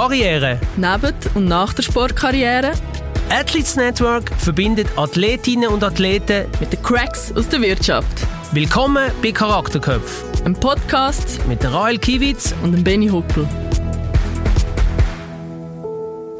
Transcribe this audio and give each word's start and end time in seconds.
Karriere. 0.00 0.58
Neben 0.78 1.14
und 1.34 1.44
nach 1.44 1.74
der 1.74 1.82
Sportkarriere. 1.82 2.72
Athletes 3.28 3.76
Network 3.76 4.30
verbindet 4.38 4.86
Athletinnen 4.96 5.68
und 5.68 5.84
Athleten 5.84 6.46
mit 6.58 6.72
den 6.72 6.80
Cracks 6.80 7.30
aus 7.36 7.50
der 7.50 7.60
Wirtschaft. 7.60 8.26
Willkommen 8.52 9.10
bei 9.22 9.30
Charakterköpf. 9.30 10.24
Ein 10.46 10.54
Podcast 10.54 11.46
mit 11.46 11.62
Rael 11.70 11.98
Kiewitz 11.98 12.54
und 12.62 12.72
dem 12.72 12.82
Benny 12.82 13.08
Huckel. 13.08 13.46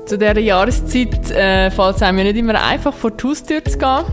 Zu 0.06 0.16
dieser 0.16 0.40
Jahreszeit 0.40 1.30
äh, 1.30 1.70
fällt 1.70 1.96
es 1.96 2.02
einem 2.02 2.16
ja 2.16 2.24
nicht 2.24 2.36
immer 2.36 2.64
einfach, 2.64 2.94
vor 2.94 3.10
die 3.10 3.24
Haustür 3.24 3.62
zu 3.62 3.76
gehen. 3.76 4.04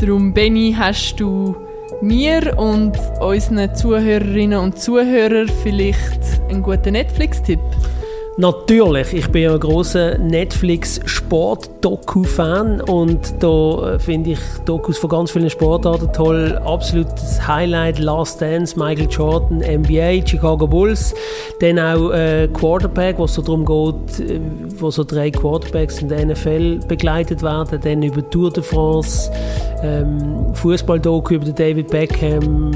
Darum, 0.00 0.34
Benny, 0.34 0.74
hast 0.76 1.14
du 1.20 1.54
mir 2.02 2.58
und 2.58 2.98
unseren 3.20 3.72
Zuhörerinnen 3.76 4.58
und 4.58 4.80
Zuhörern 4.80 5.48
vielleicht 5.62 6.20
einen 6.50 6.64
guten 6.64 6.94
Netflix-Tipp? 6.94 7.60
Natürlich, 8.38 9.14
ich 9.14 9.30
bin 9.30 9.44
ja 9.44 9.54
ein 9.54 9.60
großer 9.60 10.18
Netflix-Sport-Doku-Fan 10.18 12.82
und 12.82 13.42
da 13.42 13.94
äh, 13.94 13.98
finde 13.98 14.32
ich 14.32 14.38
Dokus 14.66 14.98
von 14.98 15.08
ganz 15.08 15.30
vielen 15.30 15.48
Sportarten 15.48 16.12
toll. 16.12 16.60
Absolutes 16.62 17.48
Highlight, 17.48 17.98
Last 17.98 18.42
Dance, 18.42 18.78
Michael 18.78 19.08
Jordan, 19.10 19.60
NBA, 19.60 20.26
Chicago 20.26 20.66
Bulls. 20.66 21.14
Dann 21.60 21.78
auch 21.78 22.10
äh, 22.10 22.46
Quarterback, 22.52 23.16
wo 23.16 23.24
es 23.24 23.32
so 23.32 23.40
darum 23.40 23.64
geht, 23.64 24.20
äh, 24.20 24.38
wo 24.80 24.90
so 24.90 25.02
drei 25.02 25.30
Quarterbacks 25.30 26.02
in 26.02 26.10
der 26.10 26.26
NFL 26.26 26.80
begleitet 26.86 27.42
werden. 27.42 27.80
Dann 27.82 28.02
über 28.02 28.28
Tour 28.28 28.52
de 28.52 28.62
France, 28.62 29.30
ähm, 29.82 30.52
Fußball-Doku 30.52 31.36
über 31.36 31.46
David 31.46 31.88
Beckham. 31.88 32.70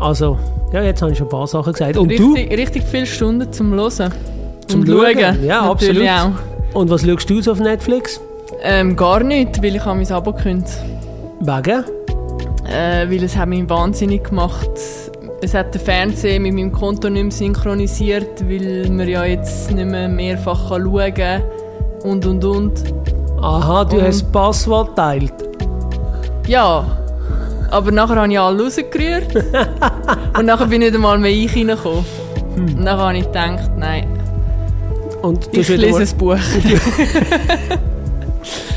Also, 0.00 0.36
ja, 0.72 0.82
jetzt 0.82 1.02
habe 1.02 1.12
ich 1.12 1.18
schon 1.18 1.28
ein 1.28 1.30
paar 1.30 1.46
Sachen 1.46 1.72
gesagt. 1.72 1.96
Und 1.96 2.10
richtig, 2.10 2.48
du? 2.48 2.56
Richtig 2.56 2.82
viele 2.82 3.06
Stunden 3.06 3.52
zum 3.52 3.72
Hören. 3.74 4.10
Zum 4.72 4.86
Schauen? 4.86 5.18
Schauen. 5.18 5.44
Ja, 5.44 5.70
absolut. 5.70 6.08
Auch. 6.08 6.80
Und 6.80 6.90
was 6.90 7.02
schaust 7.04 7.28
du 7.28 7.50
auf 7.50 7.60
Netflix? 7.60 8.20
Ähm, 8.62 8.96
gar 8.96 9.22
nicht, 9.22 9.62
weil 9.62 9.76
ich 9.76 9.84
mein 9.84 10.10
Abo 10.12 10.32
gekündigt 10.32 10.78
Wegen? 11.40 11.84
Äh, 12.64 13.10
weil 13.10 13.24
es 13.24 13.36
hat 13.36 13.48
mich 13.48 13.68
wahnsinnig 13.68 14.24
gemacht. 14.24 14.70
Es 15.40 15.54
hat 15.54 15.74
den 15.74 15.80
Fernseher 15.80 16.38
mit 16.38 16.54
meinem 16.54 16.70
Konto 16.70 17.10
nicht 17.10 17.22
mehr 17.22 17.32
synchronisiert, 17.32 18.48
weil 18.48 18.88
man 18.90 19.08
ja 19.08 19.24
jetzt 19.24 19.72
nicht 19.72 19.84
mehr 19.84 20.08
mehrfach 20.08 20.68
schauen 20.68 21.14
kann 21.14 21.42
und 22.04 22.24
und 22.26 22.44
und. 22.44 22.94
Aha, 23.40 23.84
du 23.84 23.96
und, 23.96 24.02
hast 24.02 24.22
das 24.22 24.30
Passwort 24.30 24.90
geteilt. 24.90 25.34
Ja, 26.46 26.86
aber 27.70 27.90
nachher 27.90 28.16
habe 28.16 28.32
ich 28.32 28.38
alle 28.38 28.62
rausgerührt 28.62 29.34
und 30.38 30.46
nachher 30.46 30.66
bin 30.66 30.82
ich 30.82 30.90
nicht 30.90 30.94
einmal 30.94 31.18
mehr 31.18 31.32
ich 31.32 31.56
reingekommen. 31.56 32.04
Hm. 32.54 32.78
Und 32.78 32.84
dann 32.84 32.98
habe 32.98 33.16
ich 33.18 33.24
gedacht, 33.24 33.70
nein, 33.76 34.06
und 35.22 35.48
ich 35.52 35.68
lese 35.68 36.02
ein 36.02 36.18
Buch. 36.18 36.36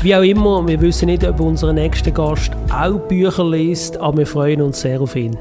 Wie 0.02 0.14
auch 0.14 0.22
immer, 0.22 0.66
wir 0.66 0.80
wissen 0.80 1.06
nicht, 1.06 1.24
ob 1.24 1.40
unser 1.40 1.72
nächster 1.72 2.12
Gast 2.12 2.52
auch 2.72 2.98
Bücher 3.08 3.44
liest, 3.50 3.96
aber 3.96 4.18
wir 4.18 4.26
freuen 4.26 4.62
uns 4.62 4.80
sehr 4.80 5.00
auf 5.00 5.16
ihn. 5.16 5.36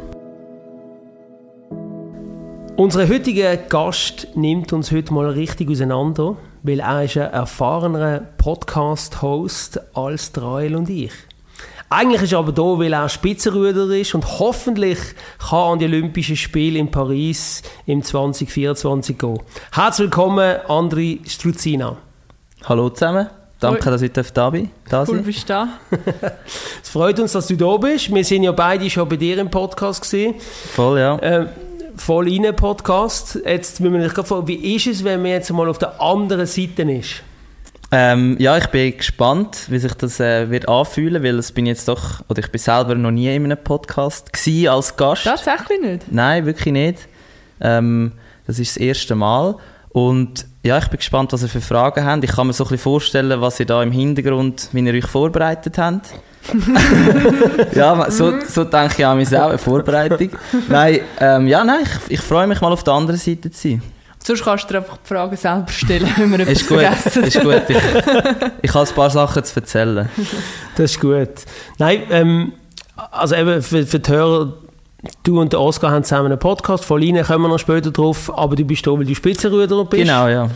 Unser 2.77 3.07
heutiger 3.07 3.55
Gast 3.55 4.27
nimmt 4.35 4.73
uns 4.73 4.91
heute 4.91 5.13
mal 5.13 5.29
richtig 5.29 5.69
auseinander, 5.69 6.35
weil 6.63 6.79
er 6.79 7.03
ist 7.03 7.15
ein 7.15 7.31
erfahrener 7.31 8.21
Podcast-Host 8.37 9.79
als 9.95 10.31
Trail 10.31 10.75
und 10.75 10.89
ich. 10.89 11.13
Eigentlich 11.89 12.23
ist 12.23 12.33
er 12.33 12.39
aber 12.39 12.51
da, 12.51 12.63
weil 12.63 12.93
er 12.93 13.07
Spitzenruder 13.09 13.85
ist 13.95 14.15
und 14.15 14.39
hoffentlich 14.39 14.97
kann 15.37 15.73
an 15.73 15.79
die 15.79 15.85
Olympischen 15.85 16.35
Spiele 16.35 16.79
in 16.79 16.89
Paris 16.89 17.61
im 17.85 18.01
2024 18.01 19.17
gehen. 19.17 19.39
Herzlich 19.71 20.05
willkommen, 20.07 20.57
Andri 20.67 21.21
Struzina. 21.27 21.95
Hallo 22.63 22.89
zusammen. 22.89 23.29
Danke, 23.59 23.89
dass 23.91 24.01
ich 24.01 24.11
da 24.11 24.49
bin. 24.49 24.71
Da 24.89 25.05
cool, 25.07 25.19
bist 25.19 25.43
du 25.43 25.53
da. 25.53 25.67
es 26.83 26.89
freut 26.89 27.19
uns, 27.19 27.33
dass 27.33 27.47
du 27.47 27.55
da 27.55 27.77
bist. 27.77 28.13
Wir 28.13 28.25
sind 28.25 28.43
ja 28.43 28.51
beide 28.51 28.89
schon 28.89 29.07
bei 29.07 29.15
dir 29.15 29.37
im 29.37 29.49
Podcast 29.49 30.01
gesehen. 30.01 30.35
Voll, 30.73 30.99
ja. 30.99 31.17
Äh, 31.19 31.47
voll 31.95 32.27
in 32.31 32.53
Podcast. 32.55 33.39
Jetzt 33.45 33.79
müssen 33.79 33.93
wir 33.93 34.03
uns 34.03 34.27
fragen, 34.27 34.47
wie 34.47 34.75
ist 34.75 34.87
es, 34.87 35.03
wenn 35.03 35.21
man 35.21 35.31
jetzt 35.31 35.51
mal 35.51 35.69
auf 35.69 35.77
der 35.77 36.01
anderen 36.01 36.47
Seite 36.47 36.81
ist? 36.81 37.23
Ähm, 37.91 38.35
ja, 38.39 38.57
ich 38.57 38.67
bin 38.67 38.97
gespannt, 38.97 39.67
wie 39.69 39.79
sich 39.79 39.93
das 39.93 40.19
äh, 40.19 40.49
wird 40.49 40.67
anfühlen, 40.67 41.23
weil 41.23 41.37
es 41.37 41.51
bin 41.51 41.65
jetzt 41.65 41.87
doch, 41.87 42.21
oder 42.27 42.39
ich 42.39 42.51
bin 42.51 42.59
selber 42.59 42.95
noch 42.95 43.11
nie 43.11 43.33
in 43.33 43.45
einem 43.45 43.57
Podcast 43.57 44.33
gewesen 44.33 44.69
als 44.69 44.97
Gast. 44.97 45.23
Tatsächlich 45.23 45.79
nicht? 45.81 46.11
Nein, 46.11 46.45
wirklich 46.45 46.73
nicht. 46.73 47.07
Ähm, 47.61 48.13
das 48.47 48.59
ist 48.59 48.75
das 48.75 48.81
erste 48.81 49.15
Mal. 49.15 49.55
Und 49.89 50.45
ja, 50.63 50.77
ich 50.77 50.87
bin 50.87 50.97
gespannt, 50.97 51.31
was 51.31 51.43
ihr 51.43 51.47
für 51.47 51.61
Fragen 51.61 52.03
habt. 52.03 52.23
Ich 52.23 52.31
kann 52.31 52.47
mir 52.47 52.53
so 52.53 52.63
ein 52.63 52.69
bisschen 52.69 52.83
vorstellen, 52.83 53.39
was 53.39 53.59
ihr 53.59 53.65
da 53.65 53.81
im 53.81 53.91
Hintergrund, 53.91 54.69
wie 54.71 54.81
ihr 54.81 54.93
euch 54.93 55.07
vorbereitet 55.07 55.77
habt. 55.77 56.09
ja, 57.75 58.11
so, 58.11 58.33
so 58.47 58.63
denke 58.65 58.95
ich 58.97 59.05
an 59.05 59.17
mich 59.17 59.29
selber, 59.29 59.57
Vorbereitung. 59.57 60.31
Nein, 60.69 60.99
ähm, 61.19 61.47
ja, 61.47 61.63
nein, 61.63 61.83
ich, 61.83 62.13
ich 62.13 62.21
freue 62.21 62.45
mich 62.45 62.61
mal 62.61 62.71
auf 62.71 62.83
der 62.83 62.93
anderen 62.93 63.19
Seite 63.19 63.49
zu 63.51 63.69
sein. 63.69 63.81
Sonst 64.25 64.43
kannst 64.43 64.63
du 64.63 64.73
dir 64.73 64.79
einfach 64.79 64.97
die 64.97 65.07
Fragen 65.07 65.37
selber 65.37 65.67
stellen, 65.69 66.09
wenn 66.17 66.31
wir 66.31 66.39
etwas 66.39 66.61
ist 66.61 66.67
gut, 66.67 66.79
vergessen. 66.79 67.23
Ist 67.25 67.41
gut, 67.41 67.61
ich, 67.67 67.77
ich 68.63 68.73
habe 68.73 68.89
ein 68.89 68.95
paar 68.95 69.09
Sachen 69.11 69.43
zu 69.43 69.59
erzählen. 69.59 70.09
Das 70.75 70.91
ist 70.91 70.99
gut. 70.99 71.29
Nein, 71.77 72.01
ähm, 72.09 72.53
also 73.11 73.35
eben 73.35 73.61
für, 73.61 73.85
für 73.85 73.99
die 73.99 74.11
Hörer, 74.11 74.53
du 75.21 75.39
und 75.39 75.53
der 75.53 75.61
Oscar 75.61 75.91
haben 75.91 76.03
zusammen 76.03 76.31
einen 76.31 76.39
Podcast, 76.39 76.85
von 76.85 76.99
Line 76.99 77.23
kommen 77.23 77.43
wir 77.43 77.49
noch 77.49 77.59
später 77.59 77.91
drauf, 77.91 78.35
aber 78.35 78.55
du 78.55 78.65
bist 78.65 78.87
da, 78.87 78.91
weil 78.91 79.05
du 79.05 79.13
Spitzenruder 79.13 79.85
bist. 79.85 80.01
Genau, 80.01 80.27
ja. 80.27 80.49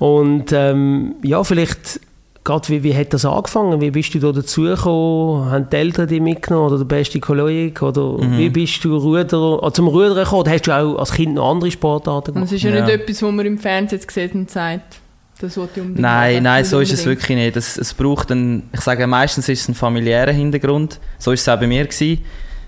Und 0.00 0.50
ähm, 0.50 1.14
ja, 1.22 1.44
vielleicht 1.44 2.00
Gerade 2.44 2.68
wie, 2.70 2.82
wie 2.82 2.96
hat 2.96 3.12
das 3.12 3.24
angefangen? 3.24 3.80
Wie 3.80 3.92
bist 3.92 4.14
du 4.14 4.18
da 4.18 4.32
dazugekommen? 4.32 5.50
Haben 5.50 5.70
die 5.70 5.76
Eltern 5.76 6.08
dich 6.08 6.20
mitgenommen 6.20 6.66
oder 6.66 6.78
der 6.78 6.84
beste 6.86 7.20
Kollege? 7.20 7.84
Oder 7.84 8.24
mhm. 8.24 8.36
wie 8.36 8.50
bist 8.50 8.84
du 8.84 8.96
Ruder, 8.96 9.60
also 9.62 9.70
zum 9.70 9.86
Rudern 9.86 10.16
gekommen? 10.16 10.40
Oder 10.40 10.50
hast 10.50 10.66
du 10.66 10.72
auch 10.72 10.98
als 10.98 11.12
Kind 11.12 11.34
noch 11.34 11.50
andere 11.50 11.70
Sportarten 11.70 12.34
gemacht? 12.34 12.50
Das 12.50 12.52
ist 12.52 12.64
ja, 12.64 12.70
ja. 12.70 12.84
nicht 12.84 12.94
etwas, 12.94 13.22
was 13.22 13.32
man 13.32 13.46
im 13.46 13.58
Fernsehen 13.58 14.00
gesehen 14.04 14.32
und 14.32 14.50
sagt. 14.50 14.98
Das 15.40 15.58
nein, 15.94 16.44
nein, 16.44 16.64
so 16.64 16.78
ist 16.78 16.92
es 16.92 17.04
wirklich 17.04 17.36
nicht. 17.36 17.56
Es, 17.56 17.76
es 17.76 17.94
braucht 17.94 18.30
einen, 18.30 18.68
ich 18.72 18.80
sage 18.80 19.08
meistens 19.08 19.48
ist 19.48 19.62
es 19.62 19.68
ein 19.68 19.74
familiärer 19.74 20.30
Hintergrund. 20.30 21.00
So 21.18 21.32
ist 21.32 21.40
es 21.40 21.48
auch 21.48 21.58
bei 21.58 21.66
mir 21.66 21.84
gewesen. 21.84 22.24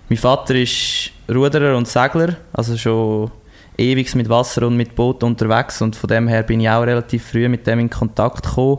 Mein 0.08 0.18
Vater 0.18 0.56
ist 0.56 1.12
Ruderer 1.32 1.76
und 1.76 1.86
Segler, 1.86 2.36
also 2.52 2.76
schon 2.76 3.30
ewig 3.76 4.12
mit 4.16 4.28
Wasser 4.28 4.66
und 4.66 4.76
mit 4.76 4.94
Boot 4.94 5.22
unterwegs 5.22 5.82
und 5.82 5.96
von 5.96 6.08
dem 6.08 6.28
her 6.28 6.42
bin 6.42 6.60
ich 6.60 6.68
auch 6.68 6.82
relativ 6.82 7.24
früh 7.26 7.48
mit 7.48 7.66
dem 7.66 7.78
in 7.78 7.90
Kontakt 7.90 8.44
gekommen. 8.44 8.78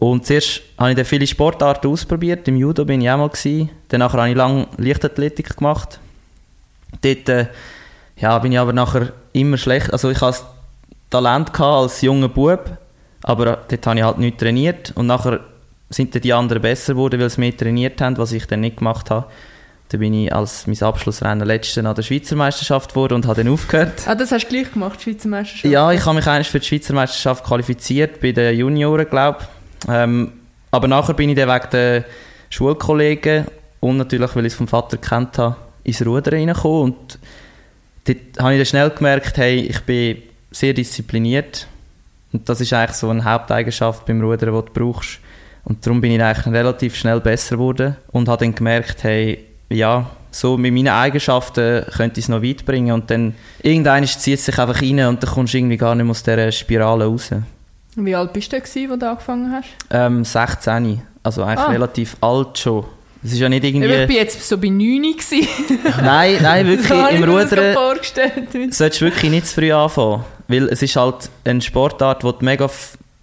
Und 0.00 0.24
zuerst 0.24 0.62
habe 0.78 0.90
ich 0.90 0.96
dann 0.96 1.04
viele 1.04 1.26
Sportarten 1.26 1.86
ausprobiert. 1.86 2.48
Im 2.48 2.56
Judo 2.56 2.86
bin 2.86 3.02
ich 3.02 3.10
auch 3.10 3.18
mal. 3.18 3.28
Gewesen. 3.28 3.68
Danach 3.88 4.14
habe 4.14 4.30
ich 4.30 4.34
lange 4.34 4.66
Leichtathletik 4.78 5.58
gemacht. 5.58 6.00
Dort 7.02 7.28
äh, 7.28 7.46
ja, 8.16 8.38
bin 8.38 8.50
ich 8.52 8.58
aber 8.58 8.72
nachher 8.72 9.12
immer 9.34 9.58
schlecht. 9.58 9.92
Also 9.92 10.10
ich 10.10 10.20
hatte 10.22 10.40
Talent 11.10 11.58
als 11.60 12.00
junger 12.00 12.30
Bub, 12.30 12.78
aber 13.22 13.58
dort 13.68 13.86
habe 13.86 13.98
ich 13.98 14.04
halt 14.04 14.18
nicht 14.18 14.38
trainiert. 14.38 14.92
Und 14.94 15.06
nachher 15.06 15.40
sind 15.90 16.14
dann 16.14 16.22
die 16.22 16.32
anderen 16.32 16.62
besser 16.62 16.94
geworden, 16.94 17.20
weil 17.20 17.28
sie 17.28 17.40
mehr 17.40 17.54
trainiert 17.54 18.00
haben, 18.00 18.16
was 18.16 18.32
ich 18.32 18.46
dann 18.46 18.60
nicht 18.60 18.78
gemacht 18.78 19.10
habe. 19.10 19.26
Da 19.90 19.98
bin 19.98 20.14
ich 20.14 20.32
als 20.32 20.66
mein 20.66 20.80
Abschlussrennen 20.80 21.46
letzten 21.46 21.84
an 21.84 21.94
der 21.94 22.04
Schweizer 22.04 22.36
Meisterschaft 22.36 22.90
geworden 22.90 23.14
und 23.14 23.26
habe 23.26 23.42
dann 23.42 23.52
aufgehört. 23.52 24.06
Ah, 24.06 24.14
das 24.14 24.32
hast 24.32 24.46
du 24.46 24.48
gleich 24.48 24.72
gemacht, 24.72 25.02
Schweizer 25.02 25.28
Meisterschaft? 25.28 25.70
Ja, 25.70 25.92
ich 25.92 26.06
habe 26.06 26.14
mich 26.14 26.26
eigentlich 26.26 26.48
für 26.48 26.60
die 26.60 26.66
Schweizer 26.66 26.94
Meisterschaft 26.94 27.44
qualifiziert, 27.44 28.20
bei 28.20 28.32
den 28.32 28.56
Junioren, 28.56 29.06
glaube 29.06 29.40
ich. 29.40 29.59
Ähm, 29.88 30.32
aber 30.70 30.88
nachher 30.88 31.14
bin 31.14 31.30
ich 31.30 31.36
dann 31.36 31.48
wegen 31.48 31.70
der 31.70 32.04
Schulkollegen 32.48 33.46
und 33.80 33.96
natürlich, 33.96 34.34
weil 34.36 34.46
ich 34.46 34.52
es 34.52 34.56
vom 34.56 34.68
Vater 34.68 34.96
kennt 34.98 35.38
habe, 35.38 35.56
ins 35.84 36.04
Rudern 36.04 36.34
reingekommen. 36.34 36.82
Und 36.82 37.18
dort 38.04 38.18
habe 38.38 38.52
ich 38.52 38.58
dann 38.58 38.66
schnell 38.66 38.90
gemerkt, 38.90 39.36
hey, 39.38 39.60
ich 39.60 39.80
bin 39.80 40.18
sehr 40.50 40.74
diszipliniert. 40.74 41.66
Und 42.32 42.48
das 42.48 42.60
ist 42.60 42.72
eigentlich 42.72 42.96
so 42.96 43.08
eine 43.08 43.24
Haupteigenschaft 43.24 44.06
beim 44.06 44.20
Rudern, 44.20 44.54
die 44.54 44.72
du 44.72 44.72
brauchst. 44.72 45.18
Und 45.64 45.84
darum 45.84 46.00
bin 46.00 46.12
ich 46.12 46.22
eigentlich 46.22 46.46
relativ 46.46 46.96
schnell 46.96 47.20
besser 47.20 47.56
geworden 47.56 47.96
und 48.12 48.28
habe 48.28 48.44
dann 48.44 48.54
gemerkt, 48.54 49.02
hey, 49.04 49.44
ja, 49.68 50.10
so 50.30 50.56
mit 50.56 50.72
meinen 50.72 50.88
Eigenschaften 50.88 51.84
könnte 51.96 52.20
ich 52.20 52.26
es 52.26 52.28
noch 52.28 52.42
weit 52.42 52.64
bringen. 52.64 52.92
Und 52.92 53.10
dann 53.10 53.34
irgendwann 53.62 54.06
zieht 54.06 54.38
es 54.38 54.46
sich 54.46 54.58
einfach 54.58 54.80
rein 54.80 55.00
und 55.06 55.22
dann 55.22 55.30
kommst 55.30 55.54
du 55.54 55.58
irgendwie 55.58 55.76
gar 55.76 55.94
nicht 55.94 56.08
aus 56.08 56.22
dieser 56.22 56.50
Spirale 56.52 57.06
raus. 57.06 57.30
Wie 57.96 58.14
alt 58.14 58.32
bist 58.32 58.52
du, 58.52 58.56
als 58.56 58.72
du 58.72 58.90
angefangen 58.90 59.52
hast? 59.52 59.68
Ähm, 59.90 60.24
16. 60.24 61.02
Also 61.22 61.42
eigentlich 61.42 61.66
ah. 61.66 61.70
relativ 61.70 62.16
alt 62.20 62.58
schon. 62.58 62.84
Das 63.22 63.32
ist 63.32 63.38
ja 63.38 63.48
nicht 63.48 63.64
irgendwie... 63.64 63.86
Ich 63.86 64.08
war 64.08 64.16
jetzt 64.16 64.48
so 64.48 64.56
bei 64.56 64.68
9 64.68 65.02
Nein, 66.02 66.38
nein, 66.40 66.66
wirklich. 66.66 67.10
Im 67.10 67.24
Rudern 67.24 67.74
solltest 68.70 69.00
du 69.00 69.04
wirklich 69.04 69.30
nicht 69.30 69.46
zu 69.46 69.54
früh 69.54 69.72
anfangen. 69.72 70.24
Weil 70.48 70.68
es 70.68 70.80
ist 70.80 70.96
halt 70.96 71.28
eine 71.44 71.60
Sportart, 71.60 72.24
wo 72.24 72.32
du 72.32 72.44
mega 72.44 72.70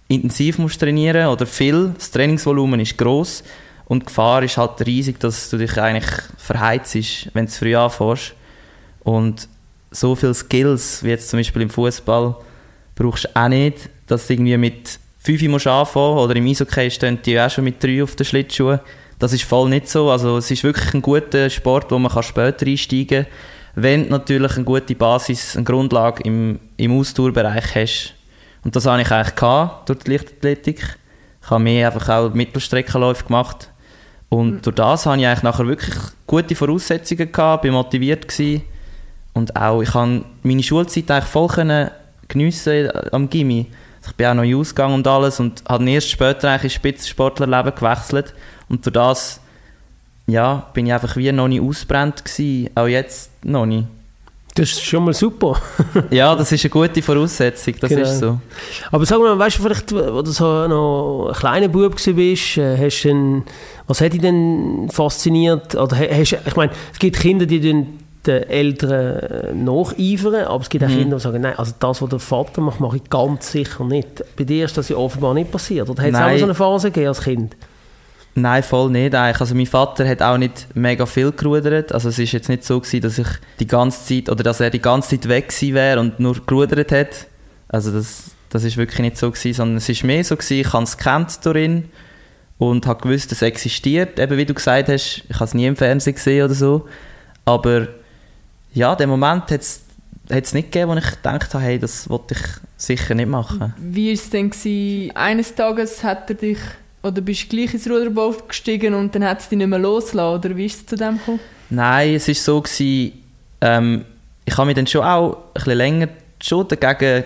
intensiv 0.06 0.58
musst 0.58 0.80
trainieren 0.80 1.26
oder 1.28 1.46
viel. 1.46 1.92
Das 1.98 2.10
Trainingsvolumen 2.12 2.78
ist 2.80 2.96
gross 2.96 3.42
und 3.86 4.02
die 4.02 4.06
Gefahr 4.06 4.42
ist 4.42 4.56
halt 4.56 4.86
riesig, 4.86 5.18
dass 5.18 5.50
du 5.50 5.58
dich 5.58 5.76
eigentlich 5.78 6.10
verheizt, 6.36 6.94
wenn 7.34 7.46
du 7.46 7.52
zu 7.52 7.58
früh 7.58 7.74
anfängst. 7.74 8.34
Und 9.00 9.48
so 9.90 10.14
viele 10.14 10.34
Skills, 10.34 11.02
wie 11.02 11.08
jetzt 11.08 11.30
zum 11.30 11.38
Beispiel 11.38 11.62
im 11.62 11.70
Fußball, 11.70 12.36
brauchst 12.94 13.24
du 13.24 13.28
auch 13.34 13.48
nicht 13.48 13.90
dass 14.08 14.26
du 14.26 14.34
irgendwie 14.34 14.56
mit 14.56 14.98
5 15.18 15.42
musst 15.48 15.66
anfangen 15.66 16.18
oder 16.18 16.36
im 16.36 16.46
Eishockey 16.46 16.90
stehen 16.90 17.18
die 17.24 17.38
auch 17.40 17.50
schon 17.50 17.64
mit 17.64 17.82
3 17.82 18.02
auf 18.02 18.16
den 18.16 18.24
Schlittschuhen. 18.26 18.80
Das 19.18 19.32
ist 19.32 19.44
voll 19.44 19.68
nicht 19.68 19.88
so. 19.88 20.10
Also 20.10 20.38
es 20.38 20.50
ist 20.50 20.64
wirklich 20.64 20.94
ein 20.94 21.02
guter 21.02 21.50
Sport, 21.50 21.90
wo 21.90 21.98
man 21.98 22.10
kann 22.10 22.22
später 22.22 22.66
einsteigen 22.66 23.24
kann, 23.24 23.32
wenn 23.74 24.04
du 24.04 24.10
natürlich 24.10 24.56
eine 24.56 24.64
gute 24.64 24.94
Basis, 24.94 25.56
eine 25.56 25.64
Grundlage 25.64 26.22
im, 26.22 26.58
im 26.76 26.98
Ausdauerbereich 26.98 27.74
hast. 27.74 28.14
Und 28.64 28.74
das 28.74 28.86
hatte 28.86 29.02
ich 29.02 29.10
eigentlich 29.10 29.34
gehabt, 29.34 29.88
durch 29.88 30.00
die 30.00 30.12
Leichtathletik. 30.12 30.98
Ich 31.42 31.50
habe 31.50 31.62
mehr 31.62 31.92
einfach 31.92 32.08
auch 32.08 32.34
Mittelstreckenläufe 32.34 33.24
gemacht. 33.24 33.70
Und 34.28 34.54
mhm. 34.54 34.62
durch 34.62 34.76
das 34.76 35.06
hatte 35.06 35.20
ich 35.20 35.26
eigentlich 35.26 35.42
nachher 35.42 35.66
wirklich 35.66 35.96
gute 36.26 36.54
Voraussetzungen 36.54 37.30
gehabt, 37.32 37.62
bin 37.62 37.72
motiviert 37.72 38.28
gewesen. 38.28 38.62
Und 39.32 39.54
auch, 39.56 39.82
ich 39.82 39.90
konnte 39.90 40.26
meine 40.42 40.62
Schulzeit 40.62 41.10
eigentlich 41.10 41.30
voll 41.30 41.48
können 41.48 41.90
geniessen 42.26 42.90
am 43.12 43.30
Gimmi. 43.30 43.66
Ich 44.08 44.14
bin 44.14 44.26
auch 44.26 44.34
noch 44.34 44.42
in 44.42 44.54
Ausgang 44.56 44.94
und 44.94 45.06
alles 45.06 45.38
und 45.38 45.62
habe 45.68 45.88
erst 45.90 46.10
später 46.10 46.50
eigentlich 46.50 46.64
ins 46.64 46.74
Spitzensportlerleben 46.74 47.74
gewechselt. 47.74 48.34
Und 48.68 48.84
durch 48.84 48.94
das 48.94 49.40
ja, 50.26 50.66
bin 50.74 50.86
ich 50.86 50.92
einfach 50.92 51.16
wie 51.16 51.32
noch 51.32 51.48
nicht 51.48 51.62
ausbrennt 51.62 52.24
gewesen, 52.24 52.70
auch 52.74 52.86
jetzt 52.86 53.30
noch 53.44 53.66
nicht. 53.66 53.86
Das 54.54 54.70
ist 54.70 54.84
schon 54.84 55.04
mal 55.04 55.14
super. 55.14 55.60
ja, 56.10 56.34
das 56.34 56.50
ist 56.50 56.64
eine 56.64 56.70
gute 56.70 57.00
Voraussetzung, 57.00 57.74
das 57.80 57.88
genau. 57.88 58.02
ist 58.02 58.18
so. 58.18 58.40
Aber 58.90 59.06
sag 59.06 59.20
mal, 59.20 59.38
weißt 59.38 59.58
du 59.58 59.62
vielleicht, 59.62 59.92
wo 59.92 60.20
du 60.20 60.30
so 60.32 60.66
noch 60.66 61.28
ein 61.28 61.34
kleiner 61.34 61.68
Bub 61.68 61.94
bist, 61.94 62.58
äh, 62.58 62.76
hast 62.76 63.02
denn, 63.04 63.44
was 63.86 64.00
hat 64.00 64.12
dich 64.12 64.20
denn 64.20 64.88
fasziniert? 64.90 65.76
Oder 65.76 65.96
hast, 65.96 66.32
ich 66.44 66.56
meine, 66.56 66.72
es 66.92 66.98
gibt 66.98 67.20
Kinder, 67.20 67.46
die 67.46 67.60
den 67.60 68.00
Eltern 68.26 69.18
äh, 69.18 69.54
nacheifern, 69.54 70.44
aber 70.44 70.62
es 70.62 70.68
gibt 70.68 70.84
auch 70.84 70.88
mhm. 70.88 70.98
Kinder, 70.98 71.16
die 71.16 71.22
sagen, 71.22 71.40
nein, 71.40 71.54
also 71.56 71.72
das, 71.78 72.02
was 72.02 72.08
der 72.08 72.18
Vater 72.18 72.60
macht, 72.60 72.80
mache 72.80 72.96
ich 72.96 73.08
ganz 73.08 73.52
sicher 73.52 73.84
nicht. 73.84 74.24
Bei 74.36 74.44
dir 74.44 74.64
ist 74.64 74.76
das 74.76 74.88
ja 74.88 74.96
offenbar 74.96 75.34
nicht 75.34 75.50
passiert. 75.50 75.88
Oder 75.88 76.02
hat 76.02 76.10
es 76.10 76.16
auch 76.16 76.38
so 76.38 76.44
eine 76.44 76.54
Phase 76.54 76.88
gegeben 76.90 77.08
als 77.08 77.22
Kind? 77.22 77.56
Nein, 78.34 78.62
voll 78.62 78.90
nicht 78.90 79.14
eigentlich. 79.14 79.40
Also 79.40 79.54
mein 79.54 79.66
Vater 79.66 80.08
hat 80.08 80.22
auch 80.22 80.38
nicht 80.38 80.68
mega 80.74 81.06
viel 81.06 81.32
gerudert. 81.32 81.92
Also 81.92 82.08
es 82.08 82.18
ist 82.18 82.32
jetzt 82.32 82.48
nicht 82.48 82.64
so 82.64 82.80
gewesen, 82.80 83.00
dass 83.00 83.18
ich 83.18 83.28
die 83.58 83.66
ganze 83.66 84.04
Zeit 84.04 84.30
oder 84.30 84.42
dass 84.42 84.60
er 84.60 84.70
die 84.70 84.80
ganze 84.80 85.10
Zeit 85.10 85.28
weg 85.28 85.48
gewesen 85.48 85.74
wäre 85.74 86.00
und 86.00 86.20
nur 86.20 86.36
gerudert 86.46 86.92
hat. 86.92 87.26
Also 87.68 87.90
das, 87.90 88.30
das 88.48 88.64
ist 88.64 88.76
wirklich 88.76 89.00
nicht 89.00 89.18
so 89.18 89.30
gewesen, 89.30 89.54
sondern 89.54 89.76
es 89.78 89.88
ist 89.88 90.04
mehr 90.04 90.24
so 90.24 90.36
gewesen, 90.36 90.60
ich 90.60 90.72
habe 90.72 90.84
es 90.84 90.96
kennt 90.96 91.44
darin 91.44 91.88
und 92.58 92.86
habe 92.86 93.02
gewusst, 93.02 93.30
dass 93.30 93.38
es 93.38 93.42
existiert. 93.42 94.18
Eben 94.18 94.36
wie 94.36 94.46
du 94.46 94.54
gesagt 94.54 94.88
hast, 94.88 95.24
ich 95.28 95.34
habe 95.34 95.44
es 95.44 95.54
nie 95.54 95.66
im 95.66 95.76
Fernsehen 95.76 96.14
gesehen 96.14 96.44
oder 96.44 96.54
so. 96.54 96.86
Aber 97.44 97.88
ja, 98.72 98.94
den 98.94 99.08
Moment 99.08 99.50
hat 99.50 99.60
es 99.60 100.52
nicht 100.52 100.72
gegeben, 100.72 100.90
wo 100.90 100.96
ich 100.96 101.10
gedacht 101.10 101.54
habe, 101.54 101.64
hey, 101.64 101.78
das 101.78 102.08
wollte 102.08 102.34
ich 102.34 102.40
sicher 102.76 103.14
nicht 103.14 103.28
machen. 103.28 103.74
Wie 103.78 104.08
war 104.08 104.14
es 104.14 104.30
denn? 104.30 104.50
Gewesen? 104.50 105.16
Eines 105.16 105.54
Tages 105.54 106.02
hat 106.04 106.30
er 106.30 106.36
dich 106.36 106.58
oder 107.02 107.20
bist 107.20 107.44
du 107.44 107.56
gleich 107.56 107.74
ins 107.74 107.88
Ruderboot 107.88 108.48
gestiegen 108.48 108.94
und 108.94 109.14
dann 109.14 109.24
hat 109.24 109.40
es 109.40 109.48
dich 109.48 109.58
nicht 109.58 109.68
mehr 109.68 109.78
losgelassen? 109.78 110.38
Oder 110.38 110.56
wie 110.56 110.66
ist 110.66 110.80
es 110.80 110.86
zu 110.86 110.96
dem 110.96 111.18
gekommen? 111.18 111.40
Nein, 111.70 112.14
es 112.14 112.28
war 112.28 112.34
so, 112.34 112.60
gewesen, 112.60 113.12
ähm, 113.60 114.04
ich 114.44 114.56
habe 114.56 114.66
mich 114.66 114.76
dann 114.76 114.86
schon 114.86 115.04
auch 115.04 115.36
ein 115.36 115.40
bisschen 115.54 115.78
länger 115.78 116.08
schon 116.40 116.68
dagegen 116.68 117.24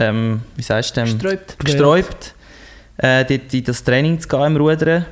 ähm, 0.00 0.40
wie 0.56 0.62
sagst 0.62 0.96
du, 0.96 1.02
gesträubt, 1.02 1.58
gesträubt 1.60 2.34
äh, 2.98 3.24
dort 3.24 3.54
in 3.54 3.64
das 3.64 3.84
Training 3.84 4.20
zu 4.20 4.28
gehen 4.28 4.42
im 4.42 4.56
Rudern. 4.56 5.06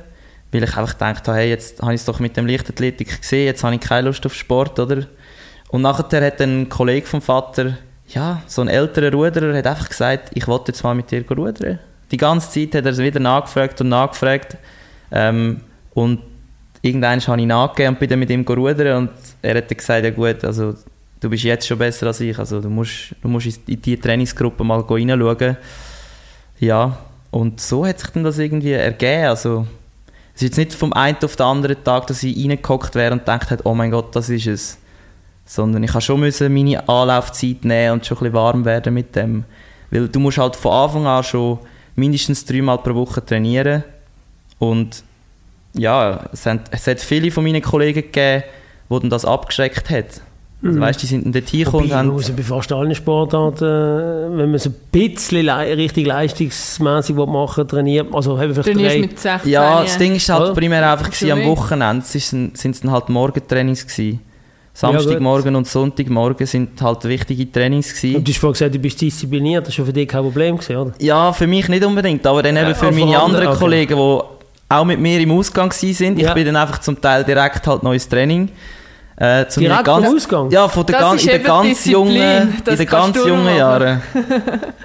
Weil 0.51 0.63
ich 0.63 0.77
einfach 0.77 0.93
gedacht 0.93 1.27
habe, 1.27 1.37
hey, 1.39 1.49
jetzt 1.49 1.81
habe 1.81 1.93
ich 1.93 2.01
es 2.01 2.05
doch 2.05 2.19
mit 2.19 2.37
dem 2.37 2.47
Leichtathletik 2.47 3.21
gesehen, 3.21 3.45
jetzt 3.45 3.63
habe 3.63 3.75
ich 3.75 3.81
keine 3.81 4.07
Lust 4.07 4.25
auf 4.25 4.33
Sport, 4.33 4.79
oder? 4.79 5.05
Und 5.69 5.81
nachher 5.81 6.25
hat 6.25 6.41
ein 6.41 6.69
Kollege 6.69 7.05
vom 7.05 7.21
Vater, 7.21 7.77
ja, 8.07 8.41
so 8.47 8.61
ein 8.61 8.69
älterer 8.69 9.11
Ruderer, 9.11 9.57
hat 9.57 9.67
einfach 9.67 9.89
gesagt, 9.89 10.29
ich 10.33 10.47
wollte 10.47 10.71
jetzt 10.71 10.83
mal 10.83 10.95
mit 10.95 11.11
dir 11.11 11.25
rudern 11.29 11.79
die 12.11 12.17
ganze 12.17 12.49
Zeit 12.49 12.75
hat 12.75 12.85
er 12.85 12.91
es 12.91 12.99
wieder 12.99 13.19
nachgefragt 13.19 13.81
und 13.81 13.89
nachgefragt. 13.89 14.57
Ähm, 15.11 15.61
und 15.93 16.21
irgendwann 16.81 17.19
habe 17.19 17.41
ich 17.41 17.47
nachgegeben 17.47 17.95
und 17.95 17.99
bin 17.99 18.09
dann 18.09 18.19
mit 18.19 18.29
ihm 18.29 18.45
rudern 18.47 18.97
und 18.97 19.09
er 19.41 19.57
hat 19.57 19.69
dann 19.69 19.77
gesagt, 19.77 20.03
ja 20.03 20.11
gut, 20.11 20.43
also 20.43 20.75
du 21.19 21.29
bist 21.29 21.43
jetzt 21.43 21.67
schon 21.67 21.77
besser 21.77 22.07
als 22.07 22.19
ich, 22.19 22.37
also 22.37 22.61
du 22.61 22.69
musst, 22.69 23.15
du 23.21 23.27
musst 23.27 23.47
in 23.67 23.81
diese 23.81 23.99
Trainingsgruppe 23.99 24.63
mal 24.63 24.81
reinschauen. 24.81 25.57
Ja, 26.59 26.97
und 27.31 27.59
so 27.59 27.85
hat 27.85 27.99
sich 27.99 28.09
dann 28.09 28.23
das 28.23 28.37
irgendwie 28.37 28.73
ergeben, 28.73 29.25
also 29.25 29.67
es 30.33 30.43
ist 30.43 30.49
jetzt 30.49 30.57
nicht 30.57 30.73
vom 30.73 30.93
einen 30.93 31.17
auf 31.23 31.35
den 31.35 31.45
anderen 31.45 31.83
Tag, 31.83 32.07
dass 32.07 32.21
ich 32.23 32.37
reingehockt 32.37 32.93
wäre 32.95 33.11
und 33.11 33.19
gedacht 33.19 33.49
habe, 33.49 33.63
oh 33.65 33.73
mein 33.73 33.91
Gott, 33.91 34.15
das 34.15 34.29
ist 34.29 34.45
es. 34.47 34.77
Sondern 35.47 35.81
ich 35.83 35.91
habe 35.91 36.01
schon 36.01 36.19
müssen 36.19 36.53
meine 36.53 36.87
Anlaufzeit 36.87 37.63
nehmen 37.63 37.93
und 37.93 38.05
schon 38.05 38.17
ein 38.17 38.19
bisschen 38.19 38.33
warm 38.33 38.65
werden 38.65 38.93
mit 38.93 39.15
dem. 39.15 39.45
Weil 39.89 40.07
du 40.09 40.19
musst 40.19 40.37
halt 40.37 40.55
von 40.55 40.71
Anfang 40.71 41.07
an 41.07 41.23
schon 41.23 41.59
mindestens 41.95 42.45
dreimal 42.45 42.77
pro 42.77 42.93
Woche 42.93 43.25
trainieren. 43.25 43.83
Und 44.59 45.03
ja, 45.73 46.29
es 46.31 46.45
hat, 46.45 46.61
es 46.71 46.85
hat 46.87 46.99
viele 46.99 47.31
von 47.31 47.43
meinen 47.43 47.61
Kollegen 47.61 48.01
gegeben, 48.01 48.43
die 48.89 48.99
dann 48.99 49.09
das 49.09 49.25
abgeschreckt 49.25 49.89
hat. 49.89 50.21
Also, 50.63 50.75
mhm. 50.75 50.81
weißt, 50.81 51.01
die 51.03 51.05
sind 51.05 51.25
dann 51.25 51.33
dort 51.33 51.49
hingekommen 51.49 51.85
und 51.85 51.95
haben... 51.95 52.11
Also 52.11 52.33
bei 52.33 52.41
fast 52.41 52.71
allen 52.71 52.95
Sportarten, 52.95 54.37
wenn 54.37 54.47
man 54.47 54.55
es 54.55 54.65
ein 54.65 54.73
bisschen 54.91 55.45
le 55.45 55.77
richtig 55.77 56.07
leistungsmäßig 56.07 57.15
machen 57.15 57.57
will, 57.57 57.67
trainiert 57.67 58.13
also 58.13 58.39
haben 58.39 58.55
wir 58.55 58.63
vielleicht 58.63 58.95
drei... 58.95 58.99
mit 58.99 59.19
16 59.19 59.51
Ja, 59.51 59.83
das 59.83 59.99
Ding 59.99 60.15
ist 60.15 60.27
halt 60.29 60.41
oder? 60.41 60.53
primär 60.53 60.91
einfach 60.91 61.11
am 61.29 61.45
Wochenende, 61.45 62.03
es 62.11 62.29
sind 62.29 62.57
es 62.57 62.81
dann 62.81 62.91
halt 62.91 63.09
Morgentrainings 63.09 63.85
gewesen. 63.85 64.19
Samstagmorgen 64.77 65.53
ja, 65.53 65.57
und 65.57 65.67
Sonntagmorgen 65.67 66.45
sind 66.45 66.79
halt 66.83 67.03
wichtige 67.05 67.51
Trainings 67.51 67.95
gewesen. 67.95 68.17
Und 68.17 68.27
du 68.27 68.31
hast 68.31 68.37
vorhin 68.37 68.53
gesagt, 68.53 68.75
du 68.75 68.79
bist 68.79 69.01
diszipliniert, 69.01 69.67
das 69.67 69.75
war 69.79 69.87
für 69.87 69.93
dich 69.93 70.07
kein 70.07 70.21
Problem 70.21 70.55
gewesen, 70.55 70.77
oder? 70.77 70.91
Ja, 70.99 71.33
für 71.33 71.47
mich 71.47 71.67
nicht 71.67 71.83
unbedingt, 71.83 72.27
aber 72.27 72.43
dann 72.43 72.57
eben 72.57 72.75
für 72.75 72.91
meine 72.91 73.19
anderen 73.19 73.47
okay. 73.47 73.57
Kollegen, 73.57 73.97
die 73.97 74.19
auch 74.69 74.85
mit 74.85 74.99
mir 74.99 75.19
im 75.19 75.31
Ausgang 75.31 75.71
sind. 75.71 76.19
Ich 76.19 76.31
bin 76.31 76.45
dann 76.45 76.57
einfach 76.57 76.77
zum 76.77 77.01
Teil 77.01 77.23
direkt 77.23 77.65
halt 77.65 77.81
neues 77.81 78.07
Training. 78.07 78.49
Äh, 79.15 79.47
zum 79.47 79.63
direkt 79.63 79.83
ganz, 79.83 80.05
vom 80.05 80.15
Ausgang? 80.15 80.51
Ja, 80.51 80.67
von 80.67 80.85
der 80.85 80.99
ganz, 80.99 81.23
in 81.23 81.29
den 81.31 81.43
ganz 81.43 81.85
jungen, 81.85 82.53
in 82.63 82.75
den 82.77 82.85
ganz 82.85 83.17
jungen 83.17 83.57
Jahren. 83.57 84.03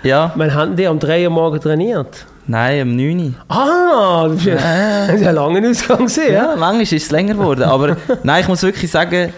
ja. 0.02 0.32
Wann 0.36 0.54
haben 0.54 0.74
die 0.74 0.86
am 0.86 0.98
3 0.98 1.24
Uhr 1.24 1.30
morgen 1.30 1.60
trainiert? 1.60 2.24
Nein, 2.46 2.80
am 2.80 2.96
9 2.96 3.36
Ah, 3.48 4.26
das 4.28 4.46
war 4.46 4.54
ja, 4.54 5.14
ja 5.16 5.30
lange 5.32 5.68
Ausgang. 5.68 6.08
Ja, 6.08 6.32
ja 6.32 6.56
manchmal 6.58 6.80
ist 6.80 6.92
es 6.92 7.10
länger 7.10 7.34
geworden. 7.34 7.64
Aber 7.64 7.98
nein, 8.22 8.40
ich 8.40 8.48
muss 8.48 8.62
wirklich 8.62 8.90
sagen, 8.90 9.34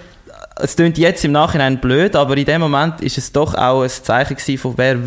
es 0.57 0.77
klingt 0.77 0.99
jetzt 0.99 1.25
im 1.25 1.33
Nachhinein 1.33 1.81
blöd, 1.81 2.15
aber 2.17 2.37
in 2.37 2.45
dem 2.45 2.61
Moment 2.61 3.01
ist 3.01 3.19
es 3.19 3.33
doch 3.33 3.55
auch 3.55 3.83
ein 3.83 3.91
Zeichen 3.91 4.59
von 4.59 4.75
wer, 4.77 4.99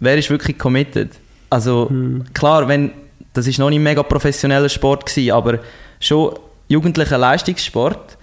wer 0.00 0.18
ist 0.18 0.30
wirklich 0.30 0.58
committed. 0.58 1.10
Also 1.50 1.88
hm. 1.88 2.24
klar, 2.32 2.66
wenn, 2.68 2.92
das 3.32 3.46
ist 3.46 3.58
noch 3.58 3.70
nicht 3.70 3.80
ein 3.80 3.84
mega 3.84 4.02
professioneller 4.02 4.68
Sport 4.68 5.06
gewesen, 5.06 5.32
aber 5.32 5.58
schon 6.00 6.34
jugendlicher 6.68 7.18
Leistungssport. 7.18 8.16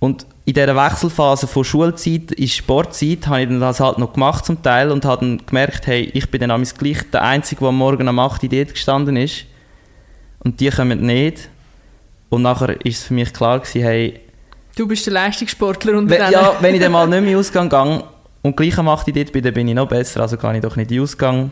Und 0.00 0.26
in 0.44 0.54
dieser 0.54 0.76
Wechselphase 0.76 1.46
von 1.46 1.64
Schulzeit 1.64 2.32
in 2.32 2.48
Sportzeit 2.48 3.26
habe 3.26 3.42
ich 3.42 3.60
das 3.60 3.80
halt 3.80 3.98
noch 3.98 4.12
gemacht 4.12 4.46
zum 4.46 4.62
Teil 4.62 4.92
und 4.92 5.04
habe 5.04 5.26
dann 5.26 5.44
gemerkt, 5.44 5.86
hey, 5.86 6.10
ich 6.14 6.30
bin 6.30 6.40
dann 6.40 6.62
gleich 6.62 7.10
der 7.12 7.22
Einzige, 7.22 7.60
der 7.60 7.68
am 7.68 7.78
Morgen 7.78 8.08
um 8.08 8.18
8 8.18 8.42
Uhr 8.44 8.48
dort 8.48 8.74
gestanden 8.74 9.16
ist. 9.16 9.44
Und 10.40 10.60
die 10.60 10.70
kommen 10.70 11.00
nicht. 11.00 11.48
Und 12.28 12.42
nachher 12.42 12.80
ist 12.86 12.98
es 12.98 13.04
für 13.04 13.14
mich 13.14 13.32
klar 13.32 13.58
gewesen, 13.58 13.82
hey, 13.82 14.20
Du 14.78 14.86
bist 14.86 15.04
der 15.06 15.12
Leistungssportler 15.12 15.98
unter 15.98 16.20
wenn, 16.20 16.30
Ja, 16.30 16.54
wenn 16.60 16.72
ich 16.72 16.80
dann 16.80 16.92
mal 16.92 17.04
nicht 17.08 17.20
mehr 17.20 17.32
in 17.32 17.36
Ausgang 17.36 17.68
gehe 17.68 18.04
und 18.42 18.56
gleich 18.56 18.78
am 18.78 18.88
8 18.88 19.08
dort 19.08 19.32
bin, 19.32 19.42
dann 19.42 19.52
bin 19.52 19.66
ich 19.66 19.74
noch 19.74 19.88
besser, 19.88 20.20
also 20.20 20.36
kann 20.36 20.54
ich 20.54 20.62
doch 20.62 20.76
nicht 20.76 20.92
in 20.92 21.00
Ausgang. 21.00 21.50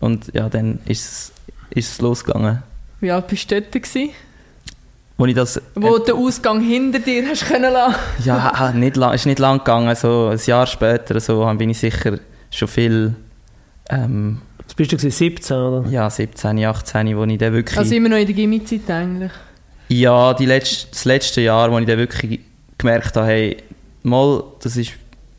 Und 0.00 0.34
ja, 0.34 0.48
dann 0.48 0.80
ist 0.84 1.32
es 1.72 2.00
losgegangen. 2.00 2.64
Wie 2.98 3.12
alt 3.12 3.28
bist 3.28 3.48
du 3.48 3.60
dort? 3.60 3.70
Gewesen? 3.70 4.10
Wo 5.16 5.26
ich 5.26 5.36
das... 5.36 5.62
Wo 5.76 5.98
äh, 5.98 6.04
den 6.04 6.16
Ausgang 6.16 6.60
hinter 6.60 6.98
dir 6.98 7.28
hast 7.28 7.46
können 7.46 7.72
lassen? 7.72 7.94
Ja, 8.24 8.72
nicht 8.72 8.96
lang, 8.96 9.14
ist 9.14 9.26
nicht 9.26 9.38
lang 9.38 9.58
gegangen, 9.58 9.94
so 9.94 10.26
ein 10.32 10.40
Jahr 10.44 10.66
später 10.66 11.20
so, 11.20 11.44
bin 11.56 11.70
ich 11.70 11.78
sicher 11.78 12.18
schon 12.50 12.66
viel... 12.66 13.14
Ähm, 13.88 14.40
Was 14.66 14.74
bist 14.74 14.90
du 14.90 14.98
17, 14.98 15.56
oder? 15.56 15.88
Ja, 15.90 16.10
17, 16.10 16.64
18, 16.64 17.16
wo 17.16 17.22
ich 17.22 17.38
dann 17.38 17.52
wirklich... 17.52 17.78
Also 17.78 17.94
immer 17.94 18.08
noch 18.08 18.16
in 18.16 18.26
der 18.26 18.34
Gimmi-Zeit 18.34 18.90
eigentlich? 18.90 19.32
Ja, 19.88 20.34
die 20.34 20.46
letzte, 20.46 20.88
das 20.90 21.04
letzte 21.04 21.40
Jahr, 21.40 21.70
wo 21.70 21.78
ich 21.78 21.86
dann 21.86 21.98
wirklich 21.98 22.40
gemerkt 22.78 23.16
habe, 23.16 23.26
hey, 23.26 23.56
mal, 24.02 24.42
das 24.60 24.76
ist 24.76 24.92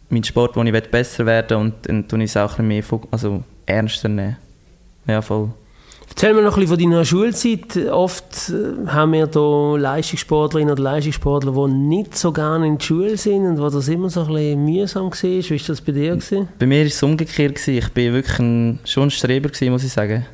mein 0.09 0.23
Sport, 0.23 0.55
wo 0.55 0.63
ich 0.63 0.83
besser 0.89 1.25
werden 1.25 1.49
will 1.49 1.57
und 1.57 1.73
dann 1.83 2.07
tue 2.07 2.19
ich 2.23 2.31
es 2.31 2.37
auch 2.37 2.59
ein 2.59 2.67
mehr 2.67 2.83
also 3.11 3.43
ernster 3.65 4.09
nehmen. 4.09 4.37
Ja, 5.07 5.21
voll. 5.21 5.49
Erzähl 6.09 6.33
mir 6.33 6.41
noch 6.41 6.57
ein 6.57 6.61
bisschen 6.61 6.79
von 6.79 6.91
deiner 6.91 7.05
Schulzeit. 7.05 7.77
Oft 7.91 8.49
äh, 8.49 8.87
haben 8.87 9.13
wir 9.13 9.29
hier 9.31 9.77
Leistungssportlerinnen 9.77 10.73
oder 10.73 10.83
Leistungssportler, 10.83 11.51
die 11.51 11.73
nicht 11.73 12.17
so 12.17 12.33
gerne 12.33 12.67
in 12.67 12.77
der 12.77 12.83
Schule 12.83 13.15
sind 13.15 13.45
und 13.45 13.59
wo 13.59 13.69
das 13.69 13.87
immer 13.87 14.09
so 14.09 14.21
ein 14.21 14.27
bisschen 14.27 14.65
mühsam 14.65 15.05
war. 15.05 15.21
Wie 15.21 15.49
war 15.49 15.67
das 15.67 15.81
bei 15.81 15.91
dir? 15.91 16.15
Gewesen? 16.15 16.49
Bei 16.57 16.65
mir 16.65 16.79
war 16.79 16.87
es 16.87 17.01
umgekehrt. 17.03 17.67
Ich 17.67 17.83
war 17.83 17.95
wirklich 17.95 18.39
ein, 18.39 18.79
schon 18.83 19.03
ein 19.03 19.11
Streber, 19.11 19.49
gewesen, 19.49 19.71
muss 19.71 19.83
ich 19.83 19.93
sagen. 19.93 20.25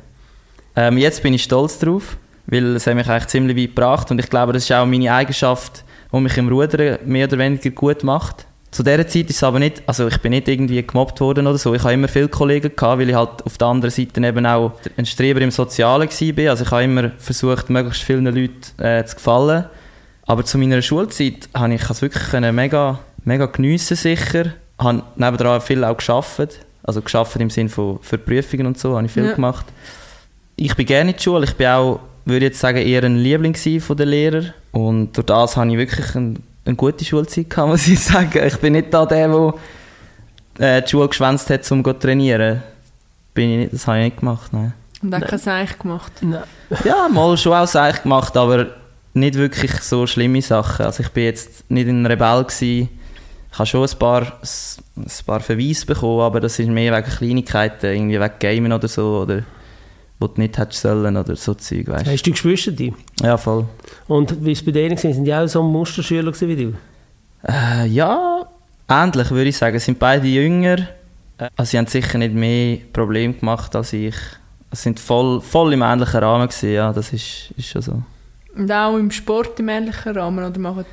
Ähm, 0.74 0.98
jetzt 0.98 1.22
bin 1.22 1.34
ich 1.34 1.42
stolz 1.42 1.78
drauf 1.78 2.16
weil 2.46 2.76
es 2.76 2.86
hat 2.86 2.94
mich 2.94 3.08
eigentlich 3.08 3.26
ziemlich 3.26 3.56
weit 3.56 3.74
gebracht 3.74 4.10
und 4.10 4.18
ich 4.18 4.30
glaube, 4.30 4.52
das 4.52 4.64
ist 4.64 4.72
auch 4.72 4.86
meine 4.86 5.12
Eigenschaft, 5.12 5.84
die 6.12 6.20
mich 6.20 6.36
im 6.36 6.48
Rudern 6.48 6.98
mehr 7.04 7.26
oder 7.26 7.38
weniger 7.38 7.70
gut 7.70 8.04
macht. 8.04 8.46
zu 8.70 8.82
dieser 8.82 9.06
Zeit 9.06 9.30
ist 9.30 9.36
es 9.36 9.42
aber 9.42 9.58
nicht, 9.58 9.82
also 9.86 10.06
ich 10.06 10.18
bin 10.18 10.30
nicht 10.30 10.48
irgendwie 10.48 10.82
gemobbt 10.82 11.20
worden 11.20 11.46
oder 11.46 11.56
so. 11.56 11.74
Ich 11.74 11.82
habe 11.82 11.94
immer 11.94 12.08
viele 12.08 12.28
Kollegen 12.28 12.74
gehabt, 12.76 13.00
weil 13.00 13.08
ich 13.08 13.14
halt 13.14 13.44
auf 13.44 13.56
der 13.56 13.68
anderen 13.68 13.90
Seite 13.90 14.20
eben 14.20 14.46
auch 14.46 14.72
ein 14.96 15.06
Streber 15.06 15.40
im 15.40 15.50
Sozialen 15.50 16.08
war. 16.08 16.50
Also 16.50 16.64
ich 16.64 16.70
habe 16.70 16.84
immer 16.84 17.10
versucht, 17.18 17.70
möglichst 17.70 18.02
vielen 18.02 18.26
Leuten 18.26 18.82
äh, 18.82 19.04
zu 19.04 19.16
gefallen. 19.16 19.64
Aber 20.26 20.44
zu 20.44 20.58
meiner 20.58 20.82
Schulzeit 20.82 21.48
habe 21.54 21.74
ich 21.74 21.88
es 21.88 22.02
wirklich 22.02 22.52
mega, 22.52 22.98
mega 23.24 23.46
geniessen 23.46 23.96
sicher. 23.96 24.46
Ich 24.78 24.84
habe 24.84 25.02
nebenan 25.14 25.60
viel 25.60 25.84
auch 25.84 25.96
geschafft. 25.96 26.60
Also 26.82 27.00
geschafft 27.00 27.36
im 27.36 27.50
Sinne 27.50 27.68
von 27.68 27.98
für 28.02 28.18
Prüfungen 28.18 28.66
und 28.66 28.78
so, 28.78 28.96
habe 28.96 29.06
ich 29.06 29.12
viel 29.12 29.26
ja. 29.26 29.32
gemacht. 29.32 29.66
Ich 30.56 30.74
bin 30.74 30.86
gerne 30.86 31.10
in 31.10 31.16
der 31.16 31.22
Schule. 31.22 31.44
Ich 31.44 31.54
bin 31.54 31.66
auch, 31.66 32.00
würde 32.26 32.46
ich 32.46 32.50
jetzt 32.50 32.60
sagen, 32.60 32.78
eher 32.78 33.02
ein 33.02 33.16
Liebling 33.16 33.56
von 33.80 33.96
den 33.96 34.08
Lehrern. 34.08 34.52
Und 34.72 35.16
durch 35.16 35.26
das 35.26 35.56
habe 35.56 35.70
ich 35.70 35.78
wirklich 35.78 36.14
einen 36.14 36.42
eine 36.66 36.76
gute 36.76 37.04
Schulzeit 37.04 37.48
gehabt, 37.48 37.68
muss 37.70 37.88
ich 37.88 38.00
sagen. 38.00 38.46
Ich 38.46 38.56
bin 38.58 38.74
nicht 38.74 38.92
da 38.92 39.06
der, 39.06 39.28
der 39.28 39.54
äh, 40.58 40.82
die 40.82 40.90
Schule 40.90 41.08
geschwänzt 41.08 41.48
hat, 41.50 41.70
um 41.70 41.84
zu 41.84 41.92
trainieren. 41.92 42.62
Bin 43.34 43.50
ich 43.50 43.58
nicht, 43.58 43.72
das 43.72 43.86
habe 43.86 43.98
ich 43.98 44.04
nicht 44.06 44.20
gemacht, 44.20 44.52
nein. 44.52 44.72
Und 45.02 45.14
auch 45.14 45.20
kein 45.20 45.38
Seich 45.38 45.78
gemacht? 45.78 46.12
Nein. 46.22 46.42
Ja, 46.84 47.08
mal 47.08 47.36
schon 47.36 47.52
auch 47.52 47.66
Seich 47.66 48.02
gemacht, 48.02 48.36
aber 48.36 48.66
nicht 49.12 49.34
wirklich 49.34 49.72
so 49.82 50.06
schlimme 50.06 50.42
Sachen. 50.42 50.86
Also 50.86 51.02
ich 51.02 51.10
bin 51.10 51.24
jetzt 51.24 51.70
nicht 51.70 51.88
ein 51.88 52.06
Rebell 52.06 52.44
gewesen. 52.44 52.88
Ich 53.52 53.58
habe 53.58 53.66
schon 53.66 53.86
ein 53.86 53.98
paar, 53.98 54.22
ein 54.22 55.24
paar 55.26 55.40
Verweise 55.40 55.86
bekommen, 55.86 56.20
aber 56.20 56.40
das 56.40 56.58
ist 56.58 56.68
mehr 56.68 56.96
wegen 56.96 57.08
Kleinigkeiten, 57.08 57.86
irgendwie 57.86 58.20
wegen 58.20 58.38
Gamen 58.38 58.72
oder 58.72 58.88
so, 58.88 59.22
oder 59.22 59.42
wo 60.18 60.26
du 60.28 60.40
nicht 60.40 60.56
hättest 60.58 60.82
sollen 60.82 61.16
oder 61.16 61.36
so 61.36 61.54
Zeug, 61.54 61.88
weißt. 61.88 62.06
Hast 62.06 62.26
du 62.26 62.30
Geschwister 62.30 62.72
die? 62.72 62.94
Ja, 63.22 63.36
voll. 63.36 63.66
Und 64.08 64.44
wie 64.44 64.52
es 64.52 64.64
bei 64.64 64.72
denen 64.72 64.96
war, 64.96 65.12
sind 65.12 65.24
die 65.24 65.34
auch 65.34 65.46
so 65.46 65.62
Musterschüler 65.62 66.32
wie 66.40 66.56
du? 66.56 66.72
Äh, 67.46 67.86
ja, 67.86 68.46
ähnlich 68.88 69.30
würde 69.30 69.48
ich 69.48 69.56
sagen. 69.56 69.78
sind 69.78 69.98
beide 69.98 70.26
jünger. 70.26 70.78
Äh, 71.38 71.48
also 71.56 71.70
sie 71.70 71.78
haben 71.78 71.86
sicher 71.86 72.18
nicht 72.18 72.34
mehr 72.34 72.78
Probleme 72.92 73.34
gemacht 73.34 73.76
als 73.76 73.92
ich. 73.92 74.16
Sie 74.72 74.82
sind 74.82 75.00
voll, 75.00 75.40
voll 75.40 75.72
im 75.72 75.82
ähnlichen 75.82 76.20
Rahmen 76.20 76.48
gewesen, 76.48 76.72
ja, 76.72 76.92
das 76.92 77.12
ist, 77.12 77.52
ist 77.56 77.68
schon 77.68 77.82
so. 77.82 78.02
Und 78.56 78.72
auch 78.72 78.96
im 78.96 79.10
Sport 79.10 79.60
im 79.60 79.68
ähnlichen 79.68 80.16
Rahmen, 80.16 80.44
oder 80.44 80.58
machen 80.58 80.84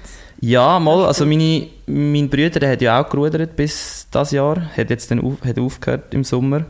Ja, 0.42 0.80
mal, 0.80 1.06
also 1.06 1.26
meine, 1.26 1.68
mein 1.88 2.30
Bruder 2.30 2.60
der 2.60 2.72
hat 2.72 2.82
ja 2.82 3.02
auch 3.02 3.10
gerudert 3.10 3.56
bis 3.56 4.08
das 4.12 4.32
Jahr, 4.32 4.62
hat 4.78 4.90
jetzt 4.90 5.10
dann 5.10 5.22
auf, 5.22 5.44
hat 5.44 5.58
aufgehört 5.58 6.14
im 6.14 6.24
Sommer 6.24 6.66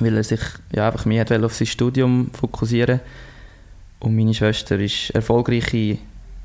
weil 0.00 0.16
er 0.16 0.24
sich 0.24 0.40
ja, 0.74 0.86
einfach 0.86 1.04
mehr 1.04 1.26
auf 1.44 1.54
sein 1.54 1.66
Studium 1.66 2.30
fokussieren 2.38 3.00
Und 4.00 4.16
meine 4.16 4.34
Schwester 4.34 4.78
ist 4.78 5.10
erfolgreiche 5.10 5.98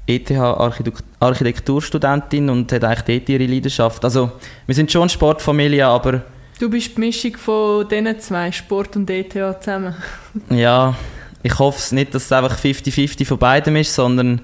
ETH-Architekturstudentin 0.07 2.49
und 2.49 2.71
hat 2.71 2.83
eigentlich 2.83 3.19
dort 3.19 3.29
ihre 3.29 3.45
Leidenschaft. 3.45 4.03
Also, 4.03 4.31
wir 4.65 4.75
sind 4.75 4.91
schon 4.91 5.09
Sportfamilie, 5.09 5.85
aber... 5.85 6.23
Du 6.59 6.69
bist 6.69 6.95
die 6.95 6.99
Mischung 6.99 7.37
von 7.37 7.87
diesen 7.87 8.19
zwei, 8.19 8.51
Sport 8.51 8.95
und 8.95 9.09
ETH 9.09 9.33
zusammen. 9.33 9.95
ja, 10.49 10.95
ich 11.43 11.57
hoffe 11.57 11.95
nicht, 11.95 12.13
dass 12.13 12.25
es 12.25 12.31
einfach 12.31 12.57
50-50 12.57 13.25
von 13.25 13.37
beidem 13.37 13.75
ist, 13.77 13.95
sondern 13.95 14.41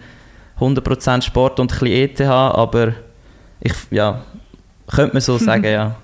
100% 0.59 1.21
Sport 1.21 1.59
und 1.59 1.71
ein 1.71 1.79
bisschen 1.79 1.87
ETH, 1.87 2.21
aber 2.21 2.93
ich, 3.59 3.73
ja, 3.91 4.23
könnte 4.87 5.13
man 5.13 5.21
so 5.21 5.37
sagen, 5.47 5.65
ja. 5.65 5.95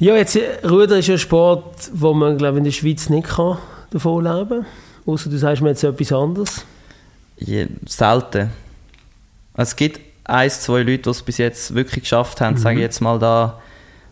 Ja, 0.00 0.16
jetzt, 0.16 0.34
äh, 0.34 0.66
Ruder 0.66 0.96
ist 0.96 1.08
ja 1.08 1.14
ein 1.16 1.18
Sport, 1.18 1.90
wo 1.92 2.14
man, 2.14 2.38
glaube 2.38 2.56
in 2.56 2.64
der 2.64 2.70
Schweiz 2.70 3.10
nicht 3.10 3.28
kann 3.28 3.58
davon 3.90 4.24
leben 4.24 4.48
kann. 4.48 4.66
Außer 5.04 5.28
du 5.28 5.36
sagst 5.36 5.60
mir 5.60 5.68
jetzt 5.68 5.84
etwas 5.84 6.10
anderes. 6.10 6.64
Ja, 7.36 7.66
selten. 7.84 8.50
Es 9.54 9.76
gibt 9.76 10.00
ein, 10.24 10.48
zwei 10.48 10.78
Leute, 10.78 11.02
die 11.02 11.10
es 11.10 11.20
bis 11.20 11.36
jetzt 11.36 11.74
wirklich 11.74 12.04
geschafft 12.04 12.40
haben, 12.40 12.54
mhm. 12.54 12.60
sage 12.60 12.76
ich 12.76 12.82
jetzt 12.82 13.00
mal 13.00 13.18
da, 13.18 13.60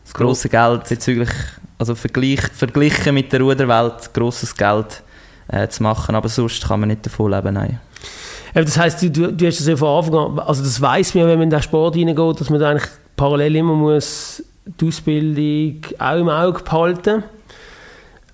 das 0.05 0.13
grosse 0.13 0.51
Geld 0.51 0.87
bezüglich, 0.87 1.31
also 1.79 1.95
vergleich, 1.95 2.43
verglichen 2.53 3.15
mit 3.15 3.33
der 3.33 3.41
Ruderwelt, 3.41 4.13
grosses 4.13 4.55
Geld 4.55 5.03
äh, 5.49 5.69
zu 5.69 5.83
machen, 5.83 6.15
aber 6.15 6.29
sonst 6.29 6.69
kann 6.69 6.81
man 6.81 6.91
nicht 6.91 7.07
davon 7.07 7.31
leben, 7.31 7.55
nein. 7.55 7.81
das 8.53 8.77
heisst, 8.77 9.01
du, 9.01 9.11
du, 9.11 9.33
du 9.33 9.47
hast 9.47 9.61
das 9.61 9.67
ja 9.67 9.77
von 9.77 9.89
Anfang 9.89 10.15
an, 10.15 10.39
also 10.41 10.63
das 10.63 10.81
weiss 10.83 11.15
man, 11.15 11.29
wenn 11.29 11.39
man 11.39 11.45
in 11.45 11.51
den 11.51 11.63
Sport 11.63 11.97
reingeht, 11.97 12.41
dass 12.41 12.51
man 12.51 12.61
da 12.61 12.71
eigentlich 12.71 12.91
parallel 13.17 13.57
immer 13.57 13.75
muss 13.75 14.43
die 14.81 14.87
Ausbildung 14.87 15.81
auch 15.99 16.19
im 16.19 16.29
Auge 16.29 16.63
behalten. 16.63 17.25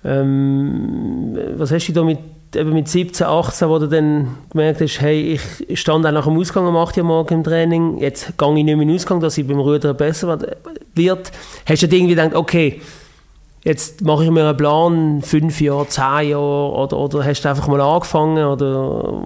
Ähm, 0.03 1.37
was 1.55 1.71
hast 1.71 1.87
du 1.87 1.93
da 1.93 2.03
mit, 2.03 2.19
eben 2.55 2.73
mit 2.73 2.87
17, 2.87 3.25
18, 3.25 3.69
wo 3.69 3.79
du 3.79 3.87
dann 3.87 4.37
gemerkt 4.51 4.81
hast, 4.81 5.01
hey, 5.01 5.39
ich 5.67 5.79
stand 5.79 6.05
auch 6.05 6.11
nach 6.11 6.25
dem 6.25 6.37
Ausgang 6.37 6.67
um 6.67 6.77
8 6.77 6.97
Uhr 6.97 7.03
morgen 7.03 7.33
im 7.33 7.43
Training, 7.43 7.97
jetzt 7.97 8.37
gehe 8.37 8.47
ich 8.49 8.53
nicht 8.53 8.65
mehr 8.65 8.73
in 8.73 8.87
den 8.87 8.95
Ausgang, 8.95 9.19
dass 9.19 9.37
ich 9.37 9.47
beim 9.47 9.59
Rudern 9.59 9.97
besser 9.97 10.37
wird. 10.93 11.31
Hast 11.65 11.81
du 11.81 11.87
irgendwie 11.87 12.15
gedacht, 12.15 12.35
okay, 12.35 12.81
jetzt 13.63 14.03
mache 14.03 14.25
ich 14.25 14.29
mir 14.29 14.47
einen 14.47 14.57
Plan, 14.57 15.21
fünf 15.23 15.59
Jahre, 15.59 15.87
zehn 15.87 16.29
Jahre, 16.29 16.71
oder, 16.71 16.97
oder 16.97 17.25
hast 17.25 17.41
du 17.41 17.49
einfach 17.49 17.67
mal 17.67 17.81
angefangen, 17.81 18.45
oder 18.45 19.23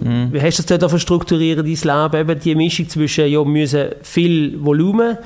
mhm. 0.00 0.28
wie 0.32 0.40
hast 0.42 0.58
du 0.58 0.62
das 0.62 0.78
dort 0.78 1.00
strukturieren, 1.00 1.64
dein 1.64 2.10
Leben, 2.12 2.30
eben 2.30 2.40
die 2.40 2.54
Mischung 2.54 2.88
zwischen, 2.90 3.26
ja, 3.26 3.42
müssen 3.42 3.88
viel 4.02 4.62
Volumen 4.62 5.16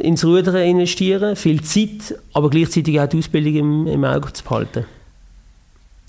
ins 0.00 0.24
Rudern 0.24 0.56
investieren, 0.56 1.36
viel 1.36 1.62
Zeit, 1.62 2.14
aber 2.32 2.50
gleichzeitig 2.50 3.00
auch 3.00 3.08
die 3.08 3.18
Ausbildung 3.18 3.54
im, 3.54 3.86
im 3.86 4.04
Auge 4.04 4.32
zu 4.32 4.44
behalten. 4.44 4.84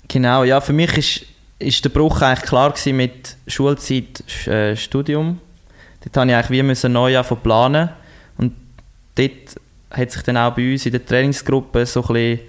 Genau, 0.08 0.44
ja, 0.44 0.60
für 0.60 0.72
mich 0.72 0.96
ist, 0.96 1.26
ist 1.58 1.84
der 1.84 1.90
Bruch 1.90 2.22
eigentlich 2.22 2.48
klar 2.48 2.74
mit 2.92 3.36
Schulzeit, 3.46 4.22
äh, 4.46 4.76
Studium. 4.76 5.40
Dort 6.04 6.16
habe 6.16 6.30
ich 6.30 6.36
eigentlich 6.36 6.84
wie 6.84 6.88
neu 6.88 7.22
planen 7.22 7.90
und 8.38 8.52
dort 9.16 9.32
hat 9.90 10.10
sich 10.10 10.22
dann 10.22 10.36
auch 10.36 10.54
bei 10.54 10.72
uns 10.72 10.86
in 10.86 10.92
der 10.92 11.04
Trainingsgruppe 11.04 11.86
so 11.86 12.02
ein 12.02 12.06
bisschen 12.12 12.40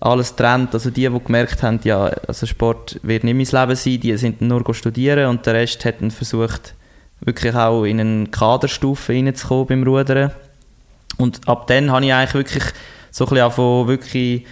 alles 0.00 0.36
trennt. 0.36 0.74
Also 0.74 0.90
die, 0.90 1.08
die 1.08 1.24
gemerkt 1.24 1.62
haben, 1.62 1.80
ja, 1.84 2.04
also 2.04 2.46
Sport 2.46 3.00
wird 3.02 3.24
nicht 3.24 3.52
mein 3.52 3.60
Leben 3.60 3.76
sein, 3.76 4.00
die 4.00 4.16
sind 4.16 4.40
nur 4.40 4.74
studieren 4.74 5.28
und 5.28 5.46
der 5.46 5.54
Rest 5.54 5.84
hat 5.84 6.00
dann 6.00 6.10
versucht, 6.10 6.74
wirklich 7.24 7.54
auch 7.54 7.84
in 7.84 8.00
eine 8.00 8.26
Kaderstufe 8.26 9.12
reinzukommen 9.12 9.66
beim 9.66 9.82
Rudern. 9.82 10.32
Und 11.16 11.46
ab 11.48 11.66
dann 11.66 11.90
habe 11.90 12.04
ich 12.04 12.12
eigentlich 12.12 12.34
wirklich 12.34 12.64
so 13.10 13.24
ein 13.24 13.30
bisschen 13.30 13.50
von 13.50 13.88
wirklich 13.88 14.46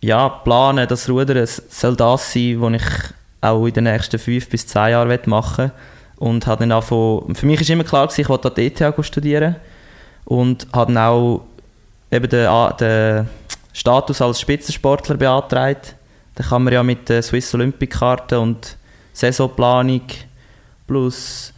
ja, 0.00 0.28
planen, 0.28 0.86
das 0.88 1.08
Rudern 1.08 1.46
soll 1.46 1.96
das 1.96 2.32
sein, 2.32 2.60
was 2.60 2.74
ich 2.74 2.82
auch 3.40 3.66
in 3.66 3.74
den 3.74 3.84
nächsten 3.84 4.18
fünf 4.18 4.48
bis 4.48 4.66
zehn 4.66 4.90
Jahren 4.90 5.18
machen 5.26 5.66
will. 5.66 5.72
Und 6.18 6.46
habe 6.46 6.60
dann 6.60 6.72
auch 6.72 6.84
von, 6.84 7.34
für 7.34 7.44
mich 7.44 7.60
war 7.60 7.74
immer 7.74 7.84
klar, 7.84 8.06
gewesen, 8.06 8.22
ich 8.22 8.28
wollte 8.28 8.48
an 8.48 8.54
der 8.54 8.64
ETH 8.64 9.04
studieren 9.04 9.56
und 10.24 10.66
habe 10.72 10.92
dann 10.92 11.04
auch 11.04 11.42
eben 12.10 12.28
den, 12.28 12.48
den 12.80 13.28
Status 13.72 14.22
als 14.22 14.40
Spitzensportler 14.40 15.16
beantragt. 15.16 15.94
Da 16.34 16.44
kann 16.44 16.64
man 16.64 16.72
ja 16.72 16.82
mit 16.82 17.08
der 17.08 17.22
Swiss 17.22 17.54
Olympic 17.54 17.98
Karte 17.98 18.40
und 18.40 18.76
Saisonplanung 19.12 20.02
plus, 20.86 21.52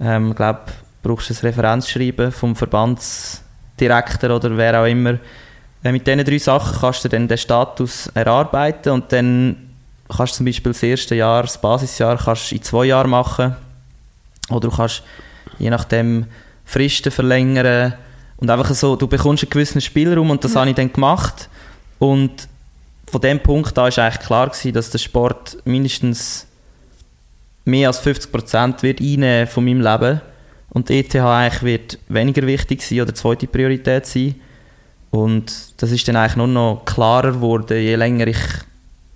ähm, 0.00 0.30
ich 0.30 0.36
glaube, 0.36 0.60
brauchst 1.02 1.30
du 1.30 1.34
ein 1.34 1.38
Referenzschreiben 1.40 2.32
vom 2.32 2.56
Verbands 2.56 3.42
Direktor 3.78 4.30
oder 4.30 4.56
wer 4.56 4.80
auch 4.80 4.86
immer. 4.86 5.18
Äh, 5.82 5.92
mit 5.92 6.06
diesen 6.06 6.24
drei 6.24 6.38
Sachen 6.38 6.80
kannst 6.80 7.04
du 7.04 7.08
dann 7.08 7.28
den 7.28 7.38
Status 7.38 8.08
erarbeiten 8.14 8.90
und 8.90 9.12
dann 9.12 9.70
kannst 10.08 10.34
du 10.34 10.36
zum 10.38 10.46
Beispiel 10.46 10.72
das 10.72 10.82
erste 10.82 11.14
Jahr, 11.14 11.42
das 11.42 11.60
Basisjahr, 11.60 12.16
kannst 12.16 12.52
in 12.52 12.62
zwei 12.62 12.86
Jahren 12.86 13.10
machen 13.10 13.56
oder 14.48 14.68
du 14.68 14.76
kannst 14.76 15.02
je 15.58 15.70
nachdem 15.70 16.26
Fristen 16.64 17.12
verlängern 17.12 17.94
und 18.38 18.50
einfach 18.50 18.74
so, 18.74 18.96
du 18.96 19.06
bekommst 19.06 19.44
einen 19.44 19.50
gewissen 19.50 19.80
Spielraum 19.80 20.30
und 20.30 20.44
das 20.44 20.54
mhm. 20.54 20.58
habe 20.58 20.70
ich 20.70 20.76
dann 20.76 20.92
gemacht 20.92 21.48
und 21.98 22.48
von 23.08 23.20
dem 23.20 23.40
Punkt 23.40 23.78
an 23.78 23.90
war 23.90 24.04
eigentlich 24.04 24.26
klar 24.26 24.48
gewesen, 24.48 24.72
dass 24.72 24.90
der 24.90 24.98
Sport 24.98 25.58
mindestens 25.64 26.45
mehr 27.66 27.88
als 27.88 27.98
50 27.98 28.32
Prozent 28.32 28.82
wird 28.82 29.00
einnehmen 29.00 29.46
von 29.46 29.64
meinem 29.64 29.82
Leben 29.82 30.20
und 30.70 30.88
die 30.88 31.00
ETH 31.00 31.14
eigentlich 31.14 31.62
wird 31.62 31.98
weniger 32.08 32.46
wichtig 32.46 32.82
sein 32.82 33.02
oder 33.02 33.14
zweite 33.14 33.46
Priorität 33.46 34.06
sein. 34.06 34.36
Und 35.10 35.52
das 35.78 35.90
ist 35.90 36.06
dann 36.08 36.16
eigentlich 36.16 36.36
nur 36.36 36.48
noch 36.48 36.82
klarer 36.84 37.32
geworden, 37.32 37.78
je 37.78 37.96
länger 37.96 38.26
ich 38.26 38.38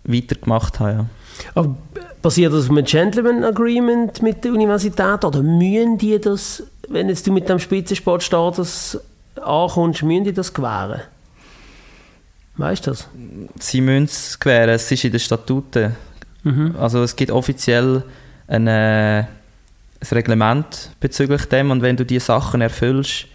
weitergemacht 0.04 0.80
habe. 0.80 0.92
Ja. 0.92 1.07
Aber 1.54 1.76
basiert 2.23 2.52
das 2.52 2.64
auf 2.64 2.71
einem 2.71 2.85
Gentleman 2.85 3.45
Agreement 3.45 4.23
mit 4.23 4.45
der 4.45 4.52
Universität 4.52 5.25
oder 5.25 5.42
mühen 5.42 5.97
die 5.97 6.19
das, 6.21 6.62
wenn 6.88 7.09
jetzt 7.09 7.26
du 7.26 7.33
mit 7.33 7.49
dem 7.49 7.59
Spitzensportstatus 7.59 8.99
ankommst, 9.40 10.02
mühen 10.02 10.25
die 10.25 10.33
das 10.33 10.52
gewähren? 10.52 11.02
Weißt 12.57 12.87
du 12.87 12.90
das? 12.90 13.09
Sie 13.59 13.80
müssen 13.80 14.04
es 14.04 14.38
gewähren, 14.38 14.71
es 14.71 14.90
ist 14.90 15.04
in 15.04 15.12
den 15.12 15.21
Statuten. 15.21 15.97
Mhm. 16.42 16.75
Also 16.78 17.02
es 17.02 17.16
gibt 17.16 17.30
offiziell 17.30 18.02
eine 18.50 19.28
ein 20.00 20.09
Reglement 20.12 20.90
bezüglich 21.00 21.45
dem 21.47 21.71
und 21.71 21.83
wenn 21.83 21.97
du 21.97 22.04
diese 22.04 22.26
Sachen 22.26 22.61
erfüllst, 22.61 23.26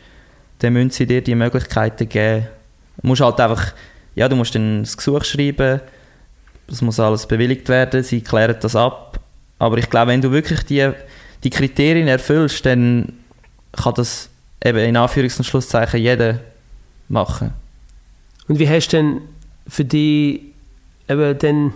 dann 0.59 0.73
müssen 0.73 0.89
sie 0.89 1.05
dir 1.05 1.21
die 1.21 1.35
Möglichkeiten 1.35 2.09
geben. 2.09 2.47
Du 3.01 3.07
musst 3.07 3.21
halt 3.21 3.39
einfach, 3.39 3.73
ja, 4.15 4.27
du 4.27 4.35
musst 4.35 4.55
dann 4.55 4.81
das 4.81 4.97
Gesuch 4.97 5.23
schreiben, 5.23 5.81
das 6.67 6.81
muss 6.81 6.99
alles 6.99 7.27
bewilligt 7.27 7.69
werden, 7.69 8.03
sie 8.03 8.21
klären 8.21 8.55
das 8.59 8.75
ab. 8.75 9.19
Aber 9.59 9.77
ich 9.77 9.89
glaube, 9.89 10.11
wenn 10.11 10.21
du 10.21 10.31
wirklich 10.31 10.63
die, 10.63 10.91
die 11.43 11.49
Kriterien 11.49 12.07
erfüllst, 12.07 12.65
dann 12.65 13.13
kann 13.73 13.93
das 13.95 14.29
eben 14.63 14.79
in 14.79 14.97
Anführungs- 14.97 15.37
und 15.37 15.43
Schlusszeichen 15.43 15.99
jeder 15.99 16.39
machen. 17.07 17.53
Und 18.47 18.57
wie 18.57 18.67
hast 18.67 18.87
du 18.87 18.97
denn 18.97 19.21
für 19.67 19.85
dich 19.85 20.41
eben 21.07 21.37
dann, 21.37 21.73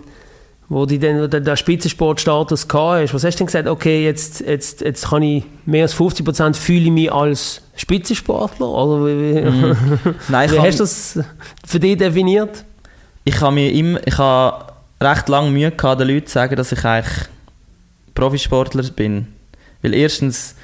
wo 0.70 0.86
du 0.86 0.98
dann 0.98 1.28
den, 1.28 1.44
den 1.44 1.56
Spitzensportstatus 1.56 2.66
gehabt 2.66 3.02
hast, 3.02 3.14
was 3.14 3.24
hast 3.24 3.34
du 3.34 3.38
denn 3.38 3.46
gesagt, 3.46 3.68
okay, 3.68 4.02
jetzt, 4.04 4.40
jetzt, 4.40 4.80
jetzt 4.80 5.10
kann 5.10 5.22
ich 5.22 5.44
mehr 5.66 5.82
als 5.82 5.92
50 5.92 6.24
Prozent 6.24 6.56
fühle 6.56 6.84
ich 6.86 6.90
mich 6.90 7.12
als 7.12 7.60
Spitzensportler? 7.76 8.66
Oder 8.66 9.04
wie, 9.04 9.40
Mm. 9.40 9.76
Nein, 10.28 10.50
wie 10.50 10.58
hast 10.58 10.78
du 10.78 10.84
das 10.84 11.18
für 11.66 11.78
dich 11.78 11.98
definiert? 11.98 12.64
ich 13.24 13.40
habe 13.40 13.54
mir 13.54 13.72
immer, 13.72 14.00
ich 14.06 14.18
habe 14.18 14.72
recht 15.00 15.28
lange 15.28 15.50
Mühe 15.50 15.70
gehabt, 15.70 16.00
den 16.00 16.08
Leuten 16.08 16.26
zu 16.26 16.32
sagen, 16.32 16.56
dass 16.56 16.72
ich 16.72 16.84
eigentlich 16.84 17.28
Profisportler 18.14 18.82
bin. 18.90 19.28
Weil 19.82 19.94
erstens 19.94 20.54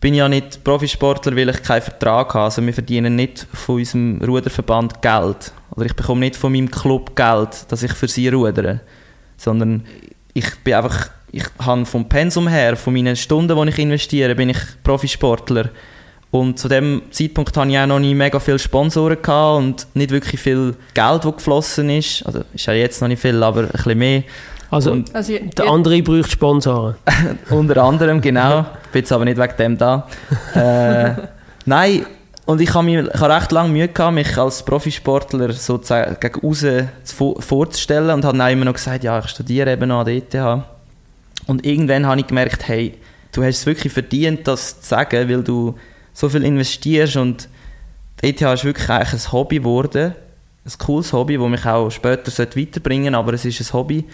bin 0.00 0.14
ich 0.14 0.18
ja 0.18 0.28
nicht 0.28 0.64
Profisportler, 0.64 1.36
weil 1.36 1.48
ich 1.48 1.62
keinen 1.62 1.82
Vertrag 1.82 2.34
habe. 2.34 2.44
Also 2.44 2.64
wir 2.64 2.74
verdienen 2.74 3.16
nicht 3.16 3.46
von 3.52 3.76
unserem 3.76 4.20
Ruderverband 4.22 5.02
Geld. 5.02 5.52
Oder 5.72 5.86
ich 5.86 5.94
bekomme 5.94 6.20
nicht 6.20 6.36
von 6.36 6.52
meinem 6.52 6.70
Club 6.70 7.14
Geld, 7.16 7.66
dass 7.68 7.82
ich 7.82 7.92
für 7.92 8.08
sie 8.08 8.28
rudere. 8.28 8.80
Sondern 9.40 9.84
ich 10.34 10.44
bin 10.62 10.74
einfach, 10.74 11.08
ich 11.32 11.44
habe 11.60 11.86
vom 11.86 12.06
Pensum 12.08 12.46
her, 12.46 12.76
von 12.76 12.92
meinen 12.92 13.16
Stunden, 13.16 13.56
die 13.64 13.68
ich 13.70 13.78
investiere, 13.78 14.34
bin 14.34 14.50
ich 14.50 14.58
Profisportler. 14.84 15.70
Und 16.30 16.58
zu 16.58 16.68
dem 16.68 17.02
Zeitpunkt 17.10 17.56
hatte 17.56 17.70
ich 17.70 17.78
auch 17.78 17.86
noch 17.86 17.98
nie 17.98 18.14
mega 18.14 18.38
viele 18.38 18.58
Sponsoren 18.58 19.20
gehabt 19.20 19.58
und 19.58 19.86
nicht 19.94 20.10
wirklich 20.10 20.40
viel 20.40 20.74
Geld, 20.94 21.24
das 21.24 21.36
geflossen 21.36 21.88
ist. 21.90 22.24
Also 22.26 22.42
ist 22.54 22.66
ja 22.66 22.74
jetzt 22.74 23.00
noch 23.00 23.08
nicht 23.08 23.20
viel, 23.22 23.42
aber 23.42 23.62
ein 23.62 23.68
bisschen 23.70 23.98
mehr. 23.98 24.22
Also, 24.70 24.92
Und- 24.92 25.12
Also, 25.14 25.32
der 25.56 25.66
andere 25.68 26.02
braucht 26.02 26.30
Sponsoren. 26.30 26.94
Unter 27.50 27.82
anderem, 27.82 28.20
genau. 28.20 28.60
Ich 28.84 28.90
bin 28.92 29.00
jetzt 29.00 29.10
aber 29.12 29.24
nicht 29.24 29.38
wegen 29.38 29.56
dem 29.58 29.78
da. 29.78 30.06
Äh, 30.54 31.14
nein, 31.64 32.06
und 32.46 32.60
ich 32.60 32.74
habe 32.74 32.88
recht 32.88 33.52
lange 33.52 33.68
Mühe 33.72 33.88
gehabt, 33.88 34.14
mich 34.14 34.36
als 34.36 34.64
Profisportler 34.64 35.52
sozusagen 35.52 36.16
gegen 36.20 36.46
außen 36.46 36.88
zu 37.04 37.16
vo- 37.16 37.40
vorzustellen 37.40 38.10
und 38.10 38.24
habe 38.24 38.36
dann 38.38 38.50
immer 38.52 38.64
noch 38.64 38.72
gesagt, 38.74 39.04
ja, 39.04 39.18
ich 39.18 39.28
studiere 39.28 39.72
eben 39.72 39.88
noch 39.88 40.00
an 40.00 40.06
der 40.06 40.14
ETH. 40.16 40.64
Und 41.46 41.64
irgendwann 41.64 42.06
habe 42.06 42.20
ich 42.20 42.26
gemerkt, 42.26 42.66
hey, 42.68 42.94
du 43.32 43.42
hast 43.44 43.58
es 43.58 43.66
wirklich 43.66 43.92
verdient, 43.92 44.46
das 44.48 44.80
zu 44.80 44.88
sagen, 44.88 45.28
weil 45.28 45.42
du 45.42 45.74
so 46.12 46.28
viel 46.28 46.44
investierst 46.44 47.16
und 47.16 47.48
die 48.22 48.28
ETH 48.28 48.42
ist 48.42 48.64
wirklich 48.64 48.88
eigentlich 48.90 49.12
ein 49.26 49.32
Hobby 49.32 49.58
geworden. 49.58 50.14
Ein 50.64 50.72
cooles 50.78 51.12
Hobby, 51.12 51.38
das 51.38 51.48
mich 51.48 51.64
auch 51.66 51.90
später 51.90 52.30
weiterbringen 52.56 53.14
sollte, 53.14 53.18
aber 53.18 53.32
es 53.34 53.44
ist 53.44 53.60
ein 53.60 53.72
Hobby. 53.72 54.04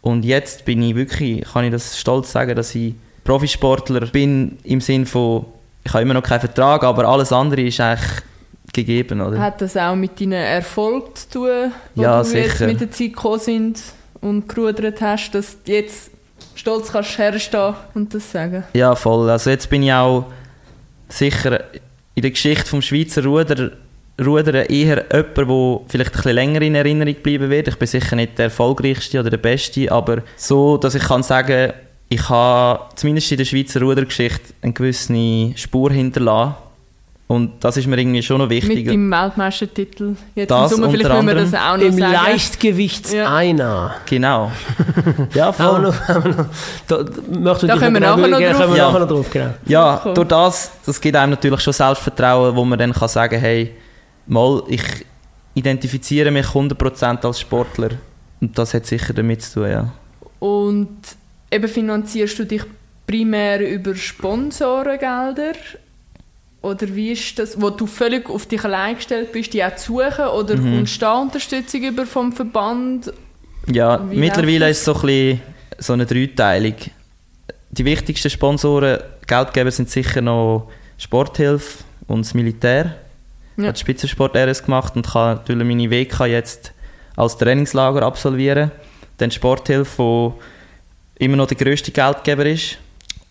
Und 0.00 0.24
jetzt 0.24 0.64
bin 0.64 0.82
ich 0.82 0.94
wirklich, 0.94 1.42
kann 1.44 1.64
ich 1.64 1.72
das 1.72 1.98
stolz 1.98 2.32
sagen, 2.32 2.56
dass 2.56 2.74
ich 2.74 2.94
Profisportler 3.24 4.06
bin 4.06 4.58
im 4.64 4.80
Sinn 4.80 5.04
von, 5.04 5.44
ich 5.84 5.92
habe 5.92 6.02
immer 6.02 6.14
noch 6.14 6.22
keinen 6.22 6.40
Vertrag, 6.40 6.84
aber 6.84 7.06
alles 7.08 7.32
andere 7.32 7.62
ist 7.62 7.80
eigentlich 7.80 8.10
gegeben, 8.72 9.20
oder? 9.20 9.38
Hat 9.38 9.60
das 9.60 9.76
auch 9.76 9.94
mit 9.96 10.20
deinen 10.20 10.32
Erfolgen 10.32 11.14
zu 11.14 11.28
tun, 11.30 11.72
wo 11.94 12.02
Ja, 12.02 12.22
du 12.22 12.28
jetzt 12.28 12.52
sicher. 12.52 12.66
mit 12.66 12.80
der 12.80 12.90
Zeit 12.90 13.08
gekommen 13.14 13.40
sind 13.40 13.82
und 14.20 14.48
gerudert 14.48 15.00
hast, 15.00 15.32
dass 15.34 15.62
du 15.64 15.72
jetzt 15.72 16.10
stolz 16.54 16.92
kannst 16.92 17.18
herstehen 17.18 17.74
und 17.94 18.14
das 18.14 18.30
sagen? 18.30 18.64
Ja, 18.74 18.94
voll. 18.94 19.28
Also 19.30 19.50
jetzt 19.50 19.68
bin 19.70 19.82
ich 19.82 19.92
auch 19.92 20.26
sicher 21.08 21.60
in 22.14 22.22
der 22.22 22.30
Geschichte 22.30 22.66
vom 22.66 22.82
Schweizer 22.82 23.24
Ruder, 23.24 23.70
Rudern 24.22 24.66
eher 24.66 25.06
jemand, 25.10 25.36
der 25.36 25.80
vielleicht 25.88 26.10
ein 26.10 26.16
bisschen 26.16 26.34
länger 26.34 26.60
in 26.62 26.74
Erinnerung 26.74 27.14
bleiben 27.22 27.48
wird. 27.48 27.68
Ich 27.68 27.78
bin 27.78 27.88
sicher 27.88 28.14
nicht 28.16 28.36
der 28.38 28.46
erfolgreichste 28.46 29.18
oder 29.18 29.30
der 29.30 29.38
beste, 29.38 29.90
aber 29.90 30.18
so, 30.36 30.76
dass 30.76 30.94
ich 30.94 31.02
kann 31.02 31.22
sagen, 31.22 31.72
ich 32.12 32.28
habe 32.28 32.80
zumindest 32.96 33.30
in 33.30 33.38
der 33.38 33.44
Schweizer 33.44 33.80
Rudergeschichte 33.80 34.52
eine 34.62 34.72
gewisse 34.72 35.52
Spur 35.54 35.92
hinterlassen. 35.92 36.56
Und 37.28 37.52
das 37.62 37.76
ist 37.76 37.86
mir 37.86 37.96
irgendwie 37.96 38.20
schon 38.24 38.38
noch 38.38 38.48
Mit 38.48 38.64
wichtig. 38.64 38.88
deinem 38.88 39.08
Weltmeistertitel. 39.08 40.16
Jetzt 40.34 40.50
Das 40.50 40.72
im 40.72 40.78
Sommer, 40.78 40.90
vielleicht 40.90 41.08
unter 41.10 41.22
müssen 41.22 41.36
wir 41.36 41.44
das 41.44 41.54
auch 41.54 41.76
noch 41.76 41.84
Im 41.84 41.92
sagen. 41.92 42.12
Leichtgewichts-Einer. 42.12 43.94
Genau. 44.06 44.50
Ja, 45.34 45.56
Haben 45.56 45.58
wir 45.58 45.70
voll. 45.70 45.80
noch, 45.82 46.08
haben 46.08 46.24
wir 46.24 46.34
noch, 46.34 46.46
da, 46.88 47.02
da, 47.68 47.74
kommen 47.76 47.94
wir 47.94 48.00
genau 48.00 48.16
nachher 48.16 48.28
noch 48.28 48.40
schauen, 48.40 48.66
drauf. 48.66 48.76
Ja. 48.76 48.98
noch 48.98 49.08
drauf, 49.08 49.30
genau. 49.30 49.54
Ja, 49.66 49.96
durch 50.12 50.26
das, 50.26 50.72
das 50.84 51.00
gibt 51.00 51.14
einem 51.14 51.30
natürlich 51.30 51.60
schon 51.60 51.72
Selbstvertrauen, 51.72 52.56
wo 52.56 52.64
man 52.64 52.76
dann 52.76 52.92
kann 52.92 53.08
sagen 53.08 53.38
hey, 53.38 53.76
mal, 54.26 54.64
ich 54.66 54.82
identifiziere 55.54 56.32
mich 56.32 56.46
100% 56.46 57.24
als 57.24 57.38
Sportler. 57.38 57.90
Und 58.40 58.58
das 58.58 58.74
hat 58.74 58.86
sicher 58.86 59.12
damit 59.12 59.42
zu 59.42 59.60
tun, 59.60 59.70
ja. 59.70 59.92
Und 60.40 60.88
eben 61.50 61.68
finanzierst 61.68 62.38
du 62.38 62.44
dich 62.46 62.62
primär 63.06 63.68
über 63.68 63.94
Sponsorengelder? 63.94 65.52
Oder 66.62 66.94
wie 66.94 67.12
ist 67.12 67.38
das, 67.38 67.60
wo 67.60 67.70
du 67.70 67.86
völlig 67.86 68.28
auf 68.28 68.46
dich 68.46 68.62
allein 68.64 68.96
gestellt 68.96 69.32
bist, 69.32 69.52
die 69.54 69.64
auch 69.64 69.74
zu 69.76 69.94
suchen? 69.94 70.26
Oder 70.26 70.56
Mhm. 70.56 70.76
kommst 70.76 70.96
du 70.96 71.00
da 71.00 71.14
Unterstützung 71.18 71.82
über 71.82 72.04
vom 72.04 72.32
Verband? 72.32 73.12
Ja, 73.70 74.04
Wie 74.10 74.16
mittlerweile 74.16 74.68
ist 74.68 74.78
es 74.78 74.84
so 74.84 74.94
ein 74.94 75.00
bisschen 75.00 75.40
so 75.78 75.92
eine 75.94 76.04
Dreiteilung. 76.06 76.74
Die 77.70 77.84
wichtigsten 77.84 78.28
Sponsoren, 78.30 78.98
Geldgeber 79.26 79.70
sind 79.70 79.88
sicher 79.88 80.20
noch 80.20 80.70
Sporthilfe 80.98 81.84
und 82.08 82.26
das 82.26 82.34
Militär. 82.34 82.96
Ich 83.56 83.62
Ja. 83.62 83.68
habe 83.68 83.74
die 83.74 83.80
Spitzensport 83.80 84.36
RS 84.36 84.62
gemacht 84.64 84.96
und 84.96 85.06
kann 85.06 85.36
natürlich 85.36 85.66
meine 85.66 85.90
WK 85.90 86.26
jetzt 86.26 86.72
als 87.16 87.38
Trainingslager 87.38 88.02
absolvieren. 88.02 88.70
Dann 89.18 89.30
die 89.30 89.36
Sporthilfe, 89.36 89.98
wo 89.98 90.34
immer 91.20 91.36
noch 91.36 91.46
der 91.46 91.56
grösste 91.56 91.92
Geldgeber 91.92 92.46
ist. 92.46 92.78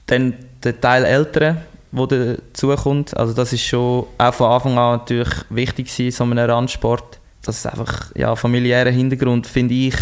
Dann 0.05 0.33
der 0.63 0.79
Teil 0.79 1.03
Ältere, 1.03 1.57
wo 1.91 2.05
dazukommt. 2.05 3.17
Also 3.17 3.33
das 3.33 3.51
ist 3.51 3.63
schon 3.63 4.05
auch 4.17 4.33
von 4.33 4.51
Anfang 4.51 4.77
an 4.77 4.99
natürlich 4.99 5.29
wichtig 5.49 5.91
gewesen, 5.91 6.15
so 6.15 6.23
einem 6.23 6.37
Randsport. 6.37 7.19
Das 7.41 7.57
ist 7.57 7.65
einfach, 7.65 8.15
ja, 8.15 8.35
familiärer 8.35 8.91
Hintergrund, 8.91 9.47
finde 9.47 9.73
ich. 9.73 9.95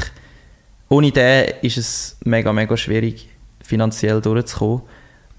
Ohne 0.89 1.11
den 1.11 1.53
ist 1.61 1.77
es 1.77 2.17
mega, 2.23 2.51
mega 2.51 2.75
schwierig, 2.75 3.29
finanziell 3.63 4.21
durchzukommen. 4.21 4.81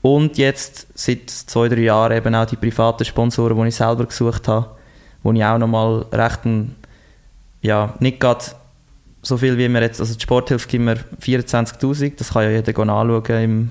Und 0.00 0.38
jetzt, 0.38 0.86
seit 0.94 1.28
zwei, 1.28 1.68
drei 1.68 1.80
Jahren 1.80 2.16
eben 2.16 2.34
auch 2.34 2.46
die 2.46 2.56
privaten 2.56 3.04
Sponsoren, 3.04 3.60
die 3.60 3.68
ich 3.68 3.74
selber 3.74 4.06
gesucht 4.06 4.46
habe, 4.48 4.70
wo 5.22 5.32
ich 5.32 5.44
auch 5.44 5.58
nochmal 5.58 6.06
recht, 6.12 6.44
ein, 6.44 6.76
ja, 7.60 7.94
nicht 7.98 8.20
gerade 8.20 8.44
so 9.22 9.36
viel 9.36 9.58
wie 9.58 9.68
wir 9.68 9.82
jetzt, 9.82 10.00
also 10.00 10.14
die 10.14 10.22
Sporthilfe 10.22 10.68
gibt 10.68 10.84
mir 10.84 10.96
24'000, 11.20 12.12
das 12.16 12.30
kann 12.32 12.44
ja 12.44 12.50
jeder 12.50 12.78
anschauen 12.78 13.42
im, 13.42 13.70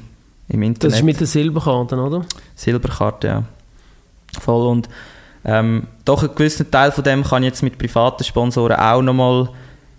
im 0.50 0.62
Internet. 0.64 0.84
Das 0.84 1.00
ist 1.00 1.04
mit 1.04 1.20
den 1.20 1.28
Silberkarten, 1.28 2.00
oder? 2.00 2.26
Silberkarte, 2.56 3.28
ja. 3.28 3.44
Voll. 4.40 4.68
Und 4.68 4.90
ähm, 5.46 5.88
doch 6.06 6.24
einen 6.24 6.36
gewissen 6.36 6.70
Teil 6.70 6.92
von 6.92 7.04
dem 7.04 7.24
kann 7.24 7.44
ich 7.44 7.48
jetzt 7.48 7.64
mit 7.64 7.78
privaten 7.78 8.24
Sponsoren 8.24 8.78
auch 8.78 9.02
nochmal 9.02 9.50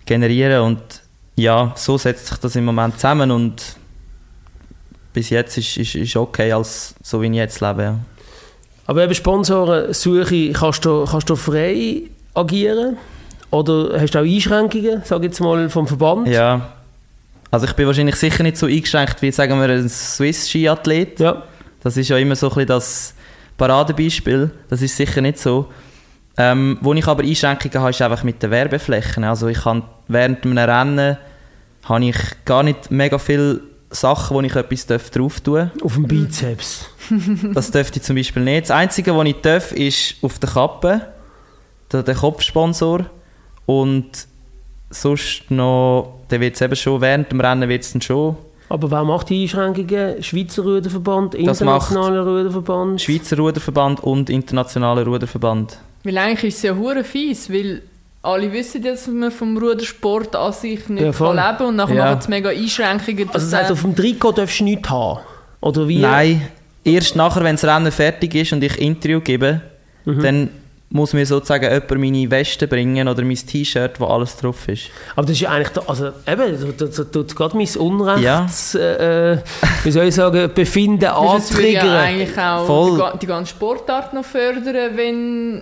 generieren. 0.05 0.61
Und 0.61 0.81
ja, 1.35 1.73
so 1.75 1.97
setzt 1.97 2.27
sich 2.27 2.37
das 2.37 2.55
im 2.55 2.65
Moment 2.65 2.95
zusammen. 2.95 3.31
Und 3.31 3.77
bis 5.13 5.29
jetzt 5.31 5.57
ist, 5.57 5.77
ist, 5.77 5.95
ist 5.95 6.15
okay, 6.15 6.51
als 6.51 6.93
so 7.01 7.21
wie 7.21 7.27
ich 7.27 7.33
jetzt 7.33 7.61
lebe. 7.61 7.81
Ja. 7.81 7.99
Aber 8.85 9.03
eben 9.03 9.13
Sponsorensuche, 9.13 10.51
kannst 10.53 10.85
du, 10.85 11.05
kannst 11.05 11.29
du 11.29 11.35
frei 11.35 12.03
agieren? 12.33 12.97
Oder 13.51 13.99
hast 13.99 14.13
du 14.13 14.19
auch 14.19 14.23
Einschränkungen, 14.23 15.01
sag 15.03 15.23
jetzt 15.23 15.39
mal, 15.39 15.69
vom 15.69 15.87
Verband? 15.87 16.27
ja. 16.27 16.73
Also 17.51 17.65
ich 17.65 17.73
bin 17.73 17.87
wahrscheinlich 17.87 18.15
sicher 18.15 18.43
nicht 18.43 18.57
so 18.57 18.67
eingeschränkt 18.67 19.21
wie, 19.23 19.31
sagen 19.31 19.59
wir, 19.59 19.69
ein 19.69 19.89
Swiss-Ski-Athlet. 19.89 21.19
Ja. 21.19 21.43
Das 21.81 21.97
ist 21.97 22.09
ja 22.09 22.17
immer 22.17 22.35
so 22.35 22.47
ein 22.47 22.49
bisschen 22.49 22.67
das 22.67 23.15
Paradebeispiel. 23.57 24.51
Das 24.69 24.81
ist 24.81 24.95
sicher 24.95 25.21
nicht 25.21 25.39
so. 25.39 25.67
Ähm, 26.37 26.77
wo 26.81 26.93
ich 26.93 27.07
aber 27.07 27.23
Einschränkungen 27.23 27.79
habe, 27.79 27.89
ist 27.89 28.01
einfach 28.01 28.23
mit 28.23 28.43
den 28.43 28.51
Werbeflächen. 28.51 29.23
Also 29.23 29.47
ich 29.47 29.61
kann 29.61 29.83
während 30.07 30.45
einem 30.45 30.57
Rennen 30.57 31.17
habe 31.85 32.05
ich 32.05 32.17
gar 32.45 32.61
nicht 32.63 32.91
mega 32.91 33.17
viele 33.17 33.61
Sachen, 33.89 34.35
wo 34.35 34.41
ich 34.41 34.55
etwas 34.55 34.85
darf 34.85 35.09
drauf 35.09 35.41
tun 35.41 35.71
Auf 35.83 35.95
dem 35.95 36.07
Bizeps. 36.07 36.85
Das 37.55 37.71
dürfte 37.71 37.97
ich 37.97 38.05
zum 38.05 38.15
Beispiel 38.15 38.43
nicht. 38.43 38.65
Das 38.65 38.71
Einzige, 38.71 39.17
was 39.17 39.25
ich 39.25 39.41
darf, 39.41 39.71
ist 39.71 40.15
auf 40.21 40.37
der 40.37 40.49
Kappe, 40.49 41.01
der 41.91 42.13
Kopfsponsor. 42.13 43.05
Und 43.69 44.25
sonst 44.89 45.51
noch, 45.51 46.13
der 46.31 46.39
wird 46.39 46.55
es 46.55 46.61
eben 46.61 46.75
schon, 46.75 47.01
während 47.01 47.31
dem 47.31 47.39
Rennen 47.39 47.69
wird 47.69 47.83
es 47.83 47.91
dann 47.91 48.01
schon 48.01 48.35
Aber 48.67 48.89
wer 48.89 49.03
macht 49.03 49.29
die 49.29 49.43
Einschränkungen? 49.43 50.23
Schweizer 50.23 50.63
Ruderverband, 50.63 51.35
internationaler 51.35 52.25
Ruderverband? 52.25 52.99
Schweizer 52.99 53.37
Ruderverband 53.37 53.99
und 54.03 54.31
Internationaler 54.31 55.05
Ruderverband. 55.05 55.77
Weil 56.03 56.17
eigentlich 56.17 56.45
ist 56.45 56.57
es 56.57 56.63
ja 56.63 56.73
hure 56.75 57.03
fies, 57.03 57.51
weil 57.51 57.83
alle 58.23 58.51
wissen, 58.51 58.81
dass 58.81 59.05
man 59.07 59.29
vom 59.29 59.55
Rudersport 59.55 60.35
an 60.35 60.51
sich 60.51 60.89
nicht 60.89 61.03
Ja, 61.03 61.11
kann 61.11 61.35
leben 61.35 61.69
und 61.69 61.75
nachher 61.75 61.95
Ja. 61.95 62.05
machen 62.05 62.21
sie 62.21 62.29
mega 62.31 62.49
Einschränkungen. 62.49 63.29
Also 63.31 63.51
das 63.51 63.53
heißt, 63.61 63.71
auf 63.71 63.81
dem 63.81 63.95
Trikot 63.95 64.31
darfst 64.31 64.59
du 64.61 64.63
nichts 64.63 64.89
haben? 64.89 65.19
Oder 65.61 65.87
wie? 65.87 65.99
Nein, 65.99 66.41
erst 66.83 67.15
nachher, 67.15 67.43
wenn 67.43 67.55
das 67.55 67.65
Rennen 67.65 67.91
fertig 67.91 68.33
ist 68.33 68.51
und 68.51 68.63
ich 68.63 68.79
Interview 68.79 69.19
gebe, 69.21 69.61
Mhm. 70.05 70.21
dann 70.23 70.49
muss 70.91 71.13
mir 71.13 71.25
sozusagen 71.25 71.65
jemand 71.65 71.99
meine 71.99 72.31
Weste 72.31 72.67
bringen 72.67 73.07
oder 73.07 73.23
mein 73.23 73.35
T-Shirt, 73.35 73.99
wo 73.99 74.05
alles 74.05 74.35
drauf 74.37 74.67
ist. 74.67 74.89
Aber 75.15 75.23
das 75.23 75.31
ist 75.33 75.41
ja 75.41 75.51
eigentlich, 75.51 75.69
da, 75.69 75.81
also 75.85 76.07
eben, 76.25 76.77
das 76.77 76.95
tut 77.11 77.35
gerade 77.35 77.55
mein 77.55 77.67
Unrechts, 77.77 78.73
ja. 78.73 78.79
äh, 78.79 79.37
wie 79.83 79.91
soll 79.91 80.05
ich 80.05 80.15
sagen, 80.15 80.51
Befinden 80.53 81.05
antriggern. 81.05 81.85
ja 81.85 81.99
eigentlich 81.99 82.37
auch 82.37 82.65
Voll. 82.65 83.11
Die, 83.13 83.19
die 83.19 83.27
ganze 83.27 83.51
Sportart 83.51 84.13
noch 84.13 84.25
fördern, 84.25 84.95
wenn... 84.95 85.61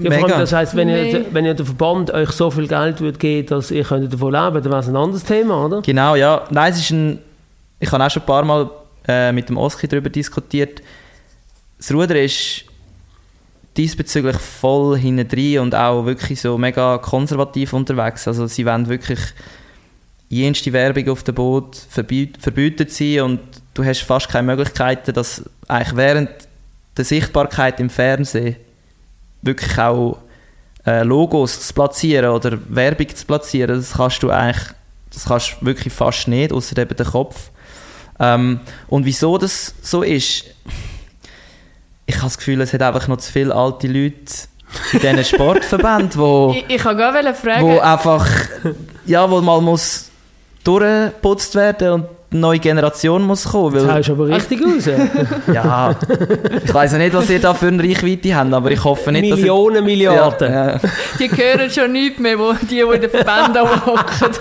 Ja, 0.00 0.10
vor 0.10 0.28
allem, 0.28 0.40
das 0.40 0.52
heisst, 0.52 0.74
wenn, 0.74 0.88
ihr, 0.88 1.26
wenn 1.30 1.44
ihr 1.44 1.54
der 1.54 1.66
Verband 1.66 2.10
euch 2.10 2.30
so 2.30 2.50
viel 2.50 2.66
Geld 2.66 3.00
würde 3.02 3.18
geben 3.18 3.46
dass 3.48 3.70
ihr 3.70 3.84
könnt 3.84 4.10
davon 4.10 4.32
leben 4.32 4.54
dann 4.54 4.64
wäre 4.64 4.78
es 4.78 4.88
ein 4.88 4.96
anderes 4.96 5.24
Thema, 5.24 5.66
oder? 5.66 5.82
Genau, 5.82 6.14
ja. 6.16 6.44
Nein, 6.50 6.72
es 6.72 6.80
ist 6.80 6.90
ein... 6.90 7.18
Ich 7.78 7.92
habe 7.92 8.02
auch 8.02 8.10
schon 8.10 8.22
ein 8.22 8.26
paar 8.26 8.44
Mal 8.44 8.70
äh, 9.06 9.30
mit 9.30 9.48
dem 9.48 9.58
Oski 9.58 9.86
darüber 9.86 10.08
diskutiert. 10.08 10.80
Das 11.76 11.92
Ruder 11.92 12.20
ist 12.20 12.64
diesbezüglich 13.76 14.36
voll 14.36 14.98
hinten 14.98 15.58
und 15.58 15.74
auch 15.74 16.06
wirklich 16.06 16.40
so 16.40 16.56
mega 16.58 16.98
konservativ 16.98 17.72
unterwegs. 17.72 18.28
Also 18.28 18.46
sie 18.46 18.64
wollen 18.66 18.88
wirklich 18.88 19.20
jenste 20.28 20.72
Werbung 20.72 21.08
auf 21.08 21.22
dem 21.22 21.34
Boot 21.34 21.76
verbieten 21.76 22.86
sie 22.88 23.20
und 23.20 23.40
du 23.74 23.84
hast 23.84 24.02
fast 24.02 24.28
keine 24.28 24.46
Möglichkeiten, 24.46 25.12
dass 25.12 25.42
eigentlich 25.68 25.96
während 25.96 26.30
der 26.96 27.04
Sichtbarkeit 27.04 27.80
im 27.80 27.90
Fernsehen 27.90 28.56
wirklich 29.42 29.78
auch 29.78 30.18
äh, 30.86 31.02
Logos 31.02 31.66
zu 31.66 31.74
platzieren 31.74 32.30
oder 32.30 32.58
Werbung 32.68 33.08
zu 33.14 33.26
platzieren, 33.26 33.76
das 33.76 33.94
kannst 33.94 34.22
du 34.22 34.30
eigentlich, 34.30 34.66
das 35.12 35.24
kannst 35.26 35.64
wirklich 35.64 35.92
fast 35.92 36.28
nicht, 36.28 36.52
außer 36.52 36.76
eben 36.78 36.96
den 36.96 37.06
Kopf. 37.06 37.50
Ähm, 38.20 38.60
und 38.88 39.04
wieso 39.04 39.38
das 39.38 39.74
so 39.82 40.02
ist, 40.02 40.44
ich 42.06 42.16
habe 42.16 42.26
das 42.26 42.38
Gefühl, 42.38 42.60
es 42.60 42.72
hat 42.72 42.82
einfach 42.82 43.08
noch 43.08 43.18
zu 43.18 43.32
viele 43.32 43.54
alte 43.54 43.86
Leute 43.86 44.14
in 44.92 45.00
diesen 45.00 45.24
Sportverbänden, 45.24 46.20
wo, 46.20 46.54
ich, 46.68 46.74
ich 46.76 46.82
kann 46.82 46.96
gar 46.96 47.12
fragen. 47.34 47.62
wo 47.62 47.78
einfach, 47.78 48.26
ja, 49.06 49.30
wo 49.30 49.40
mal 49.40 49.60
muss 49.60 50.10
durchgeputzt 50.64 51.54
werden 51.54 51.92
und 51.92 52.06
eine 52.30 52.40
neue 52.40 52.58
Generation 52.58 53.22
muss 53.22 53.44
kommen. 53.44 53.86
Weil, 53.86 54.02
das 54.02 54.10
aber 54.10 54.28
richtig 54.28 54.60
aus. 54.64 54.86
ja, 55.52 55.94
ich 56.64 56.74
weiß 56.74 56.92
ja 56.92 56.98
nicht, 56.98 57.14
was 57.14 57.30
ihr 57.30 57.40
da 57.40 57.54
für 57.54 57.68
eine 57.68 57.82
Reichweite 57.82 58.34
habt, 58.34 58.52
aber 58.52 58.70
ich 58.70 58.82
hoffe 58.82 59.12
nicht, 59.12 59.22
Millionen, 59.22 59.76
dass... 59.76 59.84
Milliarden, 59.84 60.52
ja, 60.52 60.70
ja. 60.72 60.80
Die 61.18 61.30
hören 61.30 61.70
schon 61.70 61.92
nicht 61.92 62.18
mehr, 62.18 62.38
wo 62.38 62.52
die, 62.54 62.66
die 62.66 62.80
in 62.80 63.00
den 63.00 63.10
Verbänden 63.10 63.62
hocken. 63.86 64.34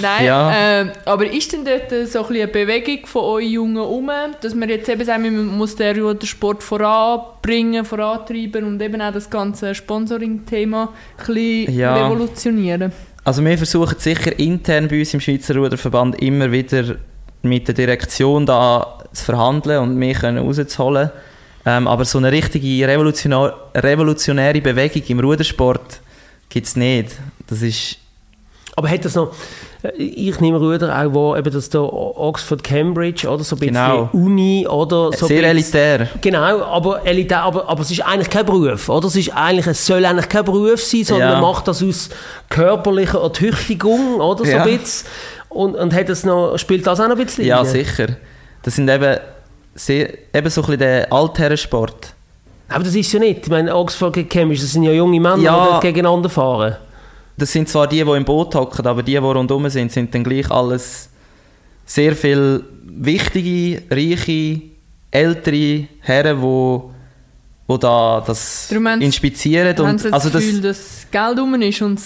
Nein, 0.00 0.24
ja. 0.24 0.80
äh, 0.80 0.92
aber 1.04 1.30
ist 1.30 1.52
denn 1.52 1.64
dort 1.64 2.08
so 2.08 2.26
ein 2.26 2.34
eine 2.34 2.48
Bewegung 2.48 3.06
von 3.06 3.22
euch 3.24 3.50
Jungen 3.50 3.76
herum, 3.76 4.10
dass 4.40 4.54
man 4.54 4.68
jetzt 4.68 4.88
eben 4.88 5.04
sagen, 5.04 5.22
man 5.22 5.58
muss 5.58 5.76
den 5.76 6.18
Sport 6.22 6.62
voranbringen, 6.62 7.84
vorantreiben 7.84 8.64
und 8.64 8.80
eben 8.80 9.00
auch 9.00 9.12
das 9.12 9.28
ganze 9.28 9.74
Sponsoring-Thema 9.74 10.88
ein 11.18 11.26
bisschen 11.26 11.78
ja. 11.78 12.06
revolutionieren? 12.06 12.92
Also 13.24 13.44
wir 13.44 13.56
versuchen 13.56 13.98
sicher 13.98 14.38
intern 14.38 14.88
bei 14.88 15.00
uns 15.00 15.12
im 15.14 15.20
Schweizer 15.20 15.54
Ruderverband 15.54 16.20
immer 16.22 16.50
wieder 16.50 16.96
mit 17.42 17.68
der 17.68 17.74
Direktion 17.74 18.46
da 18.46 18.98
zu 19.12 19.24
verhandeln 19.24 19.82
und 19.82 19.96
mehr 19.96 20.14
können 20.14 20.38
rauszuholen. 20.38 21.10
Ähm, 21.66 21.86
aber 21.86 22.04
so 22.04 22.18
eine 22.18 22.32
richtige 22.32 22.88
revolutionäre 22.88 24.60
Bewegung 24.60 25.02
im 25.08 25.20
Rudersport 25.20 26.00
gibt 26.48 26.66
es 26.66 26.76
nicht. 26.76 27.12
Das 27.46 27.60
ist 27.60 27.98
aber 28.76 28.88
hat 28.88 29.04
das 29.04 29.14
noch, 29.14 29.32
äh, 29.82 29.90
ich 29.96 30.40
nehme 30.40 30.58
Ruder 30.58 30.96
auch 30.96 31.12
wo 31.14 31.36
eben 31.36 31.52
das 31.52 31.68
da 31.68 31.80
Oxford 31.80 32.62
Cambridge 32.62 33.28
oder 33.28 33.44
so 33.44 33.56
ein 33.56 33.60
bisschen 33.60 33.74
genau. 33.74 34.08
Uni 34.12 34.66
oder 34.68 35.12
so 35.12 35.26
sehr 35.26 35.44
elitär 35.44 36.08
genau 36.20 36.62
aber 36.62 37.06
elitär 37.06 37.42
aber, 37.42 37.68
aber 37.68 37.80
es 37.82 37.90
ist 37.90 38.00
eigentlich 38.00 38.30
kein 38.30 38.46
Beruf 38.46 38.88
oder 38.88 39.06
es 39.06 39.16
ist 39.16 39.30
eigentlich 39.34 39.66
es 39.66 39.86
soll 39.86 40.04
eigentlich 40.04 40.28
kein 40.28 40.44
Beruf 40.44 40.82
sein 40.82 41.04
sondern 41.04 41.28
ja. 41.28 41.40
man 41.40 41.50
macht 41.50 41.68
das 41.68 41.82
aus 41.82 42.10
körperlicher 42.48 43.20
Ertüchtigung 43.20 44.20
oder 44.20 44.44
so 44.44 44.50
ja. 44.50 44.62
ein 44.62 44.78
bisschen 44.78 45.08
und, 45.48 45.74
und 45.74 45.94
hat 45.94 46.08
das 46.08 46.24
noch 46.24 46.56
spielt 46.58 46.86
das 46.86 47.00
auch 47.00 47.08
noch 47.08 47.16
ein 47.16 47.24
bisschen 47.24 47.44
ja 47.44 47.58
rein? 47.58 47.66
sicher 47.66 48.08
das 48.62 48.76
sind 48.76 48.88
eben 48.88 49.18
sehr, 49.74 50.10
eben 50.34 50.50
so 50.50 50.60
ein 50.60 50.66
bisschen 50.66 50.78
der 50.78 51.12
Altherrensport 51.12 52.14
aber 52.68 52.84
das 52.84 52.94
ist 52.94 53.12
ja 53.12 53.18
nicht 53.18 53.44
ich 53.44 53.48
meine 53.48 53.74
Oxford 53.74 54.14
Cambridge 54.30 54.62
das 54.62 54.72
sind 54.72 54.84
ja 54.84 54.92
junge 54.92 55.20
Männer 55.20 55.38
ja. 55.38 55.80
die 55.80 55.86
gegeneinander 55.86 56.28
fahren 56.28 56.76
das 57.36 57.52
sind 57.52 57.68
zwar 57.68 57.86
die, 57.86 58.04
die 58.04 58.10
im 58.10 58.24
Boot 58.24 58.54
hocken, 58.54 58.86
aber 58.86 59.02
die, 59.02 59.12
die 59.12 59.16
rundherum 59.18 59.68
sind, 59.68 59.90
sind 59.92 60.14
dann 60.14 60.24
gleich 60.24 60.50
alles 60.50 61.08
sehr 61.86 62.14
viel 62.14 62.64
wichtige, 62.84 63.82
reiche, 63.90 64.62
ältere 65.10 65.88
Herren, 66.00 66.40
die 66.40 66.90
wo 67.70 67.76
da 67.76 68.22
das 68.26 68.66
Darum 68.68 69.00
inspizieren. 69.00 69.76
Haben 69.78 69.90
und, 69.90 70.04
das 70.04 70.12
also 70.12 70.28
Gefühl, 70.28 70.60
das, 70.60 70.78
dass 70.78 71.10
Geld 71.10 71.38
rum 71.38 71.54
ist 71.62 71.80
und 71.82 72.00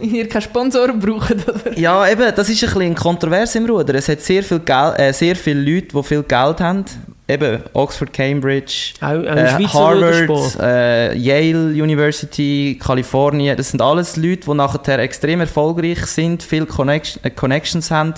ihr 0.00 0.26
keine 0.30 0.42
Sponsoren 0.42 0.98
brauchen? 0.98 1.42
Oder? 1.42 1.78
Ja, 1.78 2.10
eben, 2.10 2.32
das 2.34 2.48
ist 2.48 2.64
ein 2.64 2.72
bisschen 2.72 2.94
kontrovers 2.94 3.54
im 3.54 3.66
Ruder. 3.66 3.94
Es 3.96 4.08
hat 4.08 4.22
sehr, 4.22 4.42
viel 4.42 4.60
Geld, 4.60 4.98
äh, 4.98 5.12
sehr 5.12 5.36
viele 5.36 5.60
Leute, 5.60 5.88
die 5.88 6.02
viel 6.02 6.22
Geld 6.22 6.60
haben. 6.60 6.84
Eben, 7.30 7.62
Oxford, 7.74 8.12
Cambridge, 8.12 8.94
auch, 9.00 9.10
auch 9.10 9.22
äh, 9.22 9.66
Harvard, 9.68 10.58
äh, 10.60 11.16
Yale 11.16 11.80
University, 11.80 12.76
Kalifornien. 12.82 13.56
Das 13.56 13.70
sind 13.70 13.80
alles 13.80 14.16
Leute, 14.16 14.46
die 14.46 14.54
nachher 14.54 14.98
extrem 14.98 15.38
erfolgreich 15.38 16.04
sind, 16.06 16.42
viele 16.42 16.66
Connection, 16.66 17.22
äh, 17.22 17.30
Connections 17.30 17.92
haben. 17.92 18.14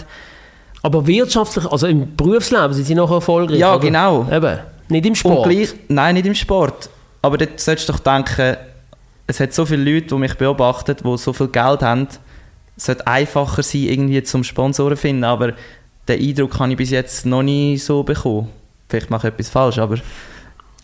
Aber 0.83 1.07
wirtschaftlich, 1.07 1.67
also 1.67 1.89
im 1.89 2.17
Berufsleben 2.17 2.73
sind 2.73 2.87
sie 2.87 2.95
noch 2.95 3.11
erfolgreich? 3.11 3.59
Ja, 3.59 3.75
oder? 3.75 3.85
genau. 3.85 4.27
Eben. 4.33 4.61
Nicht 4.89 5.05
im 5.05 5.15
Sport? 5.15 5.47
Gleich, 5.47 5.75
nein, 5.89 6.15
nicht 6.15 6.27
im 6.27 6.35
Sport. 6.35 6.89
Aber 7.21 7.37
dort 7.37 7.61
solltest 7.61 7.91
du 7.91 7.93
doch 7.93 8.01
denken, 8.01 8.57
es 9.27 9.41
hat 9.41 9.53
so 9.53 9.67
viele 9.67 9.93
Leute, 9.93 10.07
die 10.07 10.15
mich 10.15 10.35
beobachten, 10.37 10.97
die 11.05 11.19
so 11.19 11.35
viel 11.35 11.49
Geld 11.49 11.83
haben, 11.83 12.09
es 12.79 12.87
sollte 12.87 13.07
einfacher 13.07 13.63
sein, 13.63 13.83
irgendwie 13.83 14.23
zum 14.23 14.43
Sponsoren 14.43 14.97
zu 14.97 15.03
finden, 15.03 15.25
aber 15.25 15.53
den 16.09 16.19
Eindruck 16.19 16.59
habe 16.59 16.71
ich 16.73 16.79
bis 16.79 16.91
jetzt 16.91 17.27
noch 17.27 17.43
nie 17.43 17.77
so 17.77 18.03
bekommen. 18.03 18.49
Vielleicht 18.93 19.11
mache 19.11 19.29
ich 19.29 19.33
etwas 19.33 19.49
falsch, 19.49 19.79
aber 19.79 19.97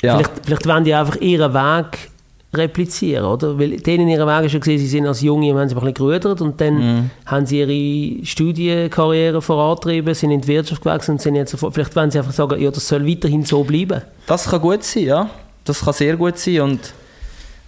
ja. 0.02 0.16
Vielleicht, 0.16 0.30
vielleicht 0.44 0.66
wollen 0.66 0.84
die 0.84 0.94
einfach 0.94 1.16
ihren 1.16 1.52
Weg 1.52 2.10
replizieren, 2.54 3.26
oder? 3.26 3.58
Weil 3.58 3.76
denen 3.76 4.08
ihre 4.08 4.26
Wege 4.26 4.48
schon 4.48 4.60
gesehen, 4.60 4.78
sie 4.78 4.86
sind 4.86 5.06
als 5.06 5.20
Junge 5.20 5.52
und 5.52 5.58
haben 5.58 5.68
sie 5.68 5.74
ein 5.74 5.80
bisschen 5.80 5.94
gerudert 5.94 6.40
und 6.40 6.58
dann 6.58 6.76
mm. 7.02 7.10
haben 7.26 7.44
sie 7.44 7.60
ihre 7.60 8.24
Studienkarriere 8.24 9.42
vorantrieben, 9.42 10.14
sind 10.14 10.30
in 10.30 10.40
die 10.40 10.48
Wirtschaft 10.48 10.80
gewachsen 10.80 11.12
und 11.12 11.20
sind 11.20 11.34
jetzt 11.34 11.50
sofort, 11.50 11.74
vielleicht 11.74 11.94
wollen 11.94 12.10
sie 12.10 12.18
einfach 12.18 12.32
sagen, 12.32 12.58
ja, 12.58 12.70
das 12.70 12.88
soll 12.88 13.06
weiterhin 13.06 13.44
so 13.44 13.62
bleiben. 13.64 14.00
Das 14.26 14.48
kann 14.48 14.62
gut 14.62 14.82
sein, 14.82 15.02
ja. 15.02 15.30
Das 15.64 15.84
kann 15.84 15.92
sehr 15.92 16.16
gut 16.16 16.38
sein 16.38 16.62
und 16.62 16.94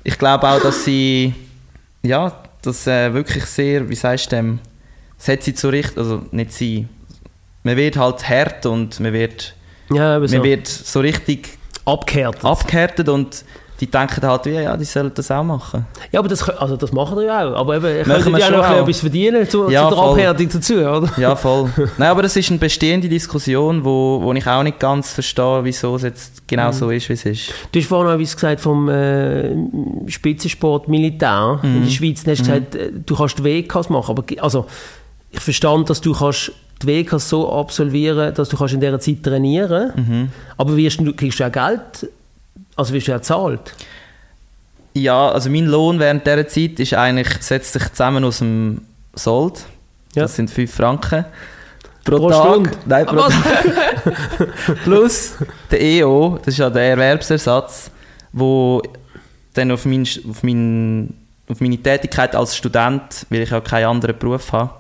ich 0.03 0.17
glaube 0.17 0.49
auch, 0.49 0.63
dass 0.63 0.85
sie, 0.87 1.35
ja, 2.03 2.33
das 2.63 2.87
äh, 2.87 3.13
wirklich 3.13 3.45
sehr, 3.45 3.87
wie 3.87 3.95
sagst 3.95 4.33
du 4.33 4.37
dem, 4.37 4.61
es 5.19 5.29
hat 5.29 5.43
sie 5.43 5.53
zu 5.53 5.69
Recht, 5.69 5.99
also 5.99 6.23
nicht 6.31 6.55
sie, 6.55 6.89
man 7.65 7.77
wird 7.77 7.99
halt 7.99 8.27
hart 8.27 8.65
und 8.65 8.99
man 9.01 9.13
wird, 9.13 9.55
ja, 9.93 10.19
man 10.19 10.29
so. 10.29 10.43
wird 10.43 10.67
so 10.69 11.01
richtig 11.01 11.59
abgehärtet. 11.85 12.45
abgehärtet 12.45 13.09
und 13.09 13.45
die 13.81 13.91
denken 13.91 14.23
halt, 14.27 14.45
wie, 14.45 14.51
ja, 14.51 14.77
die 14.77 14.85
sollen 14.85 15.11
das 15.15 15.31
auch 15.31 15.43
machen. 15.43 15.87
Ja, 16.13 16.21
aber 16.21 16.29
das, 16.29 16.47
also 16.51 16.77
das 16.77 16.93
machen 16.93 17.19
die 17.19 17.25
ja 17.25 17.49
auch. 17.49 17.57
Aber 17.57 17.77
eben, 17.77 18.05
können 18.05 18.37
ja 18.37 18.51
noch 18.51 18.69
auch. 18.69 18.83
etwas 18.83 19.01
verdienen 19.01 19.49
zu, 19.49 19.71
ja, 19.71 19.89
zu 19.89 19.95
der 19.95 20.05
Abhärtung 20.05 20.49
dazu, 20.51 20.75
oder? 20.75 21.11
Ja, 21.17 21.35
voll. 21.35 21.71
Nein, 21.99 22.11
aber 22.11 22.23
das 22.23 22.37
ist 22.37 22.51
eine 22.51 22.59
bestehende 22.59 23.09
Diskussion, 23.09 23.83
wo, 23.83 24.21
wo 24.23 24.33
ich 24.35 24.47
auch 24.47 24.63
nicht 24.63 24.79
ganz 24.79 25.15
verstehe, 25.15 25.65
wieso 25.65 25.97
es 25.97 26.03
jetzt 26.03 26.47
genau 26.47 26.69
mhm. 26.69 26.73
so 26.73 26.91
ist, 26.91 27.09
wie 27.09 27.15
es 27.15 27.25
ist. 27.25 27.55
Du 27.73 27.81
hast 27.81 27.87
vorhin 27.89 28.15
etwas 28.15 28.35
gesagt 28.35 28.61
vom 28.61 28.89
äh, 28.91 29.51
Spitzensport 30.09 30.89
Militär 30.89 31.59
mhm. 31.63 31.77
in 31.77 31.85
der 31.85 31.91
Schweiz. 31.91 32.23
Du 32.23 32.31
hast 32.31 32.41
mhm. 32.41 32.45
gesagt, 32.45 32.75
äh, 32.75 32.93
du 32.95 33.17
kannst 33.17 33.39
die 33.39 33.45
WKs 33.45 33.89
machen, 33.89 34.11
aber 34.11 34.25
also, 34.43 34.67
ich 35.31 35.41
verstand, 35.41 35.89
dass 35.89 36.03
du 36.03 36.13
kannst 36.13 36.53
die 36.83 36.87
WKs 36.87 37.29
so 37.29 37.53
absolvieren, 37.53 38.35
dass 38.35 38.49
du 38.49 38.57
kannst 38.57 38.75
in 38.75 38.81
dieser 38.81 39.01
Zeit 39.01 39.23
trainieren 39.23 39.93
mhm. 39.97 40.29
aber 40.57 40.77
wirst 40.77 41.01
du, 41.01 41.13
kriegst 41.13 41.41
du 41.41 41.45
auch 41.45 41.53
Geld 41.53 42.09
also 42.77 42.95
wirst 42.95 43.09
du 43.09 43.13
ja 43.13 43.19
bezahlt? 43.19 43.75
Ja, 44.95 45.31
also 45.31 45.51
mein 45.51 45.67
Lohn 45.67 45.99
während 45.99 46.27
dieser 46.27 46.49
Zeit 46.49 46.81
ist 46.81 46.95
eigentlich, 46.95 47.29
setzt 47.41 47.75
sich 47.75 47.89
zusammen 47.91 48.25
aus 48.25 48.39
dem 48.39 48.81
Sold. 49.15 49.65
Ja. 50.15 50.23
Das 50.23 50.35
sind 50.35 50.51
5 50.51 50.75
Franken. 50.75 51.25
Pro, 52.05 52.17
pro 52.17 52.31
Tag. 52.31 52.45
Stunde? 52.45 52.71
Nein, 52.87 53.07
pro 53.07 53.17
Tag. 53.17 54.45
Plus 54.85 55.35
der 55.71 55.81
EO, 55.81 56.39
das 56.39 56.55
ist 56.55 56.59
ja 56.59 56.71
der 56.71 56.83
Erwerbsersatz, 56.83 57.91
wo 58.33 58.83
dann 59.55 59.71
auf, 59.71 59.85
mein, 59.85 60.09
auf, 60.29 60.43
mein, 60.43 61.15
auf 61.49 61.61
meine 61.61 61.77
Tätigkeit 61.77 62.35
als 62.35 62.57
Student, 62.57 63.27
weil 63.29 63.43
ich 63.43 63.51
ja 63.51 63.61
keinen 63.61 63.87
anderen 63.87 64.19
Beruf 64.19 64.53
habe, 64.53 64.71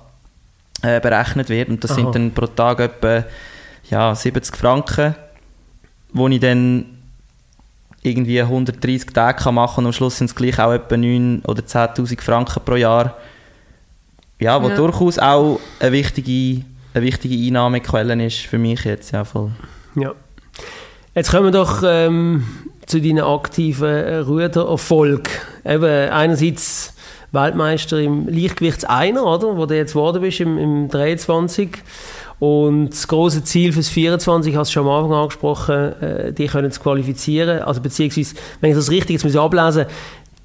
äh, 0.82 1.00
berechnet 1.00 1.48
wird. 1.48 1.68
Und 1.68 1.82
das 1.82 1.92
Aha. 1.92 2.00
sind 2.00 2.14
dann 2.14 2.30
pro 2.32 2.46
Tag 2.46 2.80
etwa 2.80 3.24
ja, 3.88 4.14
70 4.14 4.56
Franken, 4.56 5.14
wo 6.12 6.28
ich 6.28 6.40
dann 6.40 6.86
irgendwie 8.02 8.40
130 8.40 9.12
Tage 9.12 9.42
kann 9.42 9.54
machen 9.54 9.80
und 9.80 9.86
am 9.86 9.92
Schluss 9.92 10.16
sind 10.16 10.30
es 10.30 10.34
gleich 10.34 10.58
auch 10.58 10.72
etwa 10.72 10.96
9 10.96 11.42
oder 11.46 11.62
10'000 11.62 12.20
Franken 12.20 12.62
pro 12.64 12.76
Jahr. 12.76 13.16
Ja, 14.38 14.62
was 14.62 14.70
ja. 14.70 14.76
durchaus 14.76 15.18
auch 15.18 15.60
eine 15.80 15.92
wichtige, 15.92 16.64
eine 16.94 17.04
wichtige 17.04 17.34
Einnahmequelle 17.34 18.24
ist 18.24 18.38
für 18.38 18.58
mich 18.58 18.84
jetzt, 18.84 19.10
ja 19.10 19.24
voll. 19.24 19.50
Ja. 19.96 20.14
Jetzt 21.14 21.30
kommen 21.30 21.46
wir 21.46 21.50
doch 21.50 21.82
ähm, 21.84 22.46
zu 22.86 23.00
deinen 23.00 23.20
aktiven 23.20 23.88
äh, 23.88 24.16
Rudererfolg. 24.18 25.28
Eben 25.64 26.10
einerseits 26.10 26.94
Weltmeister 27.32 28.00
im 28.00 28.28
Leichtgewichts 28.28 28.84
einer, 28.84 29.24
oder? 29.24 29.56
Wo 29.56 29.66
du 29.66 29.76
jetzt 29.76 29.92
geworden 29.92 30.22
bist 30.22 30.40
im, 30.40 30.58
im 30.58 30.88
23. 30.88 31.70
Und 32.38 32.90
das 32.90 33.06
große 33.06 33.44
Ziel 33.44 33.72
fürs 33.72 33.88
24, 33.88 34.56
hast 34.56 34.70
du 34.70 34.72
schon 34.72 34.88
am 34.88 34.92
Anfang 34.92 35.12
angesprochen, 35.12 35.74
äh, 36.00 36.32
die 36.32 36.46
können 36.46 36.72
zu 36.72 36.80
qualifizieren. 36.80 37.62
Also 37.62 37.82
beziehungsweise, 37.82 38.34
wenn 38.60 38.70
ich 38.70 38.76
das 38.76 38.90
richtig 38.90 39.14
jetzt 39.14 39.24
muss 39.24 39.34
ich 39.34 39.40
ablesen, 39.40 39.84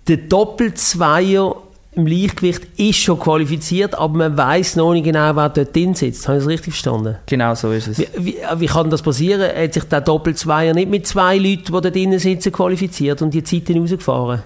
der 0.07 0.17
Doppelzweier 0.17 1.55
im 1.95 2.07
Leichtgewicht 2.07 2.67
ist 2.77 2.97
schon 2.97 3.17
qualifiziert, 3.17 3.95
aber 3.95 4.17
man 4.17 4.37
weiß 4.37 4.75
noch 4.75 4.93
nicht 4.93 5.05
genau, 5.05 5.35
wer 5.35 5.49
dort 5.49 5.73
drin 5.73 5.95
sitzt. 5.95 6.27
Habe 6.27 6.37
ich 6.37 6.43
das 6.43 6.51
richtig 6.51 6.73
verstanden? 6.73 7.15
Genau 7.25 7.55
so 7.55 7.71
ist 7.71 7.87
es. 7.87 7.99
Wie, 7.99 8.07
wie, 8.17 8.35
wie 8.57 8.65
kann 8.65 8.89
das 8.89 9.01
passieren? 9.01 9.49
Hat 9.55 9.73
sich 9.73 9.85
der 9.85 10.01
Doppelzweier 10.01 10.73
nicht 10.73 10.89
mit 10.89 11.07
zwei 11.07 11.37
Leuten, 11.37 11.65
die 11.65 11.71
dort 11.71 11.95
drin 11.95 12.19
sitzen, 12.19 12.51
qualifiziert 12.51 13.21
und 13.21 13.33
die 13.33 13.43
Zeiten 13.43 13.79
rausgefahren? 13.79 14.43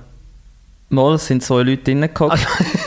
Mal 0.90 1.18
sind 1.20 1.44
zwei 1.44 1.62
Leute 1.62 1.84
drinnen 1.84 2.10
gehockt. 2.14 2.46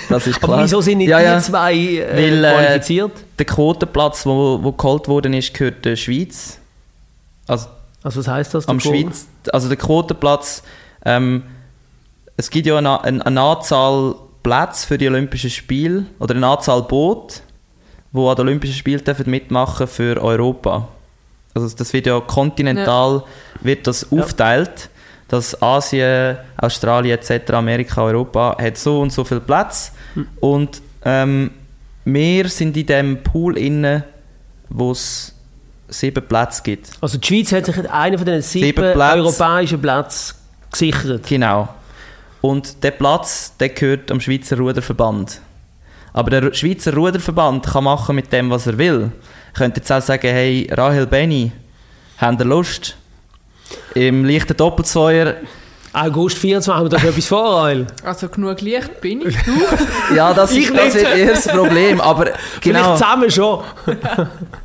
Das 0.09 0.27
ist 0.27 0.41
klar. 0.41 0.55
Aber 0.55 0.65
wieso 0.65 0.81
sind 0.81 0.99
nicht 0.99 1.09
Ja, 1.09 1.19
die 1.21 1.25
ja. 1.25 1.41
zwei 1.41 1.75
äh, 1.75 2.17
Weil, 2.17 2.45
äh, 2.45 2.53
qualifiziert? 2.53 3.13
Der 3.39 3.47
Quotenplatz, 3.47 4.27
wo, 4.27 4.59
wo 4.63 4.73
geholt 4.73 5.09
worden 5.09 5.33
ist, 5.35 5.55
gehört 5.55 5.85
der 5.85 5.97
Schweiz. 5.97 6.59
Also 7.47 7.69
Also 8.03 8.21
was 8.21 8.29
heisst 8.29 8.55
das? 8.55 8.69
am 8.69 8.81
Schweiz, 8.81 9.27
also 9.53 9.69
der 9.69 9.77
Quotenplatz, 9.77 10.63
ähm, 11.05 11.45
es 12.37 12.51
gibt 12.51 12.67
ja 12.67 12.77
eine, 12.77 13.03
eine, 13.05 13.25
eine 13.25 13.41
Anzahl 13.41 14.17
Plätze 14.43 14.87
für 14.87 14.99
die 14.99 15.07
Olympischen 15.09 15.51
Spiele 15.51 16.07
oder 16.19 16.35
eine 16.35 16.47
Anzahl 16.47 16.83
Boote, 16.83 17.37
die 18.13 18.19
an 18.19 18.37
den 18.37 18.47
Olympischen 18.49 18.75
Spielen 18.75 19.05
dürfen 19.05 19.31
mitmachen 19.31 19.87
für 19.87 20.21
Europa. 20.21 20.89
Also 21.55 21.69
das 21.77 21.93
wird 21.93 22.07
ja 22.07 22.19
kontinental 22.21 23.23
wird 23.61 23.87
das 23.87 24.11
aufteilt, 24.11 24.89
dass 25.33 25.63
Asien, 25.63 26.37
Australien 26.59 27.19
etc., 27.19 27.53
Amerika, 27.55 28.03
Europa 28.03 28.55
hat 28.61 28.77
so 28.77 29.01
und 29.01 29.11
so 29.11 29.25
viele 29.25 29.41
Plätze 29.41 29.93
und 30.41 30.83
ähm, 31.07 31.53
wir 32.05 32.51
sind 32.51 32.77
in 32.77 32.85
dem 32.85 33.23
Pool 33.23 33.57
inne, 33.57 34.05
wo 34.69 34.91
es 34.91 35.35
sieben 35.89 36.23
Plätze 36.29 36.63
gibt. 36.63 36.91
Also 37.01 37.17
die 37.17 37.27
Schweiz 37.27 37.51
hat 37.51 37.65
sich 37.65 37.91
einen 37.91 38.19
von 38.19 38.27
den 38.27 38.43
sieben, 38.43 38.67
Sieben 38.67 38.93
Plätze. 38.93 39.17
europäischen 39.17 39.81
Plätzen 39.81 40.35
gesichert. 40.71 41.27
Genau. 41.27 41.67
Und 42.43 42.83
der 42.85 42.91
Platz, 42.91 43.57
der 43.59 43.71
gehört 43.71 44.11
am 44.11 44.21
Schweizer 44.21 44.59
Ruderverband. 44.59 45.41
Aber 46.13 46.29
der 46.29 46.53
Schweizer 46.53 46.93
Ruderverband 46.93 47.65
kann 47.67 47.85
machen 47.85 48.17
mit 48.17 48.31
dem, 48.35 48.51
was 48.51 48.67
er 48.67 48.77
will. 48.77 49.13
Könnte 49.55 49.81
jetzt 49.81 49.91
auch 49.91 50.03
sagen, 50.03 50.29
hey, 50.31 50.69
Rahel 50.71 51.07
Benny, 51.07 51.53
habt 52.19 52.39
ihr 52.39 52.45
Lust? 52.45 52.99
Im 53.95 54.25
leichten 54.25 54.57
Doppelzweier, 54.57 55.37
August 55.95 56.39
24 56.39 56.73
haben 56.75 56.91
wir 56.91 56.99
doch 56.99 57.05
etwas 57.05 57.27
vor, 57.27 57.65
Eil. 57.65 57.87
Also 58.03 58.29
genug 58.29 58.61
Licht 58.63 59.01
bin 59.03 59.27
ich. 59.29 59.37
Du? 59.43 59.53
ja, 60.17 60.33
das 60.33 60.53
Ich 60.53 60.65
ist, 60.71 60.77
das 60.77 60.95
nicht. 60.95 60.97
ist 60.97 61.03
eher 61.17 61.31
das 61.35 61.49
Problem, 61.49 62.01
aber 62.01 62.25
genau, 62.27 62.39
Vielleicht 62.61 62.99
zusammen 62.99 63.31
schon. 63.31 63.61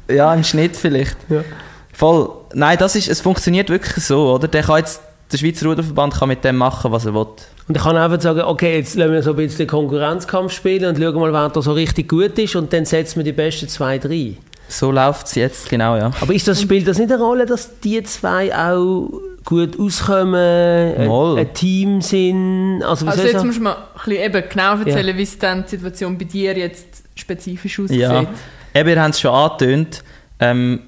ja, 0.10 0.34
im 0.34 0.44
Schnitt 0.44 0.78
vielleicht. 0.78 1.18
Ja. 1.30 1.44
Voll, 1.92 2.30
nein, 2.54 2.78
das 2.78 2.96
ist, 2.96 3.10
es 3.10 3.20
funktioniert 3.20 3.70
wirklich 3.70 4.06
so, 4.06 4.34
oder? 4.36 4.48
Der 4.48 4.64
kann 4.64 4.78
jetzt, 4.78 5.02
der 5.32 5.38
Schweizer 5.38 5.66
Ruderverband 5.68 6.14
kann 6.14 6.30
mit 6.30 6.44
dem 6.46 6.56
machen, 6.56 6.92
was 6.92 7.06
er 7.06 7.14
will. 7.14 7.26
Und 7.68 7.76
ich 7.76 7.84
kann 7.84 7.98
einfach 7.98 8.22
sagen, 8.22 8.42
okay, 8.42 8.78
jetzt 8.78 8.96
lassen 8.96 9.12
wir 9.12 9.22
so 9.22 9.32
ein 9.32 9.36
bisschen 9.36 9.68
Konkurrenzkampf 9.68 10.54
spielen 10.54 10.86
und 10.96 11.02
schauen 11.04 11.16
mal, 11.20 11.34
wer 11.34 11.50
da 11.50 11.62
so 11.62 11.74
richtig 11.74 12.08
gut 12.08 12.38
ist 12.40 12.56
und 12.56 12.72
dann 12.72 12.86
setzen 12.86 13.18
wir 13.18 13.24
die 13.26 13.34
besten 13.34 13.68
zwei 13.68 14.00
rein. 14.00 14.38
So 14.70 14.92
läuft 14.92 15.28
es 15.28 15.36
jetzt, 15.36 15.70
genau, 15.70 15.96
ja. 15.96 16.12
Aber 16.20 16.34
ist 16.34 16.48
das, 16.48 16.62
spielt 16.62 16.88
das 16.88 16.98
nicht 16.98 17.12
eine 17.12 17.22
Rolle, 17.22 17.46
dass 17.46 17.80
die 17.80 18.04
zwei 18.04 18.54
auch 18.54 19.10
gut 19.46 19.80
auskommen, 19.80 20.36
ein, 20.36 21.08
Mal. 21.08 21.38
ein 21.38 21.54
Team 21.54 22.02
sind? 22.02 22.84
Also, 22.84 23.08
Also 23.08 23.24
jetzt 23.24 23.46
musst 23.46 23.60
du 23.60 23.64
bisschen 23.64 24.24
eben 24.24 24.44
genau 24.50 24.78
erzählen, 24.78 25.18
wie 25.18 25.24
es 25.24 25.40
dann 25.40 25.64
die 25.64 25.70
Situation 25.70 26.18
bei 26.18 26.26
dir 26.26 26.58
jetzt 26.58 27.04
spezifisch 27.16 27.80
aussieht. 27.80 28.00
Ja, 28.00 28.26
eben, 28.74 28.90
ihr 28.90 29.02
habt 29.02 29.14
es 29.14 29.22
schon 29.22 29.32
angetönt. 29.32 30.04
Ähm, 30.40 30.82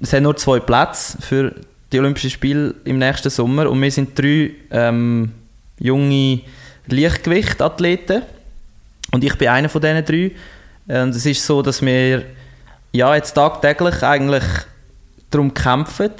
es 0.00 0.12
haben 0.12 0.24
nur 0.24 0.36
zwei 0.36 0.60
Plätze 0.60 1.16
für 1.20 1.54
die 1.92 1.98
Olympischen 1.98 2.30
Spiele 2.30 2.74
im 2.84 2.98
nächsten 2.98 3.30
Sommer 3.30 3.70
und 3.70 3.80
wir 3.80 3.90
sind 3.90 4.18
drei 4.18 4.50
ähm, 4.70 5.32
junge 5.78 6.40
Leichtgewichtathleten 6.88 8.22
und 9.12 9.24
ich 9.24 9.34
bin 9.36 9.48
einer 9.48 9.68
von 9.68 9.80
diesen 9.80 10.04
drei. 10.04 10.32
Und 10.88 11.16
es 11.16 11.24
ist 11.24 11.44
so, 11.44 11.62
dass 11.62 11.80
wir 11.80 12.24
ja, 12.96 13.14
jetzt 13.14 13.34
tagtäglich 13.34 14.02
eigentlich 14.02 14.44
darum 15.30 15.52
kämpfen, 15.52 16.12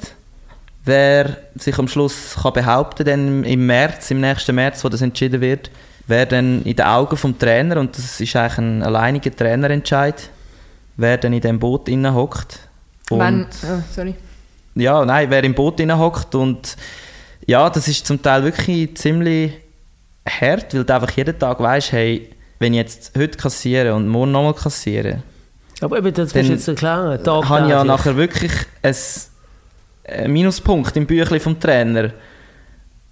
wer 0.85 1.37
sich 1.55 1.77
am 1.77 1.87
Schluss 1.87 2.35
kann 2.41 2.53
behaupten 2.53 3.05
kann, 3.05 3.43
im 3.43 3.65
März, 3.65 4.11
im 4.11 4.21
nächsten 4.21 4.55
März, 4.55 4.83
wo 4.83 4.89
das 4.89 5.01
entschieden 5.01 5.41
wird, 5.41 5.71
wer 6.05 6.25
dann 6.25 6.63
in 6.63 6.75
den 6.75 6.85
Augen 6.85 7.17
vom 7.17 7.37
Trainer, 7.37 7.77
und 7.77 7.97
das 7.97 8.19
ist 8.21 8.35
eigentlich 8.35 8.57
ein 8.59 8.83
alleiniger 8.83 9.35
Trainerentscheid, 9.35 10.29
wer 10.95 11.17
dann 11.17 11.33
in 11.33 11.41
dem 11.41 11.59
Boot 11.59 11.89
hockt. 11.89 12.59
Und 13.09 13.19
Wenn, 13.19 13.47
oh, 13.63 13.83
sorry. 13.93 14.15
ja, 14.75 15.03
nein, 15.03 15.29
wer 15.29 15.43
im 15.43 15.55
Boot 15.55 15.79
hockt 15.79 16.35
und 16.35 16.77
ja, 17.45 17.69
das 17.69 17.87
ist 17.87 18.05
zum 18.05 18.21
Teil 18.21 18.43
wirklich 18.43 18.95
ziemlich 18.97 19.53
hart, 20.27 20.73
weil 20.73 20.83
du 20.83 20.93
einfach 20.93 21.11
jeden 21.11 21.39
Tag 21.39 21.59
weißt, 21.59 21.93
hey, 21.93 22.29
wenn 22.59 22.73
ich 22.73 22.79
jetzt 22.79 23.17
heute 23.17 23.37
kassiere 23.37 23.95
und 23.95 24.07
morgen 24.07 24.31
nochmal 24.31 24.53
kassiere, 24.53 25.23
Aber 25.81 25.97
eben, 25.97 26.13
das 26.13 26.33
du 26.33 26.39
jetzt 26.39 26.67
erklären. 26.67 27.19
habe 27.25 27.65
ich 27.65 27.69
ja 27.69 27.83
nachher 27.83 28.15
wirklich 28.17 28.51
ein, 28.81 28.95
einen 30.07 30.33
Minuspunkt 30.33 30.95
im 30.97 31.05
Büchlein 31.05 31.39
vom 31.39 31.59
Trainer. 31.59 32.11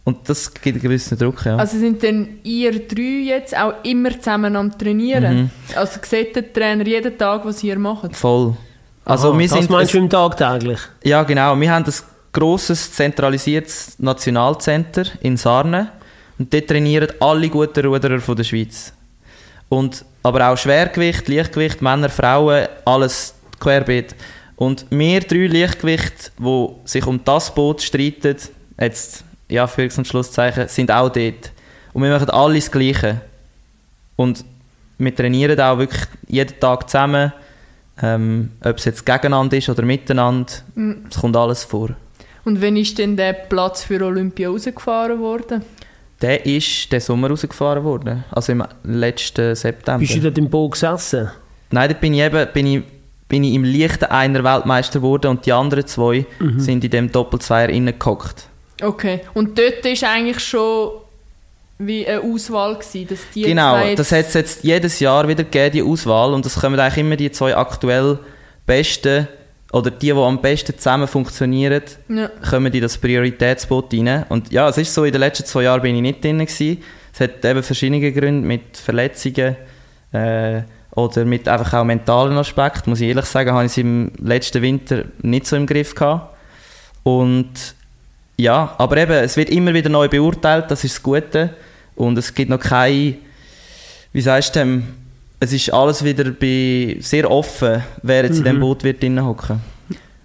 Und 0.03 0.29
das 0.29 0.53
gibt 0.53 0.75
einen 0.75 0.81
gewissen 0.81 1.17
Druck, 1.17 1.45
ja. 1.45 1.57
Also 1.57 1.79
sind 1.79 2.03
denn 2.03 2.39
ihr 2.43 2.87
drei 2.87 3.23
jetzt 3.25 3.57
auch 3.57 3.73
immer 3.83 4.11
zusammen 4.11 4.55
am 4.55 4.77
Trainieren? 4.77 5.35
Mhm. 5.35 5.49
Also 5.75 5.99
sieht 6.03 6.35
der 6.35 6.53
Trainer 6.53 6.85
jeden 6.85 7.17
Tag, 7.17 7.43
was 7.43 7.63
ihr 7.63 7.79
macht? 7.79 8.15
Voll. 8.15 8.55
Also 9.03 9.31
Aha, 9.31 9.39
wir 9.39 9.47
das 9.47 9.57
sind... 9.57 9.69
meinst 9.71 9.93
du 9.93 9.97
im 9.97 10.09
tagtäglich? 10.09 10.79
ja, 11.03 11.23
genau. 11.23 11.59
Wir 11.59 11.71
haben 11.71 11.85
ein 11.85 11.93
grosses, 12.31 12.91
zentralisiertes 12.91 13.97
Nationalcenter 13.97 15.05
in 15.21 15.37
Sarne. 15.37 15.91
Und 16.37 16.53
dort 16.53 16.67
trainieren 16.67 17.09
alle 17.19 17.49
guten 17.49 17.85
Ruderer 17.85 18.19
von 18.19 18.35
der 18.35 18.43
Schweiz. 18.43 18.93
Und, 19.69 20.05
aber 20.23 20.49
auch 20.49 20.57
Schwergewicht, 20.57 21.27
Leichtgewicht, 21.27 21.81
Männer, 21.81 22.09
Frauen, 22.09 22.67
alles 22.85 23.33
querbeet. 23.59 24.15
Und 24.55 24.85
wir 24.89 25.19
drei 25.21 25.47
Leichtgewicht, 25.47 26.31
die 26.39 26.67
sich 26.85 27.05
um 27.05 27.19
das 27.23 27.53
Boot 27.53 27.81
streiten, 27.81 28.37
jetzt, 28.79 29.23
ja, 29.49 29.67
für 29.67 29.89
und 29.97 30.07
Schlusszeichen, 30.07 30.67
sind 30.67 30.91
auch 30.91 31.09
dort. 31.09 31.51
Und 31.93 32.03
wir 32.03 32.09
machen 32.09 32.29
alle 32.29 32.55
das 32.55 32.71
Gleiche. 32.71 33.21
Und 34.15 34.45
wir 34.97 35.15
trainieren 35.15 35.59
auch 35.59 35.77
wirklich 35.77 36.03
jeden 36.27 36.59
Tag 36.59 36.89
zusammen. 36.89 37.33
Ähm, 38.01 38.51
ob 38.63 38.77
es 38.77 38.85
jetzt 38.85 39.05
gegeneinander 39.05 39.57
ist 39.57 39.69
oder 39.69 39.83
miteinander, 39.83 40.51
Mhm. 40.75 41.05
es 41.09 41.17
kommt 41.17 41.37
alles 41.37 41.63
vor. 41.63 41.91
Und 42.43 42.61
wann 42.61 42.75
ist 42.77 42.97
denn 42.97 43.15
der 43.15 43.33
Platz 43.33 43.83
für 43.83 44.03
Olympia 44.05 44.49
rausgefahren 44.49 45.19
worden? 45.19 45.63
Der 46.21 46.45
ist 46.45 46.91
den 46.91 46.99
Sommer 47.01 47.29
rausgefahren 47.29 47.83
worden, 47.83 48.23
also 48.31 48.51
im 48.53 48.63
letzten 48.83 49.53
September. 49.55 49.99
Bist 49.99 50.15
du 50.15 50.21
dort 50.21 50.37
im 50.37 50.49
Boot 50.49 50.71
gesessen? 50.71 51.29
Nein, 51.71 51.89
dort 51.89 51.99
bin 52.01 52.13
ich 52.13 52.21
eben 52.21 52.47
bin 52.53 52.67
ich, 52.67 52.83
bin 53.27 53.43
ich 53.43 53.53
im 53.53 53.63
leichten 53.65 54.05
Einer 54.05 54.43
Weltmeister 54.43 54.99
geworden 54.99 55.27
und 55.27 55.45
die 55.45 55.51
anderen 55.51 55.85
zwei 55.85 56.25
Mhm. 56.39 56.59
sind 56.59 56.83
in 56.83 56.89
dem 56.91 57.11
Doppelzweier 57.11 57.67
reingehockt. 57.67 58.47
Okay. 58.81 59.21
Und 59.33 59.57
dort 59.57 59.85
ist 59.85 60.03
eigentlich 60.03 60.39
schon 60.39 60.91
wie 61.79 62.07
eine 62.07 62.21
Auswahl 62.21 62.75
gewesen, 62.75 63.07
dass 63.09 63.19
die 63.33 63.41
Genau, 63.41 63.73
zwei 63.75 63.89
jetzt... 63.89 63.99
das 63.99 64.11
hat 64.13 64.25
es 64.27 64.33
jetzt 64.35 64.63
jedes 64.63 64.99
Jahr 65.01 65.27
wieder 65.27 65.43
gegeben, 65.43 65.73
die 65.73 65.83
Auswahl 65.83 66.33
und 66.33 66.45
es 66.45 66.55
kommen 66.55 66.79
eigentlich 66.79 66.97
immer 66.97 67.17
die 67.17 67.31
zwei 67.31 67.55
aktuell 67.57 68.19
besten 68.65 69.27
oder 69.71 69.91
die, 69.91 70.07
die 70.07 70.11
am 70.13 70.41
besten 70.41 70.77
zusammen 70.77 71.07
funktionieren, 71.07 71.81
Ja. 72.07 72.29
kommen 72.49 72.71
in 72.73 72.81
das 72.81 72.97
Prioritätsboot 72.97 73.93
rein. 73.93 74.25
Und 74.29 74.51
ja, 74.51 74.69
es 74.69 74.77
ist 74.77 74.93
so, 74.93 75.03
in 75.03 75.11
den 75.11 75.19
letzten 75.21 75.45
zwei 75.45 75.63
Jahren 75.63 75.81
bin 75.81 75.95
ich 75.95 76.01
nicht 76.01 76.23
drin 76.23 76.39
gewesen. 76.39 76.81
Es 77.13 77.19
hat 77.19 77.43
eben 77.43 77.63
verschiedene 77.63 78.11
Gründe 78.11 78.47
mit 78.47 78.77
Verletzungen 78.77 79.55
äh, 80.11 80.61
oder 80.91 81.25
mit 81.25 81.47
einfach 81.47 81.73
auch 81.73 81.83
mentalen 81.83 82.37
Aspekten. 82.37 82.89
Muss 82.89 83.01
ich 83.01 83.09
ehrlich 83.09 83.25
sagen, 83.25 83.51
habe 83.51 83.65
ich 83.65 83.71
es 83.71 83.77
im 83.77 84.11
letzten 84.21 84.61
Winter 84.61 85.03
nicht 85.21 85.45
so 85.47 85.55
im 85.55 85.65
Griff 85.65 85.93
gehabt. 85.95 86.35
Und 87.03 87.51
ja, 88.37 88.75
aber 88.77 88.97
eben, 88.97 89.13
es 89.13 89.37
wird 89.37 89.49
immer 89.49 89.73
wieder 89.73 89.89
neu 89.89 90.07
beurteilt, 90.07 90.69
das 90.69 90.83
ist 90.83 90.95
das 90.95 91.03
Gute. 91.03 91.51
Und 91.95 92.17
es 92.17 92.33
gibt 92.33 92.49
noch 92.49 92.59
keine, 92.59 93.15
wie 94.11 94.21
sagst 94.21 94.55
du, 94.55 94.59
dem, 94.59 94.87
es 95.39 95.53
ist 95.53 95.73
alles 95.73 96.03
wieder 96.03 96.31
bei, 96.31 96.97
sehr 96.99 97.29
offen, 97.29 97.83
wer 98.01 98.23
jetzt 98.25 98.37
in 98.37 98.43
dem 98.43 98.55
Mhm. 98.57 98.61
Boot 98.61 98.83
wird 98.83 99.03
hocken. 99.03 99.61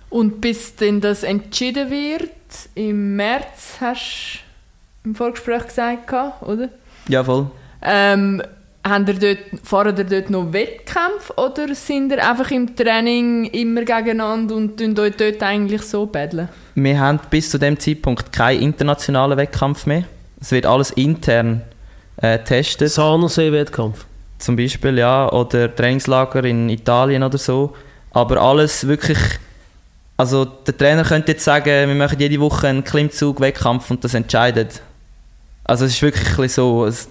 Und 0.08 0.40
bis 0.40 0.74
denn 0.76 1.00
das 1.00 1.22
entschieden 1.22 1.90
wird, 1.90 2.30
im 2.74 3.16
März 3.16 3.76
hast 3.80 4.40
du 5.02 5.10
im 5.10 5.14
Vorgespräch 5.14 5.66
gesagt, 5.66 6.12
oder? 6.42 6.68
Ja, 7.08 7.22
voll. 7.22 7.50
Ähm, 7.82 8.42
ihr 9.08 9.14
dort, 9.14 9.38
fahren 9.62 9.96
ihr 9.96 10.04
dort 10.04 10.30
noch 10.30 10.52
Wettkämpfe 10.52 11.32
oder 11.36 11.74
sind 11.74 12.12
ihr 12.12 12.28
einfach 12.28 12.50
im 12.50 12.74
Training 12.74 13.44
immer 13.46 13.82
gegeneinander 13.82 14.56
und 14.56 14.76
tun 14.78 14.98
euch 14.98 15.14
dort 15.16 15.42
eigentlich 15.42 15.82
so 15.82 16.06
betteln? 16.06 16.48
Wir 16.74 16.98
haben 16.98 17.20
bis 17.30 17.50
zu 17.50 17.58
dem 17.58 17.78
Zeitpunkt 17.78 18.32
keinen 18.32 18.62
internationalen 18.62 19.36
Wettkampf 19.36 19.86
mehr. 19.86 20.04
Es 20.40 20.50
wird 20.50 20.66
alles 20.66 20.90
intern 20.92 21.62
äh, 22.16 22.38
getestet. 22.38 22.90
Sahnersee-Wettkampf. 22.90 24.06
Zum 24.40 24.56
Beispiel, 24.56 24.98
ja. 24.98 25.30
Oder 25.30 25.74
Trainingslager 25.74 26.42
in 26.44 26.68
Italien 26.70 27.22
oder 27.22 27.38
so. 27.38 27.74
Aber 28.10 28.40
alles 28.40 28.86
wirklich... 28.86 29.18
Also 30.16 30.44
der 30.44 30.76
Trainer 30.76 31.04
könnte 31.04 31.32
jetzt 31.32 31.44
sagen, 31.44 31.88
wir 31.88 31.94
machen 31.94 32.18
jede 32.18 32.40
Woche 32.40 32.66
einen 32.68 32.82
Klimmzug-Wettkampf 32.84 33.90
und 33.90 34.02
das 34.02 34.14
entscheidet. 34.14 34.82
Also 35.64 35.84
es 35.84 35.92
ist 35.92 36.02
wirklich 36.02 36.26
ein 36.28 36.36
bisschen 36.36 36.48
so... 36.48 36.86
Es, 36.86 37.08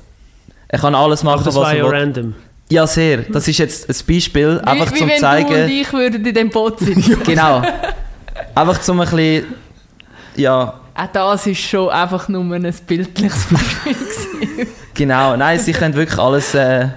er 0.67 0.79
kann 0.79 0.93
alles 0.93 1.23
machen, 1.23 1.35
Aber 1.35 1.45
das 1.45 1.55
was 1.55 1.63
war 1.63 1.71
er 1.71 1.77
ja 1.77 1.85
will. 1.85 1.97
random. 1.97 2.35
Ja, 2.69 2.85
sehr. 2.85 3.17
Das 3.19 3.47
ist 3.47 3.57
jetzt 3.57 3.89
ein 3.89 3.95
Beispiel, 4.07 4.59
einfach 4.63 4.91
wie, 4.93 4.97
zum 4.97 5.07
wie 5.07 5.11
wenn 5.13 5.19
zeigen... 5.19 5.49
du 5.49 5.63
und 5.63 5.69
ich 5.71 5.93
würden 5.93 6.25
in 6.25 6.33
dem 6.35 6.49
Boot 6.49 6.79
sind. 6.79 7.23
Genau. 7.25 7.63
Einfach 8.53 8.81
zum 8.81 8.99
ein 8.99 9.09
bisschen... 9.09 9.45
Ja, 10.35 10.79
Auch 10.95 11.07
das 11.11 11.47
ist 11.47 11.61
schon 11.61 11.89
einfach 11.89 12.27
nur 12.27 12.43
ein 12.43 12.73
bildliches 12.87 13.45
Beispiel. 13.45 14.67
genau. 14.93 15.35
Nein, 15.35 15.59
sie 15.59 15.73
können 15.73 15.93
wirklich 15.93 16.19
alles... 16.19 16.53
Äh, 16.55 16.89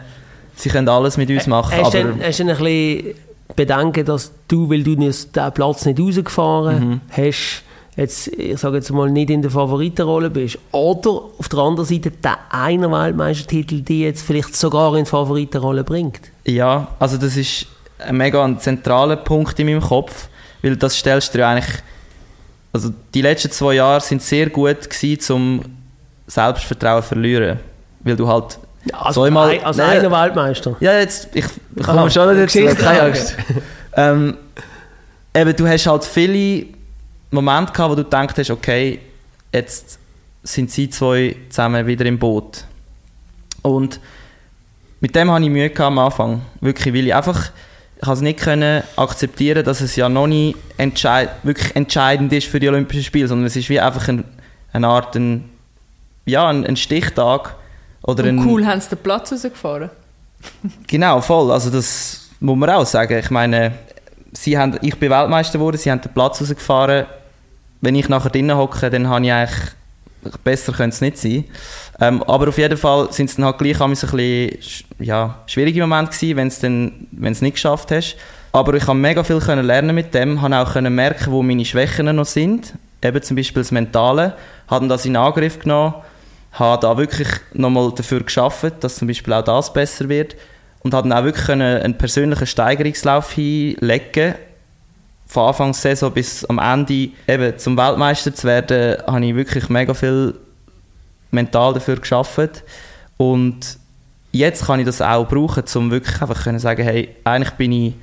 sie 0.56 0.68
können 0.68 0.88
alles 0.88 1.16
mit 1.16 1.30
uns 1.30 1.46
machen, 1.46 1.72
Hast 1.76 1.94
du 1.94 1.98
aber... 2.00 2.12
denn, 2.12 2.22
hast 2.26 2.38
du 2.40 2.42
ein 2.44 2.48
bisschen 2.56 3.14
Bedenken, 3.56 4.04
dass 4.04 4.32
du, 4.48 4.70
weil 4.70 4.82
du 4.82 4.94
den 4.96 5.12
Platz 5.54 5.84
nicht 5.84 6.00
rausgefahren 6.00 6.88
Mhm. 6.88 7.00
hast, 7.10 7.62
jetzt, 7.96 8.28
ich 8.28 8.58
sage 8.58 8.76
jetzt 8.76 8.90
mal, 8.90 9.10
nicht 9.10 9.28
in 9.30 9.42
der 9.42 9.50
Favoritenrolle 9.50 10.30
bist? 10.30 10.58
Oder 10.72 11.10
auf 11.38 11.48
der 11.50 11.58
anderen 11.58 11.86
Seite 11.86 12.10
der 12.10 12.38
einer 12.50 12.90
Weltmeistertitel, 12.90 13.80
die 13.82 14.02
jetzt 14.02 14.22
vielleicht 14.22 14.56
sogar 14.56 14.96
in 14.96 15.04
die 15.04 15.10
Favoritenrolle 15.10 15.84
bringt? 15.84 16.20
Ja, 16.46 16.88
also 16.98 17.18
das 17.18 17.36
ist 17.36 17.66
ein 17.98 18.16
mega 18.16 18.42
ein 18.42 18.58
zentraler 18.58 19.16
Punkt 19.16 19.58
in 19.60 19.66
meinem 19.66 19.82
Kopf, 19.82 20.28
weil 20.62 20.76
das 20.76 20.96
stellst 20.96 21.34
du 21.34 21.38
dir 21.38 21.48
eigentlich... 21.48 21.82
Also 22.72 22.88
die 23.12 23.20
letzten 23.20 23.50
zwei 23.50 23.74
Jahre 23.74 24.00
sind 24.00 24.22
sehr 24.22 24.48
gut 24.48 24.88
gewesen, 24.88 25.32
um 25.34 25.60
Selbstvertrauen 26.26 27.02
zu 27.02 27.08
verlieren. 27.08 27.60
Weil 28.00 28.16
du 28.16 28.26
halt... 28.26 28.58
Also, 28.92 29.20
Soll 29.20 29.28
ich 29.28 29.34
mal- 29.34 29.58
als 29.60 29.76
Nein. 29.76 29.98
einer 29.98 30.10
Weltmeister. 30.10 30.76
Ja, 30.80 30.98
jetzt, 30.98 31.28
ich, 31.34 31.44
ich 31.76 31.82
komme 31.82 32.10
schon 32.10 32.30
wieder 32.30 32.42
dazu, 32.42 32.58
Geschichte, 32.58 32.82
keine 32.82 32.98
okay. 33.00 33.08
Angst. 33.08 33.36
ähm, 33.96 34.36
eben, 35.34 35.56
du 35.56 35.68
hast 35.68 35.86
halt 35.86 36.04
viele 36.04 36.66
Momente 37.30 37.72
gehabt, 37.72 37.90
wo 37.90 37.94
du 37.94 38.04
gedacht 38.04 38.36
hast, 38.38 38.50
okay, 38.50 38.98
jetzt 39.52 39.98
sind 40.42 40.70
sie 40.70 40.90
zwei 40.90 41.36
zusammen 41.48 41.86
wieder 41.86 42.04
im 42.06 42.18
Boot. 42.18 42.64
Und 43.62 44.00
mit 45.00 45.14
dem 45.14 45.30
hatte 45.30 45.44
ich 45.44 45.50
Mühe 45.50 45.70
am 45.78 45.98
Anfang. 45.98 46.42
Wirklich, 46.60 46.92
weil 46.94 47.06
ich 47.06 47.14
einfach 47.14 47.50
ich 48.02 48.08
es 48.08 48.20
nicht 48.20 48.40
können 48.40 48.82
akzeptieren, 48.96 49.64
dass 49.64 49.80
es 49.80 49.94
ja 49.94 50.08
noch 50.08 50.26
nicht 50.26 50.56
entscheid 50.76 51.30
wirklich 51.44 51.76
entscheidend 51.76 52.32
ist 52.32 52.48
für 52.48 52.58
die 52.58 52.68
Olympischen 52.68 53.04
Spiele, 53.04 53.28
sondern 53.28 53.46
es 53.46 53.54
ist 53.54 53.68
wie 53.68 53.78
einfach 53.78 54.08
ein, 54.08 54.24
eine 54.72 54.88
Art, 54.88 55.14
ein, 55.14 55.48
ja, 56.26 56.48
ein, 56.48 56.66
ein 56.66 56.76
Stichtag. 56.76 57.54
Oder 58.04 58.24
ein, 58.24 58.38
Und 58.38 58.46
cool 58.46 58.66
haben 58.66 58.80
sie 58.80 58.88
den 58.90 58.98
Platz 58.98 59.32
rausgefahren. 59.32 59.90
Genau, 60.88 61.20
voll. 61.20 61.50
Also 61.52 61.70
das 61.70 62.28
muss 62.40 62.56
man 62.56 62.68
auch 62.70 62.84
sagen. 62.86 63.18
Ich 63.18 63.30
meine, 63.30 63.72
sie 64.32 64.58
haben, 64.58 64.78
ich 64.82 64.96
bin 64.98 65.10
Weltmeister 65.10 65.58
geworden, 65.58 65.76
sie 65.76 65.90
haben 65.90 66.00
den 66.00 66.12
Platz 66.12 66.40
rausgefahren. 66.40 67.06
Wenn 67.80 67.94
ich 67.94 68.08
nachher 68.08 68.30
drinnen 68.30 68.56
hocke, 68.56 68.90
dann 68.90 69.08
habe 69.08 69.24
ich 69.24 69.32
eigentlich 69.32 69.60
besser 70.44 70.72
könnte 70.72 70.94
es 70.94 71.00
nicht 71.00 71.18
sein. 71.18 71.44
Ähm, 72.00 72.22
aber 72.24 72.48
auf 72.48 72.58
jeden 72.58 72.76
Fall 72.76 73.12
sind 73.12 73.28
es 73.30 73.36
dann 73.36 73.44
halt 73.44 73.58
gleich 73.58 73.80
ein 73.80 73.90
bisschen 73.90 74.08
sch- 74.10 74.84
ja, 75.00 75.38
schwierige 75.46 75.80
Momente 75.80 76.12
gewesen, 76.12 76.36
wenn 76.36 76.48
es 76.48 76.58
dann, 76.60 77.06
wenn 77.12 77.32
es 77.32 77.40
nicht 77.42 77.54
geschafft 77.54 77.90
hast. 77.90 78.16
Aber 78.52 78.74
ich 78.74 78.86
habe 78.86 78.98
mega 78.98 79.24
viel 79.24 79.38
können 79.40 79.64
lernen 79.66 79.94
mit 79.94 80.12
dem, 80.14 80.42
habe 80.42 80.56
auch 80.58 80.72
können 80.72 80.94
merken, 80.94 81.32
wo 81.32 81.42
meine 81.42 81.64
Schwächen 81.64 82.14
noch 82.14 82.26
sind. 82.26 82.74
Eben 83.02 83.22
zum 83.22 83.36
Beispiel 83.36 83.62
das 83.62 83.70
Mentale. 83.72 84.34
Habe 84.68 84.86
das 84.88 85.04
in 85.06 85.16
Angriff 85.16 85.58
genommen, 85.58 85.94
habe 86.52 86.82
da 86.82 86.96
wirklich 86.98 87.28
nochmal 87.54 87.92
dafür 87.94 88.22
geschafft, 88.22 88.74
dass 88.80 88.96
zum 88.96 89.08
Beispiel 89.08 89.32
auch 89.32 89.44
das 89.44 89.72
besser 89.72 90.08
wird. 90.08 90.36
Und 90.80 90.94
habe 90.94 91.08
dann 91.08 91.18
auch 91.18 91.24
wirklich 91.24 91.46
können 91.46 91.82
einen 91.82 91.96
persönlichen 91.96 92.46
Steigerungslauf 92.46 93.32
hinlegen. 93.32 94.34
Von 95.26 95.48
Anfang 95.48 95.72
Saison 95.72 96.12
bis 96.12 96.44
am 96.44 96.58
Ende. 96.58 97.10
Eben 97.26 97.58
zum 97.58 97.76
Weltmeister 97.76 98.34
zu 98.34 98.46
werden, 98.46 98.98
habe 99.06 99.24
ich 99.24 99.34
wirklich 99.34 99.68
mega 99.68 99.94
viel 99.94 100.34
mental 101.30 101.72
dafür 101.72 101.96
geschafft. 101.96 102.64
Und 103.16 103.78
jetzt 104.32 104.66
kann 104.66 104.80
ich 104.80 104.86
das 104.86 105.00
auch 105.00 105.26
brauchen, 105.26 105.64
um 105.74 105.90
wirklich 105.90 106.20
einfach 106.20 106.42
können 106.42 106.58
sagen, 106.58 106.82
hey, 106.82 107.16
eigentlich 107.24 107.52
bin 107.52 107.72
ich 107.72 107.94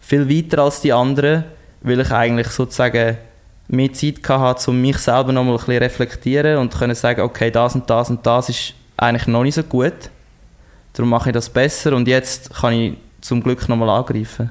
viel 0.00 0.28
weiter 0.28 0.62
als 0.62 0.80
die 0.80 0.92
anderen, 0.92 1.44
weil 1.82 2.00
ich 2.00 2.10
eigentlich 2.10 2.48
sozusagen 2.48 3.18
mehr 3.68 3.92
Zeit 3.92 4.16
hatte, 4.28 4.70
um 4.70 4.80
mich 4.80 4.98
selber 4.98 5.32
noch 5.32 5.44
mal 5.44 5.52
ein 5.52 5.56
bisschen 5.58 5.78
reflektieren 5.78 6.58
und 6.58 6.74
können 6.76 6.94
sagen, 6.94 7.20
okay, 7.20 7.50
das 7.50 7.74
und 7.74 7.88
das 7.88 8.10
und 8.10 8.24
das 8.26 8.48
ist 8.48 8.74
eigentlich 8.96 9.26
noch 9.26 9.42
nicht 9.42 9.54
so 9.54 9.62
gut, 9.62 9.92
darum 10.94 11.10
mache 11.10 11.30
ich 11.30 11.34
das 11.34 11.48
besser 11.48 11.94
und 11.94 12.08
jetzt 12.08 12.52
kann 12.54 12.72
ich 12.72 12.94
zum 13.20 13.42
Glück 13.42 13.68
noch 13.68 13.76
mal 13.76 13.88
angreifen. 13.90 14.50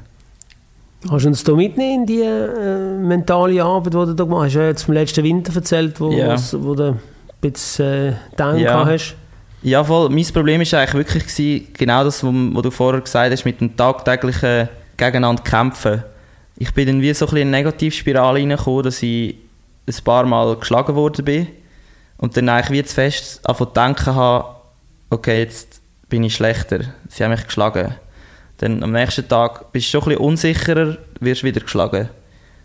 Hast 1.10 1.24
du 1.26 1.30
uns 1.30 1.44
da 1.44 1.54
mitnehmen 1.54 2.02
in 2.02 2.06
die 2.06 2.22
äh, 2.22 2.98
mentale 2.98 3.64
Arbeit, 3.64 3.94
die 3.94 3.98
du 3.98 4.14
da 4.14 4.24
gemacht 4.24 4.46
hast? 4.46 4.56
Du 4.56 4.60
hast 4.60 4.64
ja 4.64 4.68
jetzt 4.70 4.84
vom 4.84 4.94
letzten 4.96 5.24
Winter 5.24 5.56
erzählt, 5.56 6.00
wo, 6.00 6.12
wo's- 6.34 6.56
wo 6.60 6.74
du 6.76 6.84
ein 6.92 7.00
bisschen 7.40 8.10
äh, 8.10 8.14
Down 8.36 8.58
gehabt 8.58 8.90
hast. 8.92 9.16
Ja, 9.62 9.84
voll. 9.84 10.10
Mein 10.10 10.26
Problem 10.34 10.62
war 10.62 10.80
eigentlich 10.80 10.94
wirklich 10.94 11.28
gewesen, 11.28 11.68
genau 11.74 12.04
das, 12.04 12.24
was 12.24 12.62
du 12.64 12.72
vorher 12.72 13.02
gesagt 13.02 13.32
hast, 13.32 13.46
mit 13.46 13.60
dem 13.62 13.76
tagtäglichen 13.76 14.70
Gegeneinander 14.98 15.44
kämpfen. 15.44 16.04
Ich 16.60 16.74
bin 16.74 16.88
dann 16.88 17.02
wie 17.02 17.14
so 17.14 17.28
ein 17.28 17.36
in 17.38 17.42
eine 17.44 17.52
Negativspirale 17.52 18.40
reingekommen, 18.40 18.84
dass 18.84 19.04
ich 19.04 19.36
ein 19.86 20.04
paar 20.04 20.26
Mal 20.26 20.56
geschlagen 20.56 20.96
worden 20.96 21.24
bin 21.24 21.48
und 22.18 22.36
dann 22.36 22.50
eigentlich 22.50 22.72
wie 22.72 22.84
zu 22.84 22.96
fest 22.96 23.42
davon 23.44 23.68
denken 23.76 24.16
habe, 24.16 24.56
okay, 25.12 25.40
jetzt 25.40 25.82
bin 26.10 26.24
ich 26.24 26.36
schlechter. 26.36 26.80
Sie 27.10 27.24
haben 27.24 27.32
mich 27.32 27.46
geschlagen. 27.46 27.96
Dann 28.58 28.82
am 28.84 28.92
nächsten 28.92 29.28
Tag 29.28 29.72
bist 29.72 29.88
du 29.88 29.92
schon 29.92 30.02
ein 30.02 30.10
bisschen 30.10 30.26
unsicherer, 30.26 30.98
wirst 31.20 31.44
wieder 31.44 31.62
geschlagen. 31.62 32.10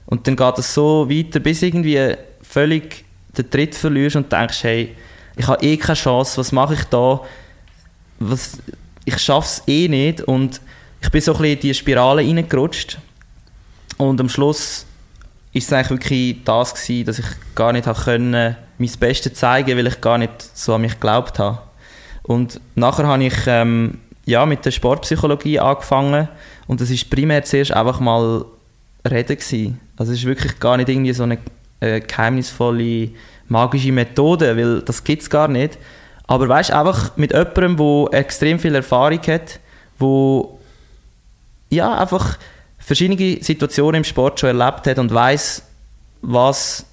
Und 0.06 0.26
dann 0.26 0.36
geht 0.36 0.58
es 0.58 0.72
so 0.72 1.08
weiter, 1.08 1.40
bis 1.40 1.60
irgendwie 1.62 2.14
völlig 2.40 3.04
den 3.36 3.50
Tritt 3.50 3.74
verlierst 3.74 4.16
und 4.16 4.32
denkst, 4.32 4.64
hey, 4.64 4.96
ich 5.36 5.46
habe 5.46 5.62
eh 5.64 5.76
keine 5.76 5.96
Chance, 5.96 6.38
was 6.38 6.50
mache 6.52 6.74
ich 6.74 6.84
da? 6.84 7.20
Was, 8.18 8.58
ich 9.04 9.18
schaffe 9.18 9.46
es 9.46 9.62
eh 9.66 9.88
nicht 9.88 10.22
und 10.22 10.60
ich 11.02 11.10
bin 11.10 11.20
so 11.20 11.32
ein 11.32 11.38
bisschen 11.38 11.54
in 11.54 11.60
diese 11.60 11.74
Spirale 11.74 12.22
reingerutscht 12.22 12.98
und 14.08 14.20
am 14.20 14.28
Schluss 14.28 14.84
ist 15.52 15.66
es 15.66 15.72
eigentlich 15.72 15.90
wirklich 15.90 16.44
das 16.44 16.74
gewesen, 16.74 17.06
dass 17.06 17.18
ich 17.18 17.26
gar 17.54 17.72
nicht 17.72 17.86
können, 18.04 18.56
mein 18.78 18.90
Bestes 18.98 19.34
zeigen, 19.34 19.76
weil 19.76 19.86
ich 19.86 20.00
gar 20.00 20.18
nicht 20.18 20.32
so 20.54 20.74
an 20.74 20.80
mich 20.80 20.94
geglaubt 20.94 21.38
habe. 21.38 21.60
Und 22.22 22.60
nachher 22.74 23.06
habe 23.06 23.24
ich 23.24 23.34
ähm, 23.46 23.98
ja, 24.24 24.46
mit 24.46 24.64
der 24.64 24.70
Sportpsychologie 24.70 25.58
angefangen 25.60 26.28
und 26.66 26.80
das 26.80 26.90
ist 26.90 27.10
primär 27.10 27.44
zuerst 27.44 27.72
einfach 27.72 28.00
mal 28.00 28.44
reden 29.08 29.36
gewesen. 29.36 29.80
Also 29.96 30.12
es 30.12 30.18
ist 30.18 30.24
wirklich 30.26 30.58
gar 30.58 30.76
nicht 30.76 30.88
irgendwie 30.88 31.12
so 31.12 31.24
eine 31.24 31.38
äh, 31.80 32.00
geheimnisvolle 32.00 33.10
magische 33.48 33.92
Methode, 33.92 34.56
weil 34.56 34.82
das 34.82 35.04
gibt 35.04 35.22
es 35.22 35.30
gar 35.30 35.48
nicht. 35.48 35.78
Aber 36.26 36.48
weißt 36.48 36.70
einfach 36.70 37.16
mit 37.16 37.32
jemandem, 37.32 37.76
der 37.76 38.20
extrem 38.20 38.58
viel 38.58 38.74
Erfahrung 38.74 39.20
hat, 39.26 39.60
wo 39.98 40.58
ja 41.68 41.98
einfach 41.98 42.38
verschiedene 42.84 43.42
Situationen 43.42 44.00
im 44.00 44.04
Sport 44.04 44.40
schon 44.40 44.58
erlebt 44.58 44.86
hat 44.86 44.98
und 44.98 45.12
weiß, 45.12 45.62
was, 46.22 46.84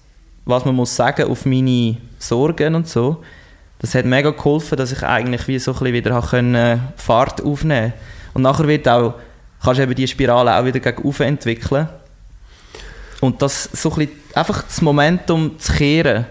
was 0.46 0.66
man 0.66 0.76
muss 0.76 0.96
sagen 0.96 1.30
auf 1.30 1.46
meine 1.46 1.98
Sorgen 2.18 2.76
und 2.76 2.88
so. 2.88 3.24
Das 3.80 3.96
hat 3.96 4.06
mega 4.06 4.32
geholfen, 4.32 4.78
dass 4.78 4.92
ich 4.92 5.04
eigentlich 5.04 5.48
wie 5.48 5.58
so 5.58 5.72
ein 5.72 5.80
bisschen 5.80 5.94
wieder 5.94 6.22
können 6.22 6.82
Fahrt 6.98 7.42
aufnehmen 7.42 7.94
Und 8.34 8.42
nachher 8.42 8.68
wird 8.68 8.88
auch, 8.88 9.16
kannst 9.64 9.80
du 9.80 9.84
eben 9.84 9.96
die 9.96 10.08
Spirale 10.08 10.58
auch 10.58 10.66
wieder 10.66 10.80
gegen 10.80 11.12
entwickeln. 11.24 11.88
Und 13.22 13.42
das 13.42 13.70
so 13.72 13.90
ein 13.92 13.96
bisschen, 13.96 14.16
einfach 14.34 14.64
das 14.64 14.82
Momentum 14.82 15.60
zu 15.60 15.74
kehren. 15.74 16.26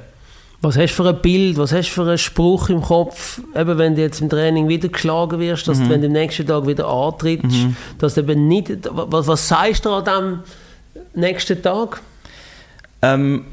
Was 0.61 0.77
hast 0.77 0.90
du 0.99 1.03
für 1.05 1.09
ein 1.09 1.23
Bild, 1.23 1.57
was 1.57 1.73
hast 1.73 1.88
du 1.90 1.92
für 1.92 2.03
einen 2.03 2.18
Spruch 2.18 2.68
im 2.68 2.83
Kopf, 2.83 3.40
eben 3.55 3.79
wenn 3.79 3.94
du 3.94 4.03
jetzt 4.03 4.21
im 4.21 4.29
Training 4.29 4.66
wieder 4.68 4.88
geschlagen 4.88 5.38
wirst, 5.38 5.68
dass 5.68 5.79
du, 5.79 5.88
wenn 5.88 6.01
du 6.01 6.09
am 6.09 6.12
nächsten 6.12 6.47
Tag 6.47 6.66
wieder 6.66 6.88
antrittst, 6.88 7.59
dass 7.99 8.14
du 8.14 8.23
eben 8.23 8.49
nicht, 8.49 8.71
was, 8.90 9.29
was 9.29 9.47
sagst 9.47 9.85
du 9.85 9.90
an 9.90 10.05
dem 10.05 10.40
nächsten 11.14 11.62
Tag? 11.62 12.01
Ähm, 13.03 13.44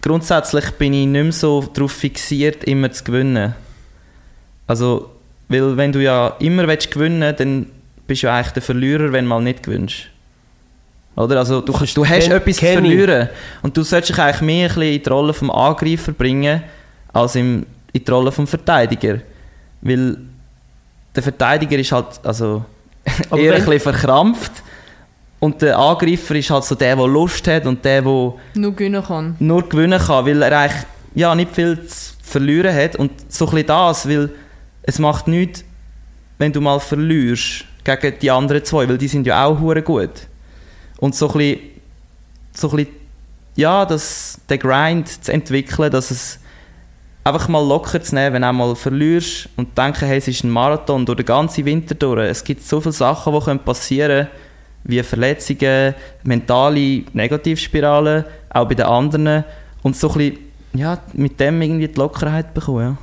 grundsätzlich 0.00 0.70
bin 0.72 0.94
ich 0.94 1.06
nicht 1.06 1.22
mehr 1.22 1.32
so 1.32 1.68
darauf 1.74 1.92
fixiert, 1.92 2.64
immer 2.64 2.90
zu 2.92 3.04
gewinnen. 3.04 3.54
Also, 4.66 5.10
weil 5.48 5.76
wenn 5.76 5.92
du 5.92 6.02
ja 6.02 6.28
immer 6.38 6.66
willst 6.66 6.90
gewinnen 6.90 7.34
dann 7.36 7.66
bist 8.06 8.22
du 8.22 8.28
ja 8.28 8.36
eigentlich 8.36 8.52
der 8.52 8.62
Verlierer, 8.62 9.12
wenn 9.12 9.26
du 9.26 9.28
mal 9.28 9.42
nicht 9.42 9.64
gewinnst. 9.64 10.08
Oder? 11.16 11.38
Also, 11.38 11.60
du, 11.60 11.72
du 11.72 11.78
hast 11.78 11.94
Ken- 11.94 12.32
etwas 12.32 12.56
zu 12.56 12.60
verlieren. 12.66 13.28
Und 13.62 13.76
du 13.76 13.82
solltest 13.82 14.10
dich 14.10 14.18
eigentlich 14.22 14.40
mehr 14.42 14.68
ein 14.68 14.74
bisschen 14.74 14.92
in 14.94 15.02
die 15.02 15.08
Rolle 15.08 15.32
des 15.32 15.42
Angreifer 15.50 16.12
bringen, 16.12 16.62
als 17.12 17.34
im, 17.36 17.64
in 17.92 18.04
die 18.04 18.10
Rolle 18.10 18.30
des 18.30 18.50
Verteidiger. 18.50 19.18
Weil 19.80 20.16
der 21.14 21.22
Verteidiger 21.22 21.78
ist 21.78 21.92
halt 21.92 22.06
also 22.24 22.64
eher 23.36 23.54
ein 23.54 23.64
bisschen 23.64 23.80
verkrampft 23.80 24.50
und 25.38 25.60
der 25.62 25.78
Angreifer 25.78 26.34
ist 26.34 26.50
halt 26.50 26.64
so 26.64 26.74
der, 26.74 26.96
der 26.96 27.06
Lust 27.06 27.46
hat 27.46 27.66
und 27.66 27.84
der, 27.84 28.02
der 28.02 28.32
nur 28.54 28.74
gewinnen 28.74 29.04
kann. 29.04 29.36
Nur 29.38 29.68
gewinnen 29.68 30.00
kann, 30.00 30.26
weil 30.26 30.42
er 30.42 30.58
eigentlich 30.58 30.82
ja, 31.14 31.34
nicht 31.34 31.54
viel 31.54 31.86
zu 31.86 32.14
verlieren 32.22 32.74
hat 32.74 32.96
und 32.96 33.12
so 33.28 33.44
ein 33.46 33.50
bisschen 33.52 33.66
das, 33.68 34.08
weil 34.08 34.30
es 34.82 34.98
macht 34.98 35.28
nichts, 35.28 35.62
wenn 36.38 36.52
du 36.52 36.60
mal 36.60 36.80
verlierst 36.80 37.66
gegen 37.84 38.18
die 38.20 38.30
anderen 38.30 38.64
zwei, 38.64 38.88
weil 38.88 38.98
die 38.98 39.06
sind 39.08 39.26
ja 39.26 39.44
auch 39.44 39.60
hure 39.60 39.82
gut. 39.82 40.10
Und 40.98 41.14
so 41.14 41.28
ein 41.28 41.38
bisschen, 41.38 41.60
so 42.54 42.70
ein 42.70 42.76
bisschen 42.76 42.94
ja, 43.56 43.84
das, 43.84 44.40
den 44.48 44.58
Grind 44.58 45.24
zu 45.24 45.32
entwickeln, 45.32 45.90
dass 45.90 46.10
es 46.10 46.38
einfach 47.22 47.48
mal 47.48 47.66
locker 47.66 48.02
zu 48.02 48.14
nehmen, 48.14 48.34
wenn 48.34 48.42
du 48.42 48.52
mal 48.52 48.76
verlierst 48.76 49.48
und 49.56 49.76
denken, 49.76 50.06
hey, 50.06 50.18
es 50.18 50.28
ist 50.28 50.44
ein 50.44 50.50
Marathon 50.50 51.06
durch 51.06 51.16
den 51.16 51.26
ganzen 51.26 51.64
Winter 51.64 51.94
durch. 51.94 52.28
Es 52.28 52.44
gibt 52.44 52.62
so 52.62 52.80
viele 52.80 52.92
Sachen, 52.92 53.32
die 53.32 53.58
passieren 53.58 54.26
können, 54.26 54.28
wie 54.84 55.02
Verletzungen, 55.02 55.94
mentale 56.22 57.04
Negativspiralen, 57.12 58.24
auch 58.50 58.68
bei 58.68 58.74
den 58.74 58.86
anderen. 58.86 59.44
Und 59.82 59.96
so 59.96 60.10
ein 60.10 60.18
bisschen, 60.18 60.38
ja, 60.74 60.98
mit 61.14 61.40
dem 61.40 61.62
irgendwie 61.62 61.88
die 61.88 61.98
Lockerheit 61.98 62.52
bekommen, 62.52 62.82
ja. 62.82 62.96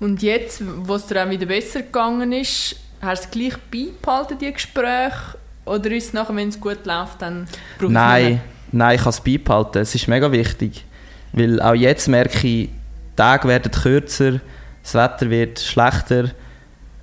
Und 0.00 0.20
jetzt, 0.22 0.62
wo 0.84 0.96
es 0.96 1.06
dir 1.06 1.24
auch 1.24 1.30
wieder 1.30 1.46
besser 1.46 1.82
gegangen 1.82 2.32
ist, 2.32 2.76
hast 3.00 3.24
du 3.24 3.28
es 3.28 3.30
gleich 3.30 3.56
beibehalten, 3.70 4.38
die 4.38 4.52
Gespräche? 4.52 5.36
Oder 5.64 5.90
ist 5.92 6.08
es 6.08 6.12
nachher, 6.12 6.34
wenn 6.34 6.48
es 6.48 6.60
gut 6.60 6.84
läuft, 6.84 7.22
dann 7.22 7.46
brauchst 7.78 7.92
Nein, 7.92 8.40
nein, 8.72 8.96
ich 8.96 9.02
kann 9.02 9.10
es 9.10 9.20
beibehalten. 9.20 9.82
Es 9.82 9.94
ist 9.94 10.08
mega 10.08 10.30
wichtig. 10.32 10.84
Weil 11.32 11.60
auch 11.62 11.74
jetzt 11.74 12.08
merke 12.08 12.36
ich, 12.36 12.42
die 12.42 12.70
Tage 13.16 13.48
werden 13.48 13.70
kürzer, 13.70 14.40
das 14.82 14.94
Wetter 14.94 15.30
wird 15.30 15.60
schlechter 15.60 16.30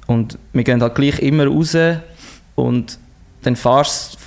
und 0.07 0.37
wir 0.53 0.63
gehen 0.63 0.81
halt 0.81 0.95
gleich 0.95 1.19
immer 1.19 1.47
raus 1.47 1.77
und 2.55 2.99
dann 3.43 3.55
fahrst 3.55 4.17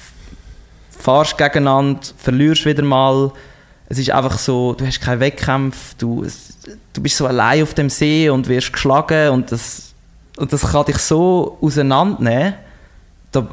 du 1.05 1.37
gegeneinander, 1.37 2.01
verlierst 2.17 2.65
wieder 2.65 2.83
mal. 2.83 3.33
Es 3.89 3.99
ist 3.99 4.11
einfach 4.11 4.39
so, 4.39 4.73
du 4.73 4.87
hast 4.87 5.01
keinen 5.01 5.21
Wettkampf, 5.21 5.95
du, 5.99 6.25
du 6.93 7.03
bist 7.03 7.17
so 7.17 7.27
allein 7.27 7.63
auf 7.63 7.75
dem 7.75 7.91
See 7.91 8.31
und 8.31 8.49
wirst 8.49 8.73
geschlagen 8.73 9.31
und 9.31 9.53
das, 9.53 9.93
und 10.39 10.53
das 10.53 10.63
kann 10.63 10.87
dich 10.87 10.99
so 10.99 11.59
auseinandernehmen. 11.61 12.55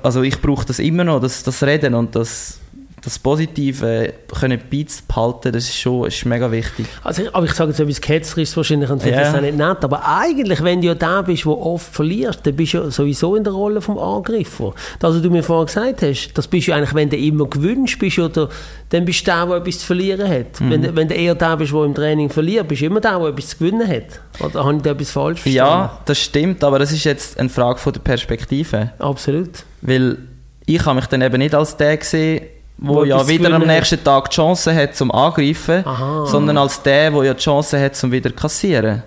Also 0.04 0.24
ich 0.24 0.42
brauche 0.42 0.66
das 0.66 0.80
immer 0.80 1.04
noch, 1.04 1.22
das, 1.22 1.44
das 1.44 1.64
Reden 1.64 1.94
und 1.94 2.16
das 2.16 2.60
das 3.04 3.20
Positive 3.20 4.14
können 4.40 4.60
beizubehalten, 4.70 5.52
das 5.52 5.66
ist 5.66 5.78
schon 5.78 6.08
ist 6.08 6.26
mega 6.26 6.52
wichtig. 6.52 6.86
Also, 7.04 7.24
aber 7.34 7.46
ich 7.46 7.54
sage 7.54 7.72
jetzt 7.72 7.80
etwas 7.80 8.02
Ketzerisches 8.02 8.58
wahrscheinlich 8.58 8.90
und 8.90 9.06
yeah. 9.06 9.22
das 9.22 9.36
auch 9.36 9.42
nicht 9.42 9.58
nett, 9.58 9.84
aber 9.84 10.06
eigentlich, 10.06 10.64
wenn 10.64 10.82
du 10.82 10.88
ja 10.88 10.96
der 10.96 11.24
bist, 11.24 11.46
der 11.46 11.58
oft 11.58 11.94
verlierst, 11.94 12.46
dann 12.46 12.56
bist 12.56 12.74
du 12.74 12.78
ja 12.80 12.92
sowieso 12.92 13.36
in 13.36 13.44
der 13.44 13.54
Rolle 13.54 13.82
vom 13.82 13.98
Angreifer. 13.98 14.74
Das, 15.00 15.16
was 15.16 15.22
du 15.22 15.30
mir 15.30 15.44
vorhin 15.44 15.68
gesagt 15.68 16.02
hast, 16.02 16.34
das 16.34 16.48
bist 16.48 16.68
du 16.68 16.74
eigentlich, 16.74 16.94
wenn 16.94 17.10
du 17.10 17.18
immer 17.18 17.48
gewünscht 17.48 18.00
bist, 18.00 18.20
oder, 18.20 18.50
dann 18.90 19.06
bist 19.06 19.22
du 19.22 19.26
der, 19.26 19.46
der 19.46 19.56
etwas 19.58 19.80
zu 19.80 19.86
verlieren 19.86 20.30
hat. 20.30 20.60
Mhm. 20.60 20.70
Wenn, 20.70 20.96
wenn 20.96 21.08
du 21.08 21.16
eher 21.16 21.36
der 21.36 21.58
bist, 21.58 21.74
der 21.74 21.84
im 21.84 21.96
Training 21.96 22.30
verliert, 22.30 22.68
bist 22.68 22.82
du 22.82 22.86
immer 22.86 23.00
der, 23.00 23.20
der 23.20 23.28
etwas 23.30 23.50
zu 23.50 23.58
gewinnen 23.58 23.88
hat. 23.88 24.22
Oder 24.40 24.66
habe 24.66 24.78
ich 24.78 24.82
da 24.82 24.92
etwas 24.92 25.12
falsch 25.12 25.42
verstanden? 25.42 25.68
Ja, 25.68 26.00
das 26.06 26.20
stimmt, 26.20 26.64
aber 26.64 26.80
das 26.80 26.92
ist 26.92 27.04
jetzt 27.04 27.40
eine 27.40 27.50
Frage 27.50 27.80
von 27.80 27.94
der 27.94 28.02
Perspektive. 28.02 28.92
Absolut. 29.00 29.64
Weil 29.82 30.18
ich 30.66 30.86
habe 30.86 30.96
mich 30.96 31.06
dann 31.08 31.22
eben 31.22 31.38
nicht 31.38 31.56
als 31.56 31.78
der 31.78 31.98
gesehen, 31.98 32.42
wo, 32.82 32.96
wo 32.96 33.04
ja 33.04 33.28
wieder 33.28 33.54
am 33.54 33.66
nächsten 33.66 33.98
hat. 33.98 34.06
Tag 34.06 34.30
die 34.30 34.36
Chance 34.36 34.74
hat 34.74 34.96
zum 34.96 35.12
Angreifen, 35.12 35.86
Aha. 35.86 36.26
sondern 36.26 36.58
als 36.58 36.82
der, 36.82 37.12
der 37.12 37.24
ja 37.24 37.34
die 37.34 37.44
Chance 37.44 37.80
hat 37.82 37.96
zum 37.96 38.12
wieder 38.12 38.32
kassieren. 38.32 39.04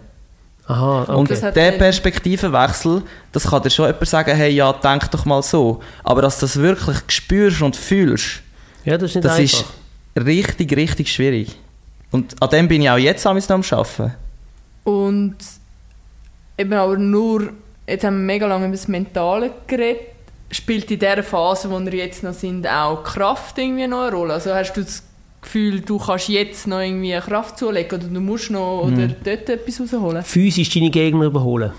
Aha, 0.66 1.02
okay. 1.02 1.12
Und 1.12 1.30
der 1.56 1.72
Perspektivenwechsel, 1.72 3.02
das 3.32 3.48
kann 3.48 3.62
dir 3.62 3.70
schon 3.70 3.86
jemand 3.86 4.08
sagen, 4.08 4.36
hey, 4.36 4.52
ja, 4.52 4.72
denk 4.72 5.10
doch 5.10 5.24
mal 5.24 5.42
so. 5.42 5.80
Aber 6.04 6.22
dass 6.22 6.38
du 6.38 6.44
das 6.46 6.56
wirklich 6.56 6.98
spürst 7.08 7.62
und 7.62 7.74
fühlst, 7.74 8.42
ja, 8.84 8.96
das, 8.96 9.16
ist, 9.16 9.24
das 9.24 9.38
ist, 9.38 9.64
richtig, 10.16 10.76
richtig 10.76 11.12
schwierig. 11.12 11.56
Und 12.10 12.40
an 12.42 12.50
dem 12.50 12.68
bin 12.68 12.82
ich 12.82 12.90
auch 12.90 12.98
jetzt 12.98 13.26
am 13.26 13.36
Arbeiten. 13.36 14.14
Und 14.84 15.36
eben 16.58 16.72
aber 16.72 16.96
nur, 16.96 17.50
jetzt 17.86 18.04
haben 18.04 18.18
wir 18.18 18.34
mega 18.34 18.46
lange 18.46 18.66
über 18.66 18.76
das 18.76 18.88
Mentale 18.88 19.50
geredet, 19.66 20.11
spielt 20.52 20.90
in 20.90 21.00
der 21.00 21.24
Phase, 21.24 21.68
wo 21.70 21.80
wir 21.80 21.94
jetzt 21.94 22.22
noch 22.22 22.34
sind, 22.34 22.68
auch 22.68 23.02
Kraft 23.02 23.58
irgendwie 23.58 23.88
noch 23.88 24.02
eine 24.02 24.14
Rolle? 24.14 24.34
Also 24.34 24.54
hast 24.54 24.74
du 24.74 24.82
das 24.82 25.02
Gefühl, 25.40 25.80
du 25.80 25.98
kannst 25.98 26.28
jetzt 26.28 26.68
noch 26.68 26.80
irgendwie 26.80 27.18
Kraft 27.18 27.58
zulegen 27.58 27.98
oder 27.98 28.08
du 28.08 28.20
musst 28.20 28.50
noch 28.50 28.84
mhm. 28.84 28.92
oder 28.92 29.08
dort 29.08 29.48
etwas 29.48 29.80
rausholen? 29.80 30.22
Physisch 30.22 30.70
deine 30.70 30.90
Gegner 30.90 31.24
überholen? 31.24 31.72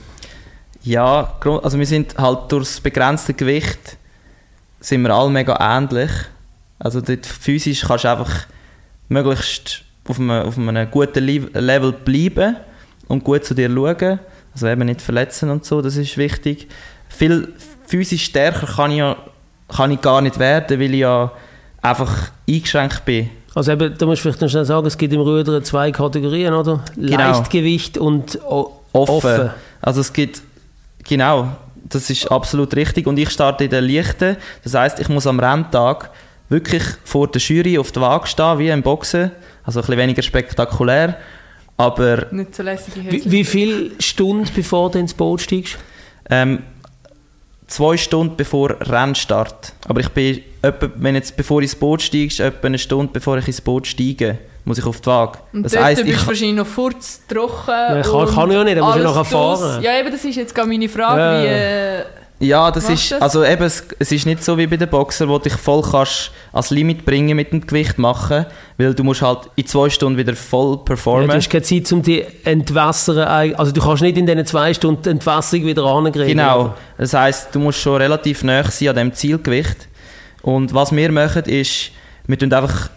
Ja, 0.84 1.39
also 1.63 1.80
wir 1.80 1.86
sind 1.86 2.17
halt 2.17 2.51
durch 2.51 2.65
das 2.65 2.82
begrenzte 2.82 3.34
Gewicht 3.34 3.97
sind 4.82 5.01
wir 5.03 5.11
alle 5.11 5.30
mega 5.30 5.57
ähnlich. 5.59 6.11
Also 6.78 6.99
dort 6.99 7.26
physisch 7.26 7.84
kannst 7.88 8.03
du 8.03 8.09
einfach 8.09 8.47
möglichst 9.07 9.84
auf 10.05 10.19
einem, 10.19 10.45
auf 10.45 10.57
einem 10.57 10.91
guten 10.91 11.24
Level 11.24 11.93
bleiben 11.93 12.57
und 13.07 13.24
gut 13.24 13.45
zu 13.45 13.53
dir 13.53 13.69
schauen. 13.69 14.19
Also 14.53 14.67
eben 14.67 14.86
nicht 14.86 15.01
verletzen 15.01 15.49
und 15.49 15.63
so, 15.63 15.82
das 15.82 15.95
ist 15.95 16.17
wichtig. 16.17 16.67
Viel, 17.07 17.53
physisch 17.93 18.25
stärker 18.25 18.65
kann 18.65 18.89
ich, 18.89 18.97
ja, 18.97 19.15
kann 19.67 19.91
ich 19.91 20.01
gar 20.01 20.19
nicht 20.21 20.39
werden, 20.39 20.79
weil 20.79 20.95
ich 20.95 21.01
ja 21.01 21.31
einfach 21.79 22.31
eingeschränkt 22.49 23.05
bin. 23.05 23.29
Also 23.53 23.71
eben, 23.71 23.95
da 23.95 24.07
musst 24.07 24.17
du 24.17 24.23
vielleicht 24.23 24.41
noch 24.41 24.49
schnell 24.49 24.65
sagen, 24.65 24.87
es 24.87 24.97
gibt 24.97 25.13
im 25.13 25.21
Rudern 25.21 25.63
zwei 25.63 25.91
Kategorien, 25.91 26.55
oder? 26.55 26.83
Genau. 26.95 27.17
Leichtgewicht 27.17 27.99
und 27.99 28.39
offen. 28.41 28.79
offen. 28.93 29.49
Also 29.79 30.01
es 30.01 30.11
gibt, 30.11 30.41
genau, 31.07 31.49
das 31.75 32.09
ist 32.09 32.31
absolut 32.31 32.75
richtig. 32.75 33.05
Und 33.05 33.19
ich 33.19 33.29
starte 33.29 33.65
in 33.65 33.69
der 33.69 33.81
Leichten. 33.81 34.37
Das 34.63 34.73
heißt, 34.73 34.99
ich 34.99 35.09
muss 35.09 35.27
am 35.27 35.39
Renntag 35.39 36.09
wirklich 36.49 36.83
vor 37.03 37.27
der 37.27 37.41
Jury 37.41 37.77
auf 37.77 37.91
der 37.91 38.01
Waage 38.01 38.25
stehen, 38.25 38.57
wie 38.57 38.69
im 38.69 38.81
Boxen. 38.81 39.29
Also 39.63 39.81
ein 39.81 39.85
bisschen 39.85 39.99
weniger 39.99 40.23
spektakulär. 40.23 41.15
Aber 41.77 42.25
Nicht 42.31 42.55
so 42.55 42.63
lässige 42.63 43.11
wie, 43.11 43.31
wie 43.31 43.43
viele 43.43 43.91
Stunden 43.99 44.49
bevor 44.55 44.89
du 44.89 44.97
ins 44.97 45.13
Boot 45.13 45.41
steigst? 45.41 45.77
Ähm, 46.27 46.63
zwei 47.68 47.97
Stunden 47.97 48.36
bevor 48.36 48.76
Rennstart. 48.82 49.74
Aber 49.88 49.99
ich 49.99 50.09
bin, 50.09 50.41
etwa, 50.61 50.89
wenn 50.95 51.16
jetzt 51.16 51.36
bevor 51.36 51.61
ich 51.61 51.66
ins 51.66 51.76
Boot 51.76 52.01
steigst, 52.01 52.39
etwa 52.39 52.68
eine 52.68 52.78
Stunde 52.78 53.11
bevor 53.14 53.38
ich 53.38 53.47
ins 53.47 53.61
Boot 53.61 53.88
steige, 53.88 54.39
muss 54.66 54.78
ich 54.78 54.86
auf 54.86 55.01
die 55.01 55.07
Waage. 55.07 55.39
Und 55.51 55.64
das 55.64 55.76
heisst, 55.76 56.05
bist 56.05 56.22
du 56.22 56.28
wahrscheinlich 56.28 56.55
noch 56.55 56.74
kurz 56.74 57.22
trocken. 57.28 57.70
Ja, 57.70 58.01
kann, 58.01 58.28
kann 58.28 58.49
ich 58.49 58.55
ja 58.55 58.64
nicht, 58.64 58.78
da 58.78 58.86
muss 58.86 58.95
ich 58.95 59.03
noch 59.03 59.26
fahren. 59.26 59.84
Ja, 59.84 59.99
eben, 59.99 60.11
das 60.11 60.24
ist 60.24 60.36
jetzt 60.36 60.55
gerade 60.55 60.70
meine 60.70 60.88
Frage, 60.89 61.20
ja. 61.20 61.41
wie... 61.41 61.47
Äh, 61.47 62.03
ja, 62.43 62.71
das 62.71 62.89
ist, 62.89 63.11
das? 63.11 63.21
also 63.21 63.43
eben, 63.43 63.63
es, 63.63 63.83
es, 63.99 64.11
ist 64.11 64.25
nicht 64.25 64.43
so 64.43 64.57
wie 64.57 64.67
bei 64.67 64.77
den 64.77 64.89
Boxer, 64.89 65.27
wo 65.27 65.37
du 65.37 65.45
dich 65.45 65.53
voll 65.53 65.81
kannst 65.81 66.31
als 66.51 66.69
Limit 66.69 67.05
bringen 67.05 67.35
mit 67.35 67.51
dem 67.51 67.65
Gewicht 67.65 67.97
machen, 67.97 68.45
weil 68.77 68.93
du 68.93 69.03
musst 69.03 69.21
halt 69.21 69.49
in 69.55 69.65
zwei 69.65 69.89
Stunden 69.89 70.17
wieder 70.17 70.35
voll 70.35 70.77
performen. 70.83 71.27
Ja, 71.27 71.33
du 71.33 71.37
hast 71.37 71.49
keine 71.49 71.63
Zeit, 71.63 71.91
um 71.91 72.01
die 72.01 72.23
entwässern, 72.43 73.53
also 73.55 73.71
du 73.71 73.81
kannst 73.81 74.01
nicht 74.01 74.17
in 74.17 74.25
diesen 74.25 74.45
zwei 74.45 74.73
Stunden 74.73 75.01
die 75.01 75.09
Entwässerung 75.09 75.65
wieder 75.65 75.83
ankriegen. 75.85 76.27
Genau, 76.27 76.73
das 76.97 77.13
heisst, 77.13 77.55
du 77.55 77.59
musst 77.59 77.79
schon 77.79 78.01
relativ 78.01 78.43
nah 78.43 78.63
sein 78.63 78.89
an 78.89 78.95
dem 78.95 79.13
Zielgewicht. 79.13 79.87
Und 80.41 80.73
was 80.73 80.91
wir 80.91 81.11
machen 81.11 81.43
ist, 81.45 81.91
wir 82.27 82.37
tun 82.37 82.53
einfach 82.53 82.89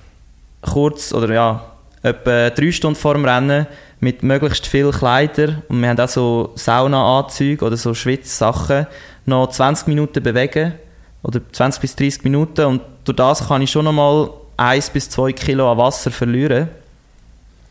kurz, 0.62 1.12
oder 1.12 1.32
ja, 1.32 1.64
etwa 2.03 2.51
drei 2.51 2.72
Stunden 2.72 2.97
vor 2.97 3.14
dem 3.14 3.24
Rennen 3.24 3.66
mit 4.01 4.22
möglichst 4.22 4.66
viel 4.66 4.90
Kleider 4.90 5.62
und 5.68 5.80
wir 5.80 5.88
haben 5.88 5.99
auch 5.99 6.09
so 6.09 6.53
Sauna-Anzüge 6.55 7.64
oder 7.64 7.76
so 7.76 7.94
Schwitzsachen 7.94 8.86
noch 9.27 9.49
20 9.49 9.89
Minuten 9.89 10.22
bewegen 10.22 10.74
oder 11.22 11.41
20 11.53 11.81
bis 11.81 11.97
30 11.97 12.24
Minuten 12.24 12.64
und 12.64 12.83
durch 13.05 13.16
das 13.16 13.49
kann 13.49 13.62
ich 13.62 13.70
schon 13.70 13.85
noch 13.85 13.93
mal 13.93 14.31
1 14.57 14.91
bis 14.91 15.11
2 15.11 15.33
Kilo 15.33 15.70
an 15.70 15.79
Wasser 15.79 16.11
verlieren. 16.11 16.68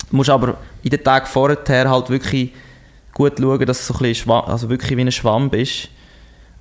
Du 0.09 0.17
musst 0.17 0.29
aber 0.29 0.57
in 0.83 0.89
den 0.89 1.03
Tagen 1.03 1.25
vorher 1.25 1.89
halt 1.89 2.09
wirklich 2.09 2.53
gut 3.13 3.33
schauen, 3.39 3.65
dass 3.65 3.87
du 3.87 3.93
so 3.93 3.99
ein 3.99 4.09
bisschen 4.09 4.31
also 4.31 4.69
wirklich 4.69 4.95
wie 4.97 5.01
ein 5.01 5.11
Schwamm 5.11 5.49
bist. 5.49 5.89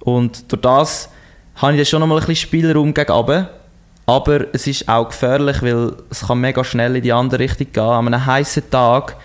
Und 0.01 0.51
durch 0.51 0.63
das 0.63 1.11
habe 1.57 1.73
ich 1.73 1.79
dann 1.79 1.87
schon 1.87 2.01
noch 2.01 2.07
mal 2.07 2.17
ein 2.17 2.21
bisschen 2.21 2.37
Spielraum 2.37 2.95
gegen. 2.95 3.47
Aber 4.07 4.47
es 4.53 4.67
ist 4.67 4.89
auch 4.89 5.09
gefährlich, 5.09 5.63
weil 5.63 5.95
es 6.11 6.27
kann 6.27 6.41
mega 6.41 6.63
schnell 6.63 6.97
in 6.97 7.03
die 7.03 7.13
andere 7.13 7.41
Richtung 7.41 7.73
gehen. 7.73 7.83
An 7.83 8.07
einem 8.07 8.25
heißen 8.25 8.71
Tag 8.71 9.17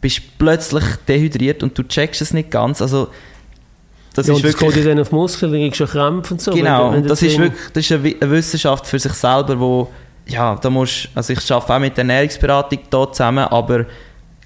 bist 0.00 0.18
du 0.18 0.22
plötzlich 0.38 0.84
dehydriert 1.08 1.62
und 1.62 1.76
du 1.76 1.82
checkst 1.82 2.22
es 2.22 2.32
nicht 2.32 2.50
ganz. 2.50 2.80
Also 2.80 3.08
das 4.18 4.26
ja, 4.26 4.34
ist 4.34 4.42
wirklich, 4.42 4.66
das 4.66 4.74
geht 4.74 4.86
dann 4.86 5.00
auf 5.00 5.12
Muskeln, 5.12 5.52
dann 5.52 5.60
kriegst 5.60 5.80
du 5.80 5.86
Krämpfe 5.86 6.34
und 6.34 6.40
so. 6.40 6.52
Genau, 6.52 6.92
wenn, 6.92 7.02
wenn 7.02 7.08
das, 7.08 7.22
ist 7.22 7.38
wirklich, 7.38 7.60
das 7.72 7.84
ist 7.84 7.92
eine 7.92 8.30
Wissenschaft 8.30 8.86
für 8.86 8.98
sich 8.98 9.12
selber, 9.12 9.58
wo, 9.58 9.88
ja, 10.26 10.56
da 10.56 10.70
musst, 10.70 11.08
also 11.14 11.32
ich 11.32 11.52
arbeite 11.52 11.74
auch 11.74 11.78
mit 11.78 11.96
der 11.96 12.02
Ernährungsberatung 12.02 12.78
hier 12.90 13.12
zusammen, 13.12 13.44
aber 13.44 13.86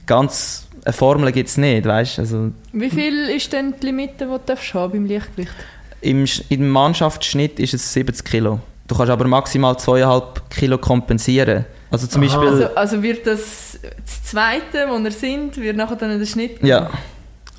ganz 0.07 0.68
eine 0.85 0.93
Formel 0.93 1.33
gibt 1.33 1.49
es 1.49 1.57
nicht, 1.57 1.87
weißt 1.87 2.18
also, 2.18 2.51
Wie 2.73 2.91
viel 2.91 3.29
ist 3.29 3.53
denn 3.53 3.75
die 3.81 3.87
Limite, 3.87 4.12
die 4.18 4.25
du 4.25 4.41
darfst 4.45 4.75
haben 4.75 4.93
beim 4.93 5.07
Leichtgewicht? 5.07 5.53
Im, 6.01 6.25
Im 6.49 6.68
Mannschaftsschnitt 6.68 7.61
ist 7.61 7.75
es 7.75 7.93
70 7.93 8.25
Kilo. 8.25 8.61
Du 8.89 8.97
kannst 8.97 9.11
aber 9.11 9.27
maximal 9.27 9.75
2,5 9.75 10.23
Kilo 10.51 10.79
kompensieren. 10.79 11.64
Also 11.91 12.07
zum 12.09 12.23
Beispiel... 12.23 12.49
Also, 12.49 12.75
also, 12.75 13.03
wird 13.03 13.27
das, 13.27 13.79
das 14.05 14.25
Zweite, 14.25 14.87
wo 14.89 14.99
wir 14.99 15.12
sind, 15.12 15.57
wird 15.57 15.77
nachher 15.77 15.97
dann 15.97 16.18
der 16.18 16.27
Schnitt... 16.27 16.62
Ja. 16.62 16.91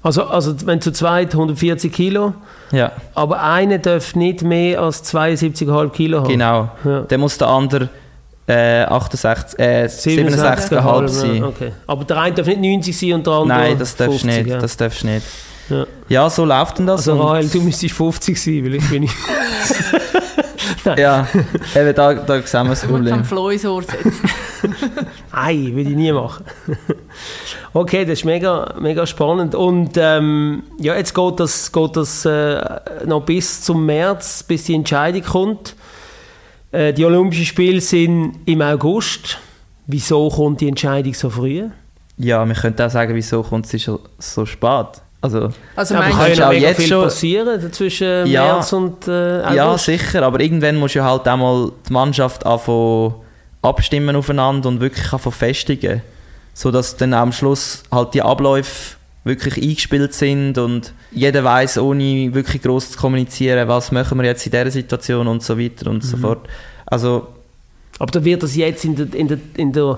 Also, 0.04 0.26
also 0.26 0.54
wenn 0.66 0.82
zu 0.82 0.92
zweit 0.92 1.34
140 1.34 1.92
Kilo, 1.92 2.34
Ja, 2.72 2.92
aber 3.16 3.42
einer 3.42 3.78
darf 3.80 4.16
nicht 4.16 4.42
mehr 4.44 4.82
als 4.82 5.04
72,5 5.14 5.90
Kilo 5.92 6.20
haben. 6.20 6.28
genau. 6.28 6.70
Ja. 6.84 7.02
Dann 7.08 7.20
muss 7.22 7.38
der 7.38 7.48
andere 7.48 7.88
äh, 8.46 8.84
68, 8.84 9.58
äh, 9.60 9.86
67,5 9.86 11.08
sein. 11.08 11.36
Ja, 11.38 11.46
okay. 11.48 11.72
Aber 11.88 12.04
der 12.04 12.18
eine 12.20 12.36
darf 12.36 12.48
nicht 12.48 12.60
90 12.60 12.98
sein 13.00 13.14
und 13.14 13.26
der 13.28 13.34
andere 13.34 13.58
Nein, 13.58 13.80
das 13.80 13.96
darfst 13.96 14.24
du 14.24 14.28
50, 14.28 14.44
nicht. 14.44 14.50
Ja. 14.54 14.60
Das 14.60 14.76
darfst 14.78 15.04
du 15.04 15.08
nicht. 15.08 15.26
Ja. 15.70 15.86
Ja, 16.10 16.30
so 16.30 16.44
läuft 16.44 16.80
denn 16.80 16.88
das. 16.88 17.08
Also 17.08 17.22
Rahel, 17.24 17.48
du 17.48 17.62
müsstest 17.62 17.96
50 17.96 18.42
sein, 18.42 18.66
weil 18.66 18.76
ich 18.76 18.90
bin 18.90 19.04
nicht... 19.04 19.16
ja, 20.98 21.26
eben 21.76 21.96
da, 21.96 22.14
da 22.14 22.42
sehen 22.42 22.64
wir 22.66 22.70
das 22.72 22.82
Du 22.82 22.88
musst 22.88 22.88
Problem. 22.90 23.14
am 23.14 23.24
Floh 23.24 23.50
ins 23.50 23.66
Ohr 23.66 23.82
setzen. 23.82 24.14
Nein, 25.32 25.66
würde 25.76 25.90
ich 25.90 25.96
nie 25.96 26.12
machen. 26.12 26.44
Okay, 27.74 28.06
das 28.06 28.20
ist 28.20 28.26
mega, 28.26 28.74
mega 28.80 29.06
spannend. 29.06 29.56
Und 29.56 29.92
ähm, 29.98 30.64
ja, 30.80 30.96
jetzt 30.96 31.14
geht 31.14 31.40
das, 31.40 31.72
geht 31.72 31.96
das 31.96 32.26
äh, 32.26 32.62
noch 33.06 33.22
bis 33.26 33.62
zum 33.62 33.86
März, 33.86 34.44
bis 34.44 34.66
die 34.66 34.76
Entscheidung 34.76 35.24
kommt. 35.24 35.76
Äh, 36.72 36.94
die 36.94 37.06
Olympischen 37.06 37.46
Spiele 37.46 37.82
sind 37.82 38.40
im 38.46 38.62
August. 38.62 39.38
Wieso 39.88 40.30
kommt 40.30 40.62
die 40.62 40.68
Entscheidung 40.70 41.14
so 41.14 41.30
früh? 41.30 41.66
Ja, 42.18 42.46
wir 42.46 42.56
könnten 42.56 42.82
auch 42.82 42.90
sagen, 42.90 43.14
wieso 43.16 43.44
kommt 43.44 43.68
sie 43.68 43.80
schon 43.80 44.00
so 44.20 44.46
spät? 44.46 44.86
Also, 45.20 45.50
Also 45.76 45.96
Aber 45.96 46.04
meinst 46.04 46.20
kann 46.20 46.34
ja 46.36 46.48
auch 46.50 46.54
jetzt 46.54 46.78
viel 46.82 46.88
schon- 46.90 47.04
passieren 47.04 47.72
zwischen 47.74 48.28
Ja. 48.28 48.44
März 48.56 48.74
und 48.74 49.08
äh, 49.08 49.42
August. 49.42 49.56
ja, 49.56 49.78
sicher, 49.78 50.22
aber 50.24 50.40
irgendwann 50.42 50.76
muss 50.76 50.94
ja 50.94 51.06
halt 51.06 51.28
auch 51.28 51.38
mal 51.38 51.72
die 51.88 51.94
Mannschaft 51.94 52.46
anfangen 52.46 53.16
abstimmen 53.62 54.16
aufeinander 54.18 54.68
und 54.68 54.82
wirklich 54.82 55.12
anfangen 55.14 55.34
festigen. 55.34 56.02
Sodass 56.54 56.98
dann 56.98 57.14
am 57.14 57.32
Schluss 57.32 57.84
halt 57.92 58.14
die 58.14 58.22
Abläufe 58.22 58.96
wirklich 59.24 59.58
eingespielt 59.58 60.14
sind 60.14 60.58
und 60.58 60.94
jeder 61.12 61.44
weiß 61.44 61.78
ohne 61.78 62.34
wirklich 62.34 62.62
groß 62.62 62.92
zu 62.92 62.98
kommunizieren, 62.98 63.68
was 63.68 63.92
machen 63.92 64.18
wir 64.20 64.26
jetzt 64.26 64.46
in 64.46 64.52
dieser 64.52 64.70
Situation 64.72 65.28
und 65.28 65.42
so 65.42 65.58
weiter 65.58 65.90
und 65.90 66.04
Mhm. 66.04 66.08
so 66.08 66.18
fort. 66.18 66.48
Also, 66.86 67.28
Aber 68.00 68.12
dann 68.12 68.26
wird 68.26 68.44
das 68.44 68.56
jetzt 68.56 68.84
in 68.86 68.96
der, 68.96 69.14
in 69.14 69.28
der, 69.30 69.38
in 69.56 69.72
der 69.72 69.98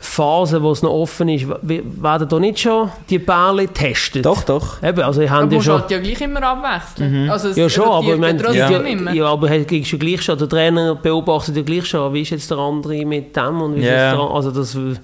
Phase, 0.00 0.62
wo 0.62 0.70
es 0.70 0.82
noch 0.82 0.92
offen 0.92 1.28
ist, 1.28 1.44
werden 1.62 2.28
da 2.28 2.38
nicht 2.38 2.60
schon 2.60 2.88
die 3.10 3.18
Bälle 3.18 3.66
getestet? 3.66 4.24
doch, 4.24 4.42
doch. 4.44 4.80
Eben, 4.82 5.00
also 5.02 5.20
ich 5.22 5.30
aber 5.30 5.52
ja 5.52 5.60
schon... 5.60 5.80
halt 5.80 5.90
ja 5.90 5.98
gleich 5.98 6.20
immer 6.20 6.42
abwechseln. 6.42 7.28
Also 7.28 7.48
es 7.48 7.56
Ja 7.56 7.68
schon, 7.68 7.84
aber 7.88 8.02
ich 8.02 8.08
ja 8.10 8.16
meine, 8.16 8.54
ja, 8.56 8.68
immer. 8.78 9.12
ja, 9.12 9.24
aber 9.26 9.50
er 9.50 9.64
kriegst 9.64 9.92
du 9.92 9.98
gleich 9.98 10.22
schon, 10.22 10.38
der 10.38 10.48
Trainer 10.48 10.94
beobachtet 10.94 11.56
ja 11.56 11.62
gleich 11.62 11.86
schon, 11.86 12.12
wie 12.14 12.22
ist 12.22 12.30
jetzt 12.30 12.48
der 12.50 12.58
andere 12.58 13.04
mit 13.04 13.34
dem 13.36 13.60
und 13.60 13.74
wie 13.74 13.80
ist 13.80 13.86
Ja. 13.86 13.90
jetzt 13.92 14.00
der 14.12 14.20
andere, 14.20 14.34
also 14.36 14.50
das 14.52 14.74
ist 14.74 15.00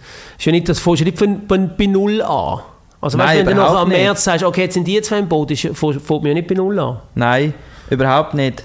ja 0.46 0.52
nicht, 0.52 0.68
das 0.68 0.78
fängst 0.78 1.00
du 1.00 1.04
nicht 1.06 1.18
von, 1.18 1.42
von, 1.48 1.70
bei 1.76 1.86
Null 1.86 2.22
an. 2.22 2.60
Also 3.00 3.18
weißt, 3.18 3.34
Nein, 3.34 3.46
wenn 3.46 3.56
du 3.56 3.62
noch 3.62 3.70
überhaupt 3.70 3.82
am. 3.82 3.88
März 3.88 4.24
sagst, 4.24 4.44
okay, 4.44 4.62
jetzt 4.62 4.74
sind 4.74 4.86
die 4.86 5.02
zwei 5.02 5.18
im 5.18 5.28
Boot, 5.28 5.50
ist- 5.50 5.62
fängst 5.72 6.08
du 6.08 6.20
ja 6.24 6.34
nicht 6.34 6.46
bei 6.46 6.54
Null 6.54 6.78
an. 6.78 6.98
Nein, 7.16 7.52
überhaupt 7.90 8.34
nicht. 8.34 8.64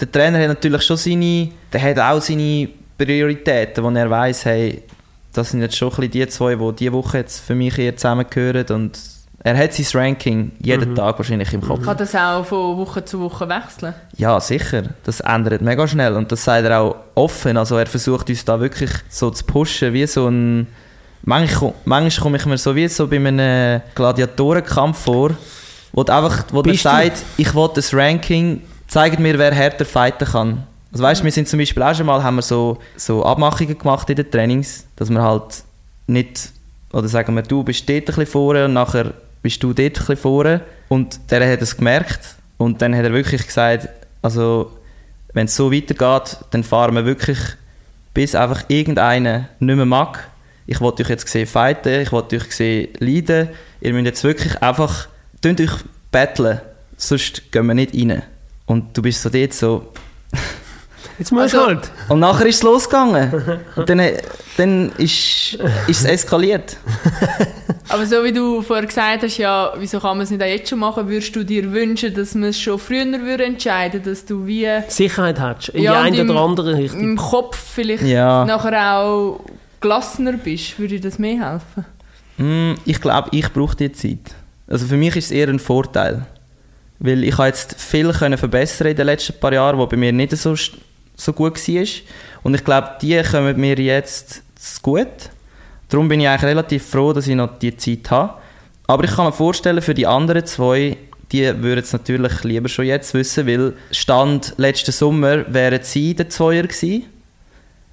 Der 0.00 0.10
Trainer 0.12 0.38
hat 0.38 0.48
natürlich 0.48 0.82
schon 0.82 0.96
seine, 0.98 1.48
der 1.72 1.82
hat 1.82 1.98
auch 1.98 2.20
seine 2.20 2.68
Prioritäten, 2.98 3.82
wo 3.82 3.88
er 3.90 4.08
weiß, 4.10 4.44
hey, 4.44 4.82
das 5.32 5.50
sind 5.50 5.60
jetzt 5.60 5.76
schon 5.76 5.88
ein 5.88 5.96
bisschen 5.96 6.10
die 6.10 6.28
zwei, 6.28 6.54
die 6.54 6.72
diese 6.74 6.92
Woche 6.92 7.18
jetzt 7.18 7.40
für 7.40 7.54
mich 7.54 7.74
hier 7.74 7.96
zusammengehören 7.96 8.66
und 8.70 8.98
er 9.44 9.56
hat 9.58 9.72
sein 9.74 9.86
Ranking 9.92 10.52
jeden 10.60 10.90
Mhm. 10.90 10.94
Tag 10.94 11.18
wahrscheinlich 11.18 11.52
im 11.52 11.62
Kopf. 11.62 11.84
Kann 11.84 11.96
das 11.96 12.14
auch 12.14 12.44
von 12.44 12.76
Woche 12.76 13.04
zu 13.04 13.18
Woche 13.20 13.48
wechseln? 13.48 13.92
Ja, 14.16 14.38
sicher. 14.38 14.84
Das 15.02 15.18
ändert 15.18 15.62
mega 15.62 15.88
schnell 15.88 16.14
und 16.14 16.30
das 16.30 16.44
sagt 16.44 16.64
er 16.64 16.80
auch 16.80 16.96
offen. 17.16 17.56
Also 17.56 17.76
er 17.76 17.86
versucht 17.86 18.30
uns 18.30 18.44
da 18.44 18.60
wirklich 18.60 18.90
so 19.08 19.30
zu 19.30 19.44
pushen, 19.44 19.92
wie 19.92 20.06
so 20.06 20.28
ein... 20.28 20.68
Manchmal, 21.24 21.72
manchmal 21.84 22.22
komme 22.22 22.36
ich 22.36 22.46
mir 22.46 22.58
so 22.58 22.74
wie 22.74 22.88
so 22.88 23.06
bei 23.06 23.16
einem 23.16 23.80
Gladiatorenkampf 23.94 24.98
vor, 24.98 25.30
wo 25.92 26.02
einfach, 26.02 26.44
wo 26.50 26.62
der 26.62 26.74
sagt, 26.74 27.22
ich 27.36 27.54
will 27.54 27.68
das 27.74 27.94
Ranking, 27.94 28.60
zeigt 28.88 29.20
mir, 29.20 29.38
wer 29.38 29.52
härter 29.54 29.84
fighten 29.84 30.26
kann. 30.26 30.66
Also 30.92 31.04
weißt, 31.04 31.24
wir 31.24 31.32
sind 31.32 31.48
zum 31.48 31.58
Beispiel 31.58 31.82
auch 31.82 31.94
schon 31.94 32.06
mal, 32.06 32.22
haben 32.22 32.36
wir 32.36 32.42
so, 32.42 32.78
so 32.96 33.24
Abmachungen 33.24 33.78
gemacht 33.78 34.08
in 34.10 34.16
den 34.16 34.30
Trainings, 34.30 34.86
dass 34.96 35.08
wir 35.08 35.22
halt 35.22 35.64
nicht, 36.06 36.50
oder 36.92 37.08
sagen 37.08 37.34
wir, 37.34 37.42
du 37.42 37.64
bist 37.64 37.88
dort 37.88 38.00
ein 38.00 38.04
bisschen 38.04 38.26
vorne 38.26 38.66
und 38.66 38.74
nachher 38.74 39.14
bist 39.42 39.62
du 39.62 39.68
dort 39.68 39.78
ein 39.78 39.92
bisschen 39.92 40.16
vorne. 40.16 40.60
Und 40.88 41.18
der 41.30 41.50
hat 41.50 41.62
es 41.62 41.76
gemerkt 41.76 42.36
und 42.58 42.82
dann 42.82 42.94
hat 42.94 43.04
er 43.04 43.12
wirklich 43.12 43.46
gesagt, 43.46 43.88
also 44.20 44.70
wenn 45.32 45.46
es 45.46 45.56
so 45.56 45.72
weitergeht, 45.72 46.38
dann 46.50 46.62
fahren 46.62 46.94
wir 46.94 47.06
wirklich, 47.06 47.38
bis 48.14 48.34
einfach 48.34 48.64
irgendeiner 48.68 49.48
nicht 49.58 49.76
mehr 49.76 49.86
mag. 49.86 50.28
Ich 50.66 50.80
wollte 50.80 51.02
euch 51.02 51.08
jetzt 51.08 51.26
sehen 51.28 51.46
fighten, 51.46 52.02
ich 52.02 52.12
wollte 52.12 52.36
euch 52.36 52.54
sehen 52.54 52.88
leiden. 52.98 53.48
Ihr 53.80 53.94
müsst 53.94 54.06
jetzt 54.06 54.24
wirklich 54.24 54.62
einfach, 54.62 55.08
tönt 55.40 55.60
euch 55.60 55.72
battlen, 56.10 56.60
sonst 56.96 57.50
gehen 57.50 57.66
wir 57.66 57.74
nicht 57.74 57.94
rein. 57.94 58.22
Und 58.66 58.96
du 58.96 59.02
bist 59.02 59.22
so 59.22 59.30
dort 59.30 59.54
so, 59.54 59.92
Jetzt 61.18 61.30
musst 61.32 61.52
du 61.54 61.58
Also- 61.58 61.66
halt. 61.68 61.90
und 62.08 62.20
nachher 62.20 62.46
ist 62.46 62.56
es 62.56 62.62
losgegangen. 62.62 63.32
Und 63.76 63.88
dann, 63.88 64.00
dann 64.56 64.92
ist, 64.98 65.54
ist 65.86 66.00
es 66.00 66.04
eskaliert. 66.04 66.76
Aber 67.88 68.06
so 68.06 68.24
wie 68.24 68.32
du 68.32 68.62
vorher 68.62 68.86
gesagt 68.86 69.22
hast, 69.22 69.36
ja, 69.38 69.72
wieso 69.76 70.00
kann 70.00 70.16
man 70.16 70.24
es 70.24 70.30
nicht 70.30 70.42
auch 70.42 70.46
jetzt 70.46 70.70
schon 70.70 70.78
machen, 70.78 71.08
würdest 71.08 71.34
du 71.36 71.44
dir 71.44 71.70
wünschen, 71.72 72.14
dass 72.14 72.34
man 72.34 72.48
es 72.50 72.60
schon 72.60 72.78
früher 72.78 73.04
würde 73.20 73.44
entscheiden 73.44 74.02
dass 74.02 74.24
du 74.24 74.46
wie 74.46 74.66
Sicherheit 74.88 75.38
hast, 75.38 75.68
in 75.70 75.82
Ja, 75.82 75.92
die 76.02 76.06
eine 76.08 76.22
oder 76.22 76.30
im- 76.30 76.36
andere 76.38 76.76
Richtung. 76.76 77.00
im 77.00 77.16
Kopf 77.16 77.58
vielleicht 77.74 78.02
Ja. 78.04 78.44
nachher 78.44 78.96
auch 78.96 79.40
gelassener 79.80 80.32
bist? 80.34 80.78
Würde 80.78 80.94
dir 80.98 81.08
das 81.08 81.18
mehr 81.18 81.50
helfen? 81.52 81.84
Mm, 82.38 82.74
Ich 82.86 83.00
glaube, 83.00 83.28
ich 83.32 83.52
brauche 83.52 83.76
die 83.76 83.92
Zeit. 83.92 84.34
Also 84.68 84.86
für 84.86 84.96
mich 84.96 85.14
ist 85.16 85.26
es 85.26 85.30
eher 85.32 85.48
ein 85.48 85.58
Vorteil. 85.58 86.24
Weil 86.98 87.24
ich 87.24 87.36
habe 87.36 87.48
jetzt 87.48 87.74
viel 87.80 88.12
können 88.12 88.38
verbessern 88.38 88.86
in 88.86 88.96
den 88.96 89.06
letzten 89.06 89.38
paar 89.38 89.52
Jahren, 89.52 89.76
wo 89.76 89.86
bei 89.86 89.96
mir 89.96 90.12
nicht 90.12 90.36
so, 90.36 90.54
so 91.24 91.32
gut 91.32 91.56
war. 91.56 91.86
Und 92.42 92.54
ich 92.54 92.64
glaube, 92.64 92.92
die 93.00 93.22
kommen 93.22 93.60
mir 93.60 93.78
jetzt 93.78 94.42
zu 94.54 94.82
gut. 94.82 95.06
Darum 95.88 96.08
bin 96.08 96.20
ich 96.20 96.28
eigentlich 96.28 96.50
relativ 96.50 96.86
froh, 96.86 97.12
dass 97.12 97.26
ich 97.26 97.36
noch 97.36 97.58
die 97.58 97.76
Zeit 97.76 98.10
habe. 98.10 98.34
Aber 98.86 99.04
ich 99.04 99.10
kann 99.10 99.26
mir 99.26 99.32
vorstellen, 99.32 99.82
für 99.82 99.94
die 99.94 100.06
anderen 100.06 100.44
zwei, 100.46 100.96
die 101.30 101.44
würden 101.62 101.80
es 101.80 101.92
natürlich 101.92 102.44
lieber 102.44 102.68
schon 102.68 102.86
jetzt 102.86 103.14
wissen, 103.14 103.46
weil 103.46 103.74
Stand 103.90 104.54
letzten 104.56 104.92
Sommer 104.92 105.52
wären 105.52 105.82
sie 105.82 106.14
der 106.14 106.28
Zweier 106.28 106.62
gewesen. 106.62 107.06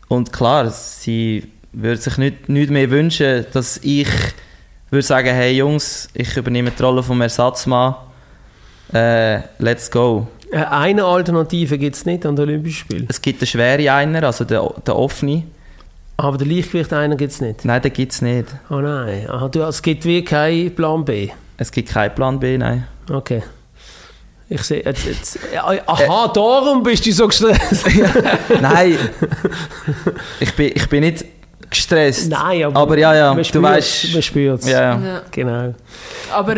Und 0.08 0.34
klar, 0.34 0.70
sie 0.72 1.52
würde 1.72 2.02
sich 2.02 2.18
nicht, 2.18 2.50
nicht 2.50 2.72
mehr 2.72 2.90
wünschen, 2.90 3.46
dass 3.54 3.80
ich 3.84 4.10
würde 4.90 5.06
sagen, 5.06 5.30
hey 5.30 5.56
Jungs, 5.56 6.10
ich 6.14 6.36
übernehme 6.36 6.72
die 6.72 6.82
Rolle 6.82 7.04
vom 7.04 7.22
Ersatzmann. 7.22 7.96
Äh, 8.92 9.42
let's 9.60 9.92
go. 9.92 10.28
Äh, 10.52 10.58
Eine 10.58 11.04
Alternative 11.06 11.78
gibt 11.78 11.95
es 11.95 12.06
nicht 12.06 12.26
an 12.26 12.36
den 12.36 12.43
Olympischen 12.50 12.78
Spielen. 12.80 13.06
Es 13.10 13.22
gibt 13.22 13.41
den 13.41 13.47
schwere 13.47 13.91
einer, 13.91 14.24
also 14.24 14.43
den, 14.45 14.60
den 14.86 14.93
offene. 14.93 15.43
Aber 16.18 16.38
der 16.38 16.47
Leichtgewicht 16.47 16.91
einer 16.91 17.16
gibt 17.16 17.32
es 17.32 17.39
nicht. 17.41 17.64
Nein, 17.66 17.82
den 17.82 17.93
gibt 17.93 18.12
es 18.12 18.22
nicht. 18.22 18.47
Oh 18.70 18.76
nein, 18.80 19.30
Aha, 19.30 19.47
du, 19.47 19.62
es 19.62 19.82
gibt 19.82 20.04
wie 20.06 20.24
keinen 20.24 20.74
Plan 20.76 21.06
B. 21.06 21.30
Es 21.58 21.72
gibt 21.72 21.89
keinen 21.89 22.14
Plan 22.14 22.39
B, 22.39 22.58
nein. 22.58 22.88
Okay. 23.10 23.41
Ich 24.52 24.62
sehe 24.64 24.82
jetzt, 24.84 25.06
jetzt. 25.06 25.39
ja, 25.54 25.64
Aha, 25.86 26.28
darum 26.34 26.82
bist 26.84 27.06
du 27.06 27.12
so 27.14 27.28
gestresst. 27.28 27.86
nein, 28.62 28.97
ich 30.39 30.54
bin, 30.56 30.72
ich 30.74 30.89
bin 30.89 31.02
nicht 31.02 31.24
gestresst. 31.70 32.30
Nein, 32.30 32.64
aber, 32.64 32.80
Aber 32.80 32.97
ja, 32.97 33.14
ja, 33.16 33.28
man 33.30 33.38
du 33.38 33.43
spürt's, 33.43 33.68
weißt- 33.68 34.14
Man 34.14 34.22
spürt 34.24 34.60
es. 34.62 34.70
Ja, 34.70 34.82
ja. 34.82 35.00
Ja. 35.00 35.22
Genau. 35.32 35.74
Aber 36.34 36.56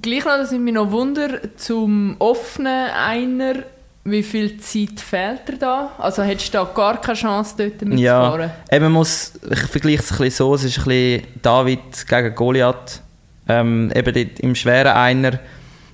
gleich 0.00 0.24
noch, 0.24 0.36
dass 0.36 0.52
ich 0.52 0.58
mich 0.58 0.74
noch 0.74 0.90
wunder, 0.90 1.40
zum 1.56 2.16
offenen 2.18 2.90
Einer, 2.90 3.54
wie 4.04 4.22
viel 4.22 4.58
Zeit 4.58 5.00
fehlt 5.00 5.48
dir 5.48 5.58
da? 5.58 5.92
Also 5.98 6.22
hättest 6.22 6.54
du 6.54 6.58
da 6.58 6.64
gar 6.64 7.00
keine 7.00 7.16
Chance, 7.16 7.54
dort 7.58 7.82
mitzufahren? 7.82 8.50
Ja, 8.70 8.76
eben 8.76 8.92
muss, 8.92 9.32
ich 9.50 9.60
vergleiche 9.60 10.02
es 10.02 10.12
ein 10.12 10.18
bisschen 10.18 10.30
so, 10.30 10.54
es 10.54 10.64
ist 10.64 10.78
ein 10.78 10.84
bisschen 10.84 11.26
David 11.42 12.08
gegen 12.08 12.34
Goliath. 12.34 13.02
Ähm, 13.48 13.90
eben 13.94 14.14
dort 14.14 14.40
im 14.40 14.54
schweren 14.54 14.92
Einer 14.92 15.38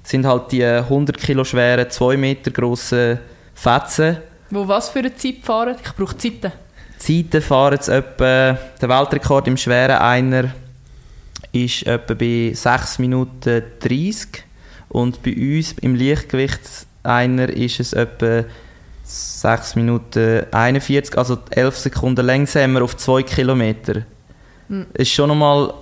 sind 0.03 0.27
halt 0.27 0.53
die 0.53 0.65
100 0.65 1.19
Kilo 1.19 1.45
schweren, 1.45 1.89
2 1.89 2.17
Meter 2.17 2.51
grossen 2.51 3.19
Fetzen. 3.55 4.19
Wo 4.51 4.67
was 4.69 4.91
für 4.91 4.99
eine 4.99 5.15
Zeit 5.15 5.37
fahren? 5.43 5.77
Ich 5.83 5.93
brauche 5.93 6.17
Zeiten. 6.17 6.53
Zeiten 6.99 7.43
fahren 7.43 7.75
jetzt 7.75 7.89
etwa, 7.89 8.59
der 8.81 8.89
Weltrekord 8.89 9.49
im 9.49 9.57
schweren 9.57 9.97
Einer 9.97 10.51
ist 11.55 11.87
etwa 11.87 12.15
bei 12.15 12.53
6 12.55 12.99
Minuten 12.99 13.63
30 13.81 14.45
und 14.89 15.23
bei 15.23 15.35
uns 15.35 15.73
im 15.81 15.95
Leichtgewichtseiner 15.95 17.49
ist 17.49 17.81
es 17.81 17.93
etwa 17.93 18.45
6 19.05 19.77
Minuten 19.77 20.47
41, 20.51 21.17
also 21.17 21.39
11 21.51 21.79
Sekunden 21.79 22.27
langsamer 22.27 22.83
auf 22.83 22.97
2 22.97 23.23
Kilometer. 23.23 24.03
Mhm. 24.69 24.87
Das 24.93 25.03
ist 25.03 25.13
schon 25.13 25.29
nochmal, 25.29 25.75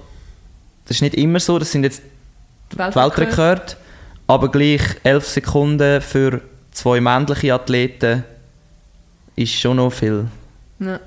das 0.84 0.96
ist 0.96 1.02
nicht 1.02 1.14
immer 1.14 1.40
so, 1.40 1.58
das 1.58 1.72
sind 1.72 1.84
jetzt 1.84 2.02
die 2.72 2.78
Weltrekorde, 2.78 3.76
aber 4.26 4.50
gleich 4.50 4.82
11 5.04 5.28
Sekunden 5.28 6.00
für 6.00 6.40
zwei 6.70 7.00
männliche 7.00 7.54
Athleten 7.54 8.24
ist 9.36 9.52
schon 9.52 9.76
noch 9.76 9.92
viel. 9.92 10.26
Ja. 10.80 11.00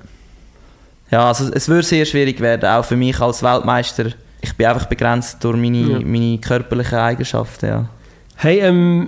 Ja, 1.11 1.27
also 1.27 1.51
es 1.53 1.67
würde 1.67 1.83
sehr 1.83 2.05
schwierig 2.05 2.39
werden, 2.39 2.67
auch 2.67 2.83
für 2.83 2.95
mich 2.95 3.19
als 3.19 3.43
Weltmeister. 3.43 4.11
Ich 4.49 4.55
bin 4.55 4.67
einfach 4.67 4.85
begrenzt 4.85 5.43
durch 5.43 5.57
meine, 5.57 5.77
Ja. 5.77 5.99
meine 5.99 6.37
körperlichen 6.37 6.97
Eigenschaften, 6.97 7.65
ja. 7.65 7.85
Hey, 8.35 8.59
ähm, 8.59 9.07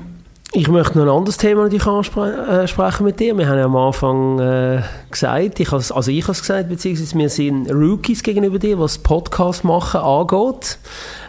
ich 0.53 0.69
möchte 0.69 0.97
noch 0.97 1.05
ein 1.05 1.09
anderes 1.17 1.35
Thema 1.37 1.63
natürlich 1.63 1.85
ansprechen 1.85 3.03
mit 3.03 3.19
dir. 3.19 3.37
Wir 3.37 3.47
haben 3.49 3.57
ja 3.59 3.65
am 3.65 3.75
Anfang 3.75 4.39
äh, 4.39 4.81
gesagt, 5.11 5.59
ich 5.59 5.69
has, 5.73 5.91
also 5.91 6.09
ich 6.09 6.23
habe 6.23 6.31
es 6.31 6.39
gesagt, 6.39 6.69
beziehungsweise 6.69 7.17
wir 7.17 7.29
sind 7.29 7.69
Rookies 7.69 8.23
gegenüber 8.23 8.57
dir, 8.57 8.79
was 8.79 8.97
Podcast 8.97 9.65
machen 9.65 9.99
angeht. 9.99 10.77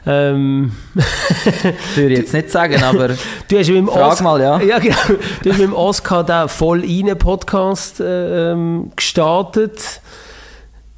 Ähm, 0.06 0.70
Würde 1.96 2.12
ich 2.12 2.18
jetzt 2.20 2.32
nicht 2.32 2.50
sagen, 2.50 2.80
aber 2.82 3.08
du 3.48 3.58
hast 3.58 3.66
mit 3.68 3.76
dem 3.76 3.88
frag 3.88 4.12
Os- 4.12 4.22
mal, 4.22 4.40
ja. 4.40 4.60
Ja, 4.62 4.78
genau. 4.78 4.96
Du 5.42 5.50
hast 5.50 5.58
mit 5.58 5.66
dem 5.66 5.74
Oscar 5.74 6.22
da 6.22 6.46
voll 6.46 6.80
rein 6.82 7.18
Podcast 7.18 7.98
äh, 8.00 8.52
ähm, 8.52 8.92
gestartet. 8.94 10.00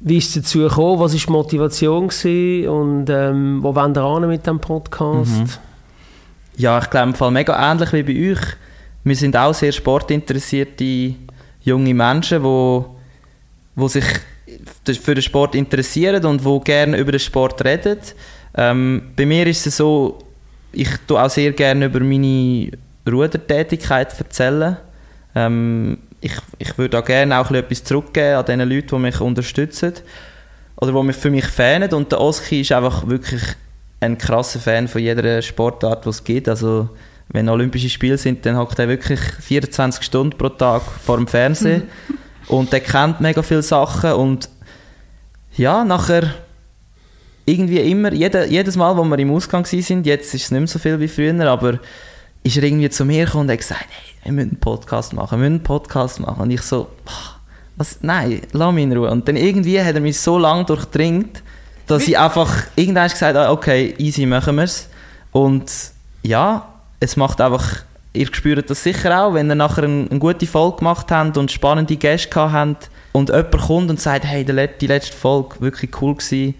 Wie 0.03 0.17
ist 0.17 0.35
es 0.35 0.43
dazu 0.43 0.59
gekommen? 0.59 0.99
Was 0.99 1.13
war 1.13 1.19
die 1.19 1.31
Motivation? 1.31 2.07
Gewesen? 2.07 2.67
Und 2.69 3.09
ähm, 3.09 3.59
wo 3.61 3.75
wollen 3.75 3.95
wir 3.95 4.01
an 4.01 4.27
mit 4.27 4.45
diesem 4.45 4.59
Podcast? 4.59 5.31
Mhm. 5.31 5.49
Ja, 6.57 6.79
ich 6.79 6.89
glaube 6.89 7.09
im 7.09 7.15
Fall 7.15 7.31
mega 7.31 7.71
ähnlich 7.71 7.93
wie 7.93 8.03
bei 8.03 8.31
euch. 8.31 8.41
Wir 9.03 9.15
sind 9.15 9.37
auch 9.37 9.53
sehr 9.53 9.71
sportinteressierte 9.71 11.15
junge 11.63 11.93
Menschen, 11.93 12.43
wo, 12.43 12.95
wo 13.75 13.87
sich 13.87 14.05
für 14.99 15.15
den 15.15 15.21
Sport 15.21 15.55
interessieren 15.55 16.25
und 16.25 16.43
wo 16.43 16.59
gerne 16.59 16.97
über 16.97 17.11
den 17.11 17.19
Sport 17.19 17.63
reden. 17.63 17.99
Ähm, 18.55 19.03
bei 19.15 19.25
mir 19.25 19.47
ist 19.47 19.65
es 19.67 19.77
so, 19.77 20.19
ich 20.71 20.89
tue 21.07 21.21
auch 21.21 21.29
sehr 21.29 21.51
gerne 21.51 21.85
über 21.85 21.99
meine 21.99 22.71
Rudertätigkeit 23.09 24.17
erzählen. 24.19 24.77
Ähm, 25.35 25.97
ich, 26.21 26.33
ich 26.59 26.77
würde 26.77 26.99
auch 26.99 27.05
gerne 27.05 27.39
auch 27.39 27.49
etwas 27.51 27.83
zurückgeben 27.83 28.35
an 28.35 28.45
den 28.45 28.59
Leuten, 28.61 28.87
die 28.87 28.97
mich 28.97 29.19
unterstützen 29.19 29.93
oder 30.77 30.93
die 30.93 31.03
mich 31.03 31.15
für 31.15 31.31
mich 31.31 31.45
fanen. 31.45 31.91
Und 31.93 32.11
der 32.11 32.21
Oski 32.21 32.61
ist 32.61 32.71
einfach 32.71 33.07
wirklich 33.07 33.41
ein 33.99 34.17
krasser 34.17 34.59
Fan 34.59 34.87
von 34.87 35.01
jeder 35.01 35.41
Sportart, 35.41 36.05
die 36.05 36.09
es 36.09 36.23
gibt. 36.23 36.47
Also, 36.47 36.89
wenn 37.29 37.49
Olympische 37.49 37.89
Spiele 37.89 38.17
sind, 38.17 38.45
dann 38.45 38.57
hockt 38.57 38.77
er 38.79 38.87
wirklich 38.87 39.19
24 39.19 40.03
Stunden 40.03 40.37
pro 40.37 40.49
Tag 40.49 40.83
vor 41.03 41.17
dem 41.17 41.27
Fernsehen. 41.27 41.83
und 42.47 42.71
der 42.71 42.81
kennt 42.81 43.19
mega 43.19 43.41
viele 43.41 43.63
Sachen. 43.63 44.13
Und 44.13 44.49
ja, 45.57 45.83
nachher 45.83 46.33
irgendwie 47.45 47.79
immer, 47.79 48.13
jede, 48.13 48.45
jedes 48.45 48.75
Mal, 48.75 48.95
wo 48.95 49.03
wir 49.03 49.17
im 49.17 49.31
Ausgang 49.31 49.65
sind, 49.65 50.05
jetzt 50.05 50.33
ist 50.33 50.43
es 50.43 50.51
nicht 50.51 50.59
mehr 50.59 50.67
so 50.67 50.79
viel 50.79 50.99
wie 50.99 51.07
früher, 51.07 51.47
aber 51.47 51.79
ist 52.43 52.57
er 52.57 52.63
irgendwie 52.63 52.89
zu 52.89 53.05
mir 53.05 53.25
gekommen 53.25 53.45
und 53.45 53.51
hat 53.51 53.59
gesagt, 53.59 53.85
hey, 53.89 54.13
wir 54.25 54.31
müssen 54.33 54.51
einen 54.51 54.59
Podcast 54.59 55.13
machen, 55.13 55.39
wir 55.39 55.49
müssen 55.49 55.59
einen 55.59 55.63
Podcast 55.63 56.19
machen. 56.19 56.41
Und 56.41 56.51
ich 56.51 56.61
so, 56.61 56.87
«Ah, 57.05 57.39
was, 57.77 57.99
nein, 58.01 58.41
lass 58.51 58.73
mich 58.73 58.83
in 58.83 58.93
Ruhe. 58.95 59.09
Und 59.11 59.27
dann 59.27 59.35
irgendwie 59.35 59.81
hat 59.81 59.95
er 59.95 60.01
mich 60.01 60.19
so 60.19 60.37
lange 60.37 60.65
durchdringt, 60.65 61.43
dass 61.87 62.07
ich 62.07 62.17
einfach 62.17 62.63
irgendwann 62.75 63.09
gesagt 63.09 63.35
habe, 63.35 63.51
okay, 63.51 63.93
easy, 63.97 64.25
machen 64.25 64.55
wir 64.55 64.63
es. 64.63 64.87
Und 65.31 65.71
ja, 66.23 66.67
es 66.99 67.15
macht 67.17 67.41
einfach, 67.41 67.83
ihr 68.13 68.27
spürt 68.33 68.69
das 68.69 68.83
sicher 68.83 69.23
auch, 69.23 69.33
wenn 69.33 69.49
ihr 69.49 69.55
nachher 69.55 69.83
eine, 69.83 70.07
eine 70.09 70.19
gute 70.19 70.47
Folge 70.47 70.77
gemacht 70.77 71.11
habt 71.11 71.37
und 71.37 71.51
spannende 71.51 71.95
Gäste 71.95 72.29
gehabt 72.29 72.53
habt 72.53 72.89
und 73.11 73.29
jemand 73.29 73.57
kommt 73.57 73.89
und 73.89 73.99
sagt, 73.99 74.25
hey, 74.25 74.45
die 74.45 74.87
letzte 74.87 75.17
Folge 75.17 75.59
wirklich 75.59 75.91
cool 76.01 76.15
gewesen. 76.15 76.55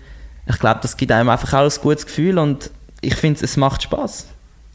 Ich 0.48 0.60
glaube, 0.60 0.80
das 0.82 0.98
gibt 0.98 1.12
einem 1.12 1.30
einfach 1.30 1.54
auch 1.54 1.64
ein 1.64 1.82
gutes 1.82 2.06
Gefühl 2.06 2.38
und 2.38 2.72
ich 3.02 3.16
finde, 3.16 3.44
es 3.44 3.58
macht 3.58 3.84
Spaß. 3.84 4.28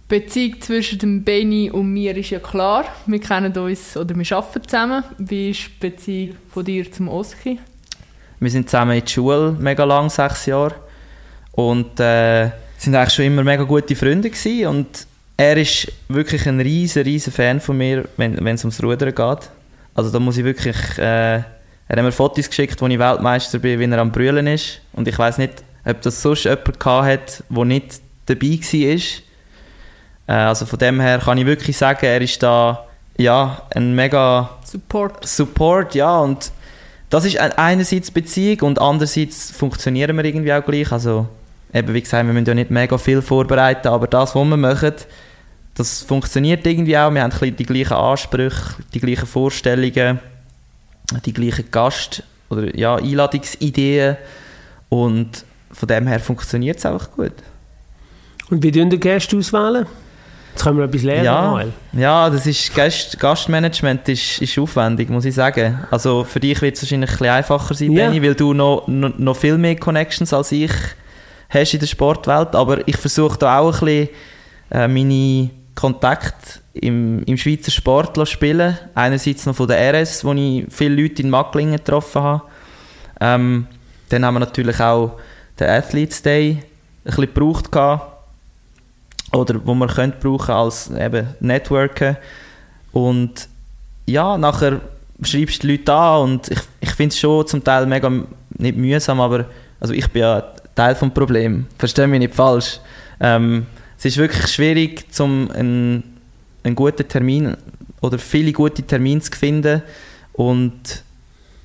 Beziehung 0.08 0.60
zwischen 0.60 1.00
dem 1.00 1.24
Benny 1.24 1.68
und 1.68 1.92
mir 1.92 2.16
ist 2.16 2.30
ja 2.30 2.38
klar. 2.38 2.84
Wir 3.06 3.18
kennen 3.18 3.52
uns 3.56 3.96
oder 3.96 4.14
wir 4.14 4.36
arbeiten 4.36 4.62
zusammen. 4.62 5.02
Wie 5.18 5.50
ist 5.50 5.62
die 5.64 5.88
Beziehung 5.88 6.36
von 6.48 6.64
dir 6.64 6.90
zum 6.92 7.08
Oski? 7.08 7.58
Wir 8.38 8.50
sind 8.50 8.70
zusammen 8.70 8.96
in 8.96 9.00
der 9.00 9.08
Schule 9.08 9.56
mega 9.58 9.82
lang, 9.82 10.08
sechs 10.08 10.46
Jahre. 10.46 10.76
Und 11.52 11.98
äh, 11.98 12.50
sind 12.78 12.94
eigentlich 12.94 13.14
schon 13.14 13.24
immer 13.24 13.42
mega 13.42 13.64
gute 13.64 13.96
Freunde 13.96 14.30
gewesen. 14.30 14.66
Und 14.66 15.06
er 15.36 15.56
ist 15.56 15.90
wirklich 16.08 16.46
ein 16.46 16.60
riesen, 16.60 17.02
riesen 17.02 17.32
Fan 17.32 17.60
von 17.60 17.76
mir, 17.76 18.08
wenn 18.16 18.46
es 18.46 18.62
ums 18.62 18.80
Rudern 18.80 19.14
geht. 19.14 19.50
Also 19.94 20.10
da 20.10 20.20
muss 20.20 20.36
ich 20.36 20.44
wirklich... 20.44 20.76
Äh, 20.98 21.42
er 21.88 21.98
hat 21.98 22.04
mir 22.04 22.12
Fotos 22.12 22.48
geschickt, 22.48 22.80
wo 22.80 22.86
ich 22.86 22.98
Weltmeister 22.98 23.58
bin, 23.58 23.78
wie 23.78 23.84
er 23.84 23.98
am 23.98 24.10
Brüllen 24.10 24.46
ist. 24.48 24.80
Und 24.92 25.06
ich 25.08 25.18
weiß 25.18 25.38
nicht, 25.38 25.64
ob 25.84 26.00
das 26.02 26.20
sonst 26.20 26.44
jemand 26.44 26.80
gehabt 26.80 27.06
hat, 27.06 27.44
der 27.48 27.64
nicht 27.64 28.00
dabei 28.26 28.58
war. 28.58 29.25
Äh, 30.26 30.32
also 30.32 30.66
von 30.66 30.78
dem 30.78 31.00
her 31.00 31.18
kann 31.18 31.38
ich 31.38 31.46
wirklich 31.46 31.76
sagen, 31.76 32.04
er 32.06 32.20
ist 32.20 32.42
da 32.42 32.84
ja, 33.18 33.62
ein 33.74 33.94
mega 33.94 34.50
Support. 34.64 35.26
Support, 35.26 35.94
ja, 35.94 36.18
und 36.18 36.50
das 37.08 37.24
ist 37.24 37.38
ein- 37.38 37.52
einerseits 37.52 38.10
Beziehung 38.10 38.60
und 38.62 38.78
andererseits 38.80 39.50
funktionieren 39.52 40.16
wir 40.16 40.24
irgendwie 40.24 40.52
auch 40.52 40.64
gleich. 40.64 40.92
Also, 40.92 41.26
eben 41.72 41.94
wie 41.94 42.02
gesagt, 42.02 42.26
wir 42.26 42.32
müssen 42.34 42.46
ja 42.46 42.54
nicht 42.54 42.70
mega 42.70 42.98
viel 42.98 43.22
vorbereiten, 43.22 43.88
aber 43.88 44.06
das, 44.06 44.34
was 44.34 44.44
wir 44.44 44.56
machen, 44.56 44.92
das 45.74 46.02
funktioniert 46.02 46.66
irgendwie 46.66 46.98
auch. 46.98 47.12
Wir 47.12 47.22
haben 47.22 47.56
die 47.56 47.64
gleichen 47.66 47.92
Ansprüche, 47.94 48.74
die 48.92 49.00
gleichen 49.00 49.26
Vorstellungen, 49.26 50.18
die 51.24 51.32
gleichen 51.32 51.70
Gast- 51.70 52.22
oder 52.50 52.76
ja, 52.76 52.96
Einladungsideen 52.96 54.16
und 54.88 55.44
von 55.72 55.88
dem 55.88 56.06
her 56.06 56.20
funktioniert 56.20 56.78
es 56.78 56.86
einfach 56.86 57.10
gut. 57.12 57.32
Und 58.50 58.62
wie 58.62 58.70
tun 58.72 58.90
die 58.90 59.00
Gäste 59.00 59.36
auswählen? 59.36 59.86
Jetzt 60.56 60.64
können 60.64 60.78
wir 60.78 60.84
etwas 60.86 61.02
lernen, 61.02 61.24
Ja, 61.26 61.50
Noel. 61.50 61.72
ja 61.92 62.30
das 62.30 62.46
ist 62.46 62.74
Gast, 62.74 63.20
Gastmanagement 63.20 64.08
ist, 64.08 64.40
ist 64.40 64.58
aufwendig, 64.58 65.10
muss 65.10 65.26
ich 65.26 65.34
sagen. 65.34 65.84
Also 65.90 66.24
für 66.24 66.40
dich 66.40 66.62
wird 66.62 66.76
es 66.76 66.82
wahrscheinlich 66.82 67.10
ein 67.10 67.18
bisschen 67.18 67.32
einfacher 67.34 67.74
sein, 67.74 67.92
Ja. 67.92 68.06
Benni, 68.08 68.22
weil 68.22 68.34
du 68.34 68.54
noch, 68.54 68.88
noch, 68.88 69.18
noch 69.18 69.36
viel 69.36 69.58
mehr 69.58 69.76
Connections 69.76 70.32
als 70.32 70.52
ich 70.52 70.72
hast 71.50 71.74
in 71.74 71.80
der 71.80 71.86
Sportwelt. 71.86 72.54
Aber 72.54 72.88
ich 72.88 72.96
versuche 72.96 73.38
da 73.38 73.58
auch 73.58 73.66
ein 73.82 73.86
bisschen 73.86 74.08
äh, 74.70 74.88
meine 74.88 75.50
Kontakte 75.74 76.60
im, 76.72 77.22
im 77.24 77.36
Schweizer 77.36 77.70
Sport 77.70 78.16
zu 78.16 78.24
spielen. 78.24 78.78
Einerseits 78.94 79.44
noch 79.44 79.56
von 79.56 79.68
der 79.68 79.92
RS, 79.92 80.24
wo 80.24 80.32
ich 80.32 80.64
viele 80.70 81.02
Leute 81.02 81.20
in 81.20 81.28
Macklingen 81.28 81.76
getroffen 81.76 82.22
habe. 82.22 82.42
Ähm, 83.20 83.66
dann 84.08 84.24
haben 84.24 84.34
wir 84.34 84.40
natürlich 84.40 84.80
auch 84.80 85.18
den 85.60 85.68
Athletes 85.68 86.22
Day 86.22 86.52
ein 86.52 86.62
bisschen 87.04 87.26
gebraucht 87.26 87.70
gehabt 87.70 88.15
oder 89.32 89.60
wo 89.64 89.74
man 89.74 89.88
könnte 89.88 90.18
brauchen 90.20 90.54
als 90.54 90.90
eben 90.90 91.28
Networken. 91.40 92.16
Und 92.92 93.48
ja, 94.06 94.38
nachher 94.38 94.80
schreibst 95.22 95.62
du 95.62 95.66
die 95.66 95.76
Leute 95.76 95.92
an 95.92 96.22
und 96.22 96.50
ich, 96.50 96.60
ich 96.80 96.90
finde 96.90 97.12
es 97.12 97.18
schon 97.18 97.46
zum 97.46 97.62
Teil 97.62 97.86
mega, 97.86 98.10
nicht 98.58 98.76
mühsam, 98.76 99.20
aber 99.20 99.46
also 99.80 99.92
ich 99.94 100.08
bin 100.10 100.22
ja 100.22 100.42
Teil 100.74 100.94
vom 100.94 101.12
Problem, 101.12 101.66
verstehe 101.78 102.06
mich 102.06 102.20
nicht 102.20 102.34
falsch. 102.34 102.80
Ähm, 103.18 103.66
es 103.98 104.04
ist 104.04 104.16
wirklich 104.18 104.46
schwierig, 104.48 105.12
zum 105.12 105.50
einen, 105.50 106.18
einen 106.62 106.74
guten 106.74 107.08
Termin 107.08 107.56
oder 108.00 108.18
viele 108.18 108.52
gute 108.52 108.82
Termine 108.82 109.20
zu 109.20 109.32
finden. 109.32 109.82
Und 110.34 111.02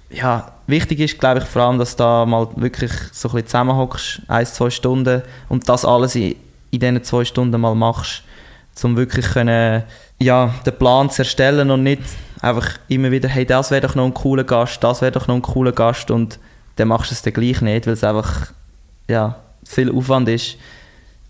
ja, 0.09 0.53
wichtig 0.68 0.99
ist, 1.01 1.20
glaube 1.20 1.39
ich, 1.39 1.45
vor 1.45 1.64
allem, 1.64 1.78
dass 1.78 1.95
du 1.95 2.03
da 2.03 2.26
mal 2.26 2.47
wirklich 2.55 2.91
so 3.12 3.30
ein 3.30 3.34
bisschen 3.34 3.47
zusammenhockst, 3.47 4.22
ein, 4.28 4.45
zwei 4.45 4.70
Stunden 4.70 5.22
und 5.49 5.68
das 5.68 5.84
alles 5.84 6.16
in, 6.16 6.36
in 6.72 6.80
diesen 6.80 7.03
zwei 7.03 7.26
Stunden 7.26 7.59
mal 7.61 7.76
machst, 7.76 8.24
um 8.84 8.97
wirklich 8.97 9.26
können, 9.28 9.84
ja, 10.19 10.53
den 10.65 10.78
Plan 10.78 11.09
zu 11.09 11.22
erstellen 11.22 11.69
und 11.69 11.84
nicht 11.84 12.01
einfach 12.41 12.69
immer 12.88 13.11
wieder, 13.11 13.30
hey, 13.30 13.45
das 13.45 13.72
wäre 13.72 13.82
doch 13.82 13.95
noch 13.95 14.05
ein 14.05 14.13
cooler 14.13 14.43
Gast, 14.43 14.84
das 14.84 15.01
wäre 15.01 15.11
doch 15.11 15.28
noch 15.28 15.36
ein 15.36 15.41
cooler 15.41 15.72
Gast 15.72 16.09
und 16.09 16.39
dann 16.78 16.88
machst 16.88 17.11
du 17.11 17.13
es 17.13 17.22
dann 17.22 17.34
gleich 17.34 17.61
nicht, 17.61 17.86
weil 17.86 17.93
es 17.93 18.03
einfach, 18.03 18.51
ja, 19.07 19.36
viel 19.65 19.91
Aufwand 19.91 20.30
ist. 20.30 20.57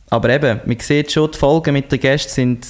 Aber 0.09 0.29
eben, 0.29 0.61
man 0.65 0.79
sieht 0.79 1.11
schon, 1.11 1.31
die 1.31 1.37
Folgen 1.37 1.73
mit 1.73 1.91
den 1.91 1.99
Gästen 1.99 2.29
sind 2.29 2.67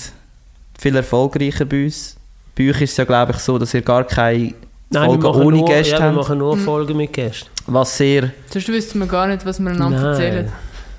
viel 0.79 0.95
erfolgreicher 0.95 1.65
bei 1.65 1.85
uns. 1.85 2.15
Bei 2.55 2.69
euch 2.69 2.81
ist 2.81 2.91
es 2.91 2.97
ja, 2.97 3.03
glaube 3.03 3.33
ich, 3.33 3.37
so, 3.37 3.57
dass 3.57 3.73
ihr 3.73 3.81
gar 3.81 4.03
keine 4.03 4.53
Nein, 4.89 5.05
Folgen 5.05 5.23
wir 5.23 5.35
ohne 5.35 5.57
nur, 5.57 5.65
Gäste 5.67 5.93
ja, 5.93 5.99
wir 5.99 6.05
habt. 6.05 6.15
machen 6.15 6.37
nur 6.37 6.57
Folgen 6.57 6.97
mit 6.97 7.13
Gästen. 7.13 7.49
Was 7.67 7.97
sehr. 7.97 8.31
Sonst 8.51 8.67
wüssten 8.67 8.99
wir 8.99 9.07
gar 9.07 9.27
nicht, 9.27 9.45
was 9.45 9.59
wir 9.59 9.71
einander 9.71 9.97
Nein. 9.97 10.07
erzählen. 10.07 10.51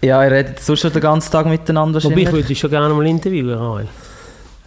Ja, 0.05 0.25
ihr 0.25 0.33
redet 0.33 0.59
sonst 0.59 0.81
schon 0.81 0.93
den 0.93 1.01
ganzen 1.01 1.31
Tag 1.31 1.47
miteinander 1.47 2.03
Wobei 2.03 2.23
ich 2.23 2.33
würde 2.33 2.49
dich 2.49 2.59
schon 2.59 2.71
gerne 2.71 2.93
mal 2.93 3.07
interviewen, 3.07 3.57
Rael. 3.57 3.89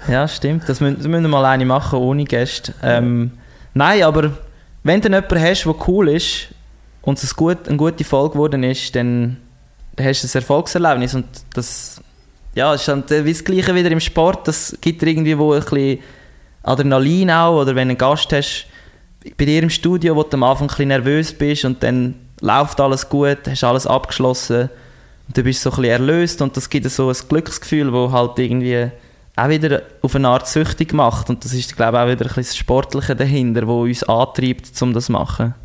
Ja, 0.07 0.27
stimmt. 0.27 0.69
Das 0.69 0.79
müssen, 0.79 0.97
das 0.97 1.07
müssen 1.07 1.23
wir 1.23 1.29
mal 1.29 1.45
eine 1.45 1.65
machen, 1.65 1.99
ohne 1.99 2.23
Gäste. 2.23 2.73
Ähm, 2.81 3.31
nein, 3.73 4.03
aber 4.03 4.31
wenn 4.83 5.01
du 5.01 5.09
jemanden 5.09 5.41
hast, 5.41 5.65
der 5.65 5.87
cool 5.87 6.09
ist 6.09 6.47
und 7.01 7.21
es 7.21 7.35
gut, 7.35 7.67
eine 7.67 7.75
gute 7.75 8.03
Folge 8.03 8.33
geworden 8.33 8.63
ist, 8.63 8.95
dann, 8.95 9.37
dann 9.95 10.07
hast 10.07 10.23
du 10.23 10.27
ein 10.27 10.41
Erfolgserlebnis. 10.41 11.15
Und 11.15 11.25
das 11.53 12.01
ja, 12.53 12.73
ist 12.73 12.87
dann 12.87 13.03
wie 13.09 13.33
das 13.33 13.43
Gleiche 13.43 13.75
wieder 13.75 13.91
im 13.91 13.99
Sport. 13.99 14.47
Das 14.47 14.77
gibt 14.79 15.01
dir 15.01 15.07
irgendwie 15.07 15.37
wo 15.37 15.51
ein 15.51 15.59
bisschen 15.59 15.99
Adrenalin 16.63 17.31
auch. 17.31 17.61
Oder 17.61 17.75
wenn 17.75 17.89
du 17.89 17.93
einen 17.93 17.97
Gast 17.97 18.31
hast, 18.31 18.67
bei 19.37 19.45
dir 19.45 19.61
im 19.61 19.69
Studio, 19.69 20.15
wo 20.15 20.23
du 20.23 20.37
am 20.37 20.43
Anfang 20.43 20.67
ein 20.67 20.69
bisschen 20.69 20.87
nervös 20.87 21.33
bist 21.33 21.65
und 21.65 21.83
dann 21.83 22.15
läuft 22.39 22.79
alles 22.79 23.09
gut, 23.09 23.39
hast 23.49 23.63
alles 23.65 23.85
abgeschlossen 23.85 24.69
und 25.27 25.37
du 25.37 25.43
bist 25.43 25.61
so 25.61 25.69
ein 25.71 25.75
bisschen 25.77 25.91
erlöst 25.91 26.41
und 26.41 26.55
das 26.55 26.69
gibt 26.69 26.89
so 26.89 27.09
ein 27.09 27.15
Glücksgefühl, 27.27 27.91
wo 27.91 28.11
halt 28.11 28.37
irgendwie 28.39 28.91
auch 29.35 29.49
wieder 29.49 29.81
auf 30.01 30.15
eine 30.15 30.29
Art 30.29 30.47
süchtig 30.47 30.93
macht 30.93 31.29
und 31.29 31.43
das 31.43 31.53
ist 31.53 31.75
glaube 31.75 31.97
ich 31.97 32.03
auch 32.03 32.07
wieder 32.07 32.25
ein 32.25 32.27
bisschen 32.27 32.43
das 32.43 32.57
Sportliche 32.57 33.15
dahinter, 33.15 33.67
wo 33.67 33.83
uns 33.83 34.03
antreibt, 34.03 34.81
um 34.81 34.93
das 34.93 35.05
zu 35.05 35.11
machen. 35.11 35.55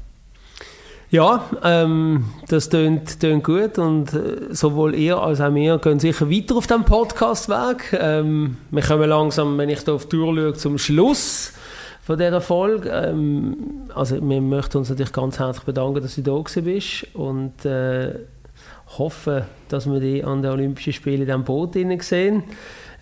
Ja, 1.13 1.45
ähm, 1.65 2.27
das 2.47 2.69
tönt, 2.69 3.19
tönt 3.19 3.43
gut 3.43 3.79
und 3.79 4.15
äh, 4.15 4.55
sowohl 4.55 4.95
ihr 4.95 5.19
als 5.19 5.41
auch 5.41 5.53
wir 5.53 5.79
gehen 5.79 5.99
sicher 5.99 6.31
weiter 6.31 6.55
auf 6.55 6.69
dem 6.69 6.85
Podcast-Weg. 6.85 7.99
Ähm, 8.01 8.59
wir 8.71 8.83
kommen 8.83 9.09
langsam, 9.09 9.59
wenn 9.59 9.71
ich 9.71 9.83
da 9.83 9.95
auf 9.95 10.07
die 10.07 10.17
Tour 10.17 10.37
schaue, 10.37 10.55
zum 10.55 10.79
Schluss 10.79 11.53
von 12.03 12.17
dieser 12.17 12.41
Folge. 12.41 12.91
Ähm, 12.91 13.57
also 13.93 14.21
wir 14.23 14.41
möchten 14.41 14.79
uns 14.79 14.89
natürlich 14.89 15.13
ganz 15.13 15.41
herzlich 15.41 15.65
bedanken, 15.65 16.01
dass 16.01 16.15
du 16.15 16.23
da 16.23 16.61
bist 16.61 17.07
und 17.15 17.65
äh, 17.65 18.15
hoffen, 18.99 19.43
dass 19.69 19.91
wir 19.91 20.01
dich 20.01 20.27
an 20.27 20.43
den 20.43 20.51
Olympischen 20.51 20.93
Spielen 20.93 21.21
in 21.21 21.27
diesem 21.27 21.45
Boot 21.45 21.75
sehen. 21.75 22.43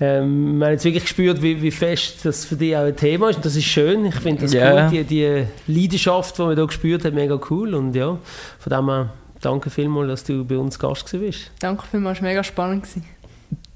Ähm, 0.01 0.59
wir 0.59 0.66
haben 0.66 0.72
jetzt 0.72 0.84
wirklich 0.84 1.05
gespürt, 1.05 1.43
wie, 1.43 1.61
wie 1.61 1.70
fest 1.70 2.24
das 2.24 2.45
für 2.45 2.55
dich 2.55 2.76
auch 2.76 2.84
ein 2.84 2.95
Thema 2.95 3.30
ist. 3.30 3.36
Und 3.36 3.45
das 3.45 3.57
ist 3.57 3.64
schön. 3.64 4.07
Ich 4.07 4.14
finde 4.14 4.43
das 4.43 4.55
yeah. 4.55 4.84
cool, 4.84 4.91
die, 4.91 5.05
die 5.05 5.45
Leidenschaft, 5.66 6.39
die 6.39 6.43
man 6.43 6.57
da 6.57 6.64
gespürt 6.64 7.05
hat, 7.05 7.14
mega 7.14 7.39
cool. 7.51 7.74
Und 7.74 7.95
ja, 7.95 8.16
von 8.59 8.72
dem 8.72 8.89
her 8.89 9.12
danke 9.41 9.70
vielmals, 9.70 10.09
dass 10.09 10.24
du 10.24 10.45
bei 10.45 10.57
uns 10.57 10.78
Gast 10.78 11.11
bist. 11.11 11.51
Danke 11.59 11.84
vielmals, 11.91 12.18
es 12.18 12.22
war 12.22 12.28
mega 12.28 12.45
spannend. 12.45 12.84
Gewesen. 12.84 13.05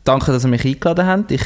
Danke, 0.05 0.33
dass 0.33 0.45
ihr 0.45 0.49
mich 0.49 0.65
eingeladen 0.65 1.07
habt. 1.07 1.31
Ich 1.33 1.45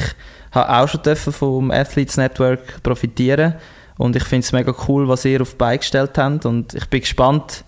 habe 0.51 0.69
auch 0.69 0.87
schon 0.87 1.15
vom 1.15 1.71
Athletes 1.71 2.17
Network 2.17 2.81
profitieren 2.83 3.55
und 3.97 4.15
ich 4.15 4.23
finde 4.23 4.45
es 4.45 4.51
mega 4.51 4.73
cool, 4.87 5.07
was 5.07 5.25
ihr 5.25 5.41
auf 5.41 5.51
die 5.51 5.57
Beine 5.57 5.79
gestellt 5.79 6.17
habt 6.17 6.45
und 6.45 6.73
ich 6.73 6.85
bin 6.87 7.01
gespannt, 7.01 7.63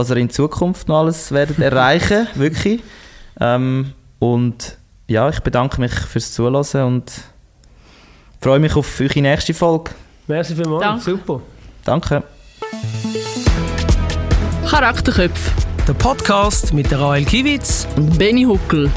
was 0.00 0.10
ihr 0.10 0.16
in 0.16 0.30
Zukunft 0.30 0.88
noch 0.88 1.00
alles 1.00 1.30
werdet 1.30 1.58
erreichen, 1.58 2.26
wirklich. 2.34 2.82
Ähm, 3.38 3.92
und 4.18 4.78
ja, 5.06 5.28
ich 5.28 5.40
bedanke 5.40 5.78
mich 5.80 5.92
fürs 5.92 6.32
Zuhören 6.32 6.86
und 6.86 7.12
freue 8.40 8.58
mich 8.58 8.74
auf 8.76 9.00
eure 9.00 9.20
nächste 9.20 9.52
Folge. 9.54 9.90
Merci 10.26 10.54
vielmals, 10.54 10.82
Danke. 10.82 11.04
super. 11.04 11.40
Danke. 11.84 12.22
Charakterköpfe. 14.68 15.50
Der 15.86 15.92
Podcast 15.94 16.72
mit 16.72 16.90
der 16.90 17.00
Rael 17.00 17.24
Kiewitz 17.24 17.86
und 17.96 18.18
Benny 18.18 18.44
Huckel. 18.44 18.90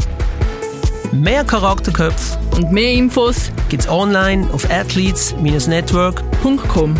Mehr 1.11 1.43
Charakterköpfe 1.43 2.37
und 2.55 2.71
mehr 2.71 2.93
Infos 2.93 3.51
gibt's 3.69 3.89
online 3.89 4.47
auf 4.53 4.69
athletes-network.com. 4.69 6.95